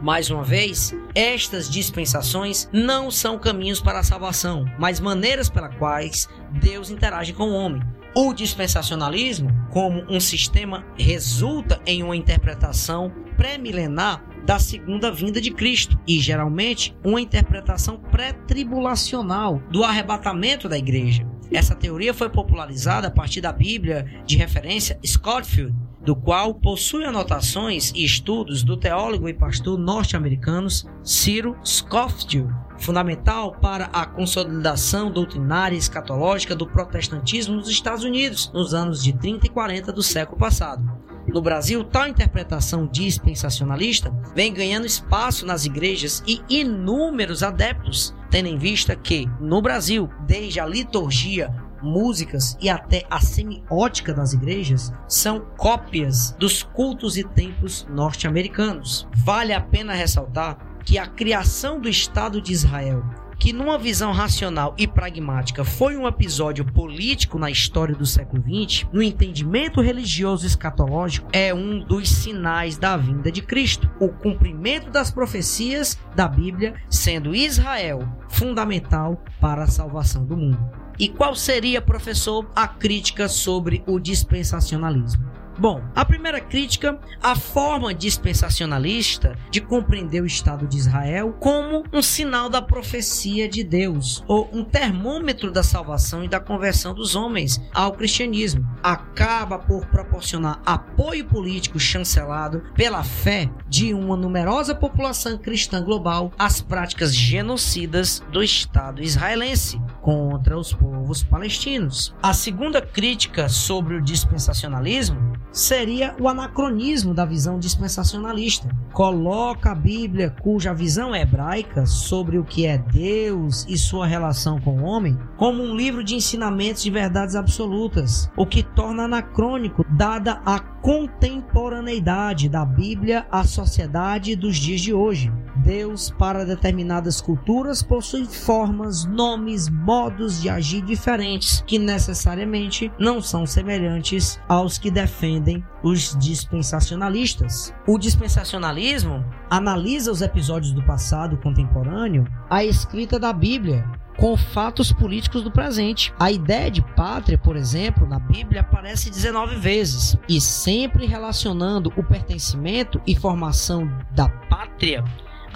Mais 0.00 0.30
uma 0.30 0.42
vez, 0.42 0.94
estas 1.14 1.68
dispensações 1.68 2.68
não 2.72 3.10
são 3.10 3.38
caminhos 3.38 3.80
para 3.80 4.00
a 4.00 4.04
salvação, 4.04 4.64
mas 4.78 5.00
maneiras 5.00 5.48
pelas 5.48 5.74
quais 5.76 6.28
Deus 6.60 6.90
interage 6.90 7.32
com 7.32 7.50
o 7.50 7.54
homem. 7.54 7.82
O 8.14 8.32
dispensacionalismo, 8.32 9.50
como 9.70 10.02
um 10.08 10.18
sistema, 10.18 10.86
resulta 10.98 11.80
em 11.84 12.02
uma 12.02 12.16
interpretação 12.16 13.12
pré-milenar 13.36 14.24
da 14.46 14.58
segunda 14.58 15.10
vinda 15.10 15.40
de 15.40 15.50
Cristo 15.50 15.98
e 16.06 16.18
geralmente 16.20 16.96
uma 17.04 17.20
interpretação 17.20 17.98
pré-tribulacional 17.98 19.60
do 19.70 19.84
arrebatamento 19.84 20.68
da 20.68 20.78
igreja. 20.78 21.26
Essa 21.52 21.74
teoria 21.74 22.12
foi 22.12 22.28
popularizada 22.28 23.08
a 23.08 23.10
partir 23.10 23.40
da 23.40 23.52
Bíblia 23.52 24.06
de 24.26 24.36
referência 24.36 24.98
Scofield, 25.04 25.74
do 26.02 26.14
qual 26.14 26.54
possui 26.54 27.04
anotações 27.04 27.92
e 27.94 28.04
estudos 28.04 28.62
do 28.62 28.76
teólogo 28.76 29.28
e 29.28 29.34
pastor 29.34 29.78
norte-americanos 29.78 30.86
Ciro 31.02 31.56
Scofield, 31.64 32.48
fundamental 32.78 33.52
para 33.52 33.86
a 33.86 34.06
consolidação 34.06 35.10
doutrinária 35.10 35.74
e 35.74 35.78
escatológica 35.78 36.54
do 36.54 36.66
protestantismo 36.66 37.56
nos 37.56 37.68
Estados 37.68 38.04
Unidos 38.04 38.50
nos 38.52 38.74
anos 38.74 39.02
de 39.02 39.12
30 39.12 39.46
e 39.46 39.50
40 39.50 39.92
do 39.92 40.02
século 40.02 40.38
passado. 40.38 41.06
No 41.26 41.42
Brasil, 41.42 41.82
tal 41.82 42.06
interpretação 42.06 42.86
dispensacionalista 42.86 44.14
vem 44.34 44.52
ganhando 44.54 44.86
espaço 44.86 45.44
nas 45.44 45.64
igrejas 45.64 46.22
e 46.26 46.40
inúmeros 46.48 47.42
adeptos, 47.42 48.14
tendo 48.36 48.50
em 48.50 48.58
vista 48.58 48.94
que, 48.94 49.26
no 49.40 49.62
Brasil, 49.62 50.10
desde 50.26 50.60
a 50.60 50.66
liturgia, 50.66 51.50
músicas 51.82 52.54
e 52.60 52.68
até 52.68 53.06
a 53.08 53.18
semiótica 53.18 54.12
das 54.12 54.34
igrejas 54.34 54.92
são 55.08 55.40
cópias 55.56 56.32
dos 56.32 56.62
cultos 56.62 57.16
e 57.16 57.24
templos 57.24 57.86
norte-americanos. 57.88 59.08
Vale 59.24 59.54
a 59.54 59.60
pena 59.62 59.94
ressaltar 59.94 60.58
que 60.84 60.98
a 60.98 61.06
criação 61.06 61.80
do 61.80 61.88
Estado 61.88 62.42
de 62.42 62.52
Israel 62.52 63.02
que 63.38 63.52
numa 63.52 63.78
visão 63.78 64.12
racional 64.12 64.74
e 64.78 64.86
pragmática 64.86 65.64
foi 65.64 65.96
um 65.96 66.06
episódio 66.06 66.64
político 66.64 67.38
na 67.38 67.50
história 67.50 67.94
do 67.94 68.06
século 68.06 68.42
XX, 68.42 68.86
no 68.92 69.02
entendimento 69.02 69.80
religioso 69.80 70.46
escatológico, 70.46 71.28
é 71.32 71.52
um 71.52 71.80
dos 71.80 72.08
sinais 72.08 72.76
da 72.76 72.96
vinda 72.96 73.30
de 73.30 73.42
Cristo, 73.42 73.90
o 74.00 74.08
cumprimento 74.08 74.90
das 74.90 75.10
profecias 75.10 75.98
da 76.14 76.26
Bíblia, 76.26 76.74
sendo 76.88 77.34
Israel 77.34 78.08
fundamental 78.28 79.22
para 79.40 79.64
a 79.64 79.68
salvação 79.68 80.24
do 80.24 80.36
mundo. 80.36 80.86
E 80.98 81.08
qual 81.08 81.34
seria, 81.34 81.82
professor, 81.82 82.50
a 82.56 82.66
crítica 82.66 83.28
sobre 83.28 83.82
o 83.86 83.98
dispensacionalismo? 83.98 85.30
Bom, 85.58 85.82
a 85.94 86.04
primeira 86.04 86.38
crítica, 86.38 87.00
a 87.22 87.34
forma 87.34 87.94
dispensacionalista 87.94 89.38
de 89.50 89.62
compreender 89.62 90.22
o 90.22 90.26
Estado 90.26 90.66
de 90.66 90.76
Israel 90.76 91.34
como 91.40 91.82
um 91.90 92.02
sinal 92.02 92.50
da 92.50 92.60
profecia 92.60 93.48
de 93.48 93.64
Deus, 93.64 94.22
ou 94.28 94.50
um 94.52 94.62
termômetro 94.62 95.50
da 95.50 95.62
salvação 95.62 96.22
e 96.22 96.28
da 96.28 96.38
conversão 96.38 96.92
dos 96.92 97.16
homens 97.16 97.58
ao 97.72 97.92
cristianismo, 97.92 98.68
acaba 98.82 99.58
por 99.58 99.86
proporcionar 99.86 100.60
apoio 100.66 101.24
político 101.24 101.80
chancelado 101.80 102.62
pela 102.74 103.02
fé 103.02 103.48
de 103.66 103.94
uma 103.94 104.14
numerosa 104.14 104.74
população 104.74 105.38
cristã 105.38 105.82
global 105.82 106.32
às 106.38 106.60
práticas 106.60 107.14
genocidas 107.14 108.22
do 108.30 108.42
Estado 108.42 109.02
israelense 109.02 109.80
contra 110.02 110.58
os 110.58 110.74
povos 110.74 111.22
palestinos. 111.22 112.14
A 112.22 112.34
segunda 112.34 112.82
crítica 112.82 113.48
sobre 113.48 113.94
o 113.94 114.02
dispensacionalismo 114.02 115.45
seria 115.56 116.14
o 116.20 116.28
anacronismo 116.28 117.14
da 117.14 117.24
visão 117.24 117.58
dispensacionalista. 117.58 118.68
Coloca 118.92 119.72
a 119.72 119.74
Bíblia, 119.74 120.28
cuja 120.42 120.74
visão 120.74 121.14
é 121.14 121.22
hebraica 121.22 121.86
sobre 121.86 122.36
o 122.36 122.44
que 122.44 122.66
é 122.66 122.76
Deus 122.76 123.64
e 123.66 123.78
sua 123.78 124.06
relação 124.06 124.60
com 124.60 124.78
o 124.78 124.84
homem, 124.84 125.18
como 125.38 125.62
um 125.62 125.74
livro 125.74 126.04
de 126.04 126.14
ensinamentos 126.14 126.82
de 126.82 126.90
verdades 126.90 127.34
absolutas, 127.34 128.30
o 128.36 128.44
que 128.44 128.62
torna 128.62 129.04
anacrônico, 129.04 129.84
dada 129.88 130.42
a 130.44 130.60
contemporaneidade 130.60 132.50
da 132.50 132.64
Bíblia 132.64 133.26
à 133.30 133.42
sociedade 133.42 134.36
dos 134.36 134.56
dias 134.56 134.82
de 134.82 134.92
hoje. 134.92 135.32
Deus, 135.56 136.10
para 136.10 136.44
determinadas 136.44 137.20
culturas, 137.20 137.82
possui 137.82 138.24
formas, 138.24 139.04
nomes, 139.04 139.68
modos 139.68 140.40
de 140.40 140.48
agir 140.48 140.82
diferentes 140.82 141.62
que 141.66 141.78
necessariamente 141.78 142.92
não 142.98 143.20
são 143.20 143.46
semelhantes 143.46 144.40
aos 144.48 144.78
que 144.78 144.90
defendem 144.90 145.64
os 145.82 146.16
dispensacionalistas. 146.18 147.74
O 147.86 147.98
dispensacionalismo 147.98 149.24
analisa 149.50 150.12
os 150.12 150.22
episódios 150.22 150.72
do 150.72 150.84
passado 150.84 151.36
contemporâneo, 151.38 152.26
a 152.50 152.64
escrita 152.64 153.18
da 153.18 153.32
Bíblia, 153.32 153.84
com 154.16 154.36
fatos 154.36 154.92
políticos 154.92 155.42
do 155.42 155.50
presente. 155.50 156.12
A 156.18 156.30
ideia 156.30 156.70
de 156.70 156.82
pátria, 156.82 157.38
por 157.38 157.56
exemplo, 157.56 158.06
na 158.06 158.18
Bíblia 158.18 158.62
aparece 158.62 159.10
19 159.10 159.56
vezes 159.56 160.16
e 160.28 160.40
sempre 160.40 161.06
relacionando 161.06 161.92
o 161.96 162.02
pertencimento 162.02 163.00
e 163.06 163.14
formação 163.14 163.86
da 164.12 164.28
pátria 164.28 165.04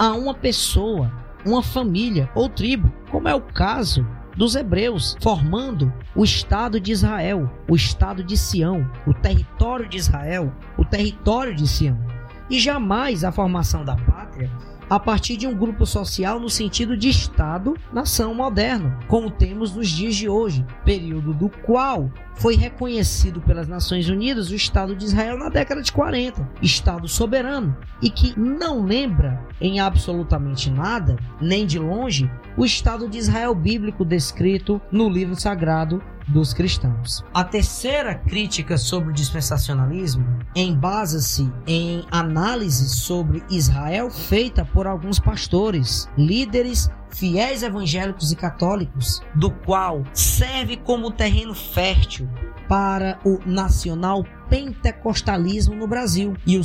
a 0.01 0.13
uma 0.13 0.33
pessoa, 0.33 1.13
uma 1.45 1.61
família 1.61 2.27
ou 2.33 2.49
tribo, 2.49 2.91
como 3.11 3.27
é 3.27 3.35
o 3.35 3.41
caso 3.41 4.03
dos 4.35 4.55
hebreus, 4.55 5.15
formando 5.21 5.93
o 6.15 6.23
Estado 6.23 6.79
de 6.79 6.91
Israel, 6.91 7.47
o 7.69 7.75
Estado 7.75 8.23
de 8.23 8.35
Sião, 8.35 8.89
o 9.05 9.13
território 9.13 9.87
de 9.87 9.97
Israel, 9.97 10.51
o 10.75 10.83
território 10.83 11.53
de 11.53 11.67
Sião. 11.67 11.99
E 12.49 12.59
jamais 12.59 13.23
a 13.23 13.31
formação 13.31 13.85
da 13.85 13.95
pátria 13.95 14.49
a 14.91 14.99
partir 14.99 15.37
de 15.37 15.47
um 15.47 15.55
grupo 15.55 15.85
social 15.85 16.37
no 16.37 16.49
sentido 16.49 16.97
de 16.97 17.07
Estado-nação 17.07 18.35
moderno, 18.35 18.99
como 19.07 19.31
temos 19.31 19.73
nos 19.73 19.87
dias 19.87 20.13
de 20.17 20.27
hoje, 20.27 20.65
período 20.83 21.33
do 21.33 21.47
qual 21.47 22.11
foi 22.35 22.57
reconhecido 22.57 23.39
pelas 23.39 23.69
Nações 23.69 24.09
Unidas 24.09 24.49
o 24.49 24.55
Estado 24.55 24.93
de 24.93 25.05
Israel 25.05 25.37
na 25.37 25.47
década 25.47 25.81
de 25.81 25.93
40, 25.93 26.45
Estado 26.61 27.07
soberano, 27.07 27.73
e 28.01 28.09
que 28.09 28.37
não 28.37 28.83
lembra 28.83 29.41
em 29.61 29.79
absolutamente 29.79 30.69
nada, 30.69 31.15
nem 31.39 31.65
de 31.65 31.79
longe, 31.79 32.29
o 32.57 32.65
Estado 32.65 33.07
de 33.07 33.17
Israel 33.17 33.55
bíblico 33.55 34.03
descrito 34.03 34.81
no 34.91 35.07
livro 35.07 35.39
sagrado 35.39 36.03
dos 36.31 36.53
cristãos. 36.53 37.23
A 37.33 37.43
terceira 37.43 38.15
crítica 38.15 38.77
sobre 38.77 39.09
o 39.09 39.13
dispensacionalismo 39.13 40.25
embasa-se 40.55 41.51
em 41.67 42.05
análise 42.09 42.89
sobre 42.89 43.43
Israel 43.49 44.09
feita 44.09 44.65
por 44.65 44.87
alguns 44.87 45.19
pastores, 45.19 46.09
líderes 46.17 46.89
fiéis 47.13 47.61
evangélicos 47.61 48.31
e 48.31 48.35
católicos, 48.35 49.21
do 49.35 49.51
qual 49.51 50.03
serve 50.13 50.77
como 50.77 51.11
terreno 51.11 51.53
fértil 51.53 52.29
para 52.67 53.19
o 53.25 53.39
nacional 53.45 54.25
pentecostalismo 54.49 55.75
no 55.75 55.87
Brasil 55.87 56.33
e 56.45 56.57
o 56.57 56.63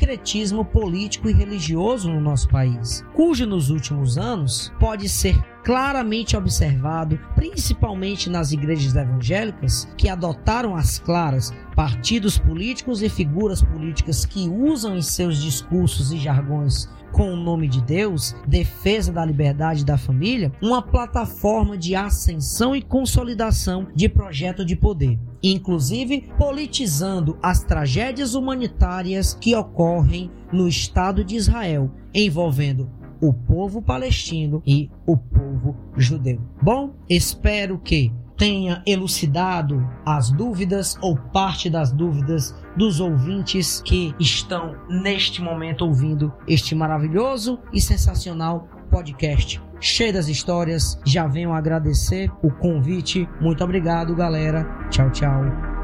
sincretismo 0.00 0.64
político 0.64 1.28
e 1.28 1.32
religioso 1.32 2.10
no 2.10 2.20
nosso 2.22 2.48
país, 2.48 3.04
cujo 3.14 3.46
nos 3.46 3.68
últimos 3.68 4.16
anos 4.16 4.72
pode 4.80 5.10
ser 5.10 5.38
claramente 5.62 6.34
observado, 6.38 7.20
principalmente 7.34 8.30
nas 8.30 8.50
igrejas 8.50 8.96
evangélicas, 8.96 9.86
que 9.98 10.08
adotaram 10.08 10.74
as 10.74 10.98
claras 10.98 11.52
partidos 11.76 12.38
políticos 12.38 13.02
e 13.02 13.10
figuras 13.10 13.62
políticas 13.62 14.24
que 14.24 14.48
usam 14.48 14.96
em 14.96 15.02
seus 15.02 15.36
discursos 15.42 16.10
e 16.12 16.18
jargões 16.18 16.88
com 17.12 17.32
o 17.32 17.36
nome 17.36 17.68
de 17.68 17.80
Deus, 17.82 18.34
defesa 18.46 19.12
da 19.12 19.24
liberdade 19.24 19.84
da 19.84 19.98
família, 19.98 20.52
uma 20.62 20.82
plataforma 20.82 21.76
de 21.76 21.94
ascensão 21.94 22.74
e 22.74 22.82
consolidação 22.82 23.88
de 23.94 24.08
projeto 24.08 24.64
de 24.64 24.76
poder, 24.76 25.18
inclusive 25.42 26.30
politizando 26.38 27.38
as 27.42 27.62
tragédias 27.62 28.34
humanitárias 28.34 29.34
que 29.34 29.54
ocorrem 29.54 30.30
no 30.52 30.68
Estado 30.68 31.24
de 31.24 31.36
Israel, 31.36 31.90
envolvendo 32.14 32.90
o 33.20 33.32
povo 33.32 33.82
palestino 33.82 34.62
e 34.66 34.90
o 35.06 35.16
povo 35.16 35.76
judeu. 35.96 36.40
Bom, 36.62 36.94
espero 37.08 37.78
que 37.78 38.12
tenha 38.40 38.82
elucidado 38.86 39.86
as 40.06 40.30
dúvidas 40.30 40.96
ou 41.02 41.14
parte 41.14 41.68
das 41.68 41.92
dúvidas 41.92 42.56
dos 42.74 42.98
ouvintes 42.98 43.82
que 43.84 44.14
estão 44.18 44.74
neste 44.88 45.42
momento 45.42 45.84
ouvindo 45.84 46.32
este 46.48 46.74
maravilhoso 46.74 47.58
e 47.70 47.82
sensacional 47.82 48.66
podcast 48.90 49.60
cheio 49.78 50.12
das 50.12 50.28
histórias. 50.28 50.98
Já 51.06 51.26
venho 51.26 51.52
agradecer 51.52 52.30
o 52.42 52.50
convite. 52.50 53.28
Muito 53.40 53.62
obrigado, 53.62 54.14
galera. 54.14 54.64
Tchau, 54.90 55.10
tchau. 55.10 55.79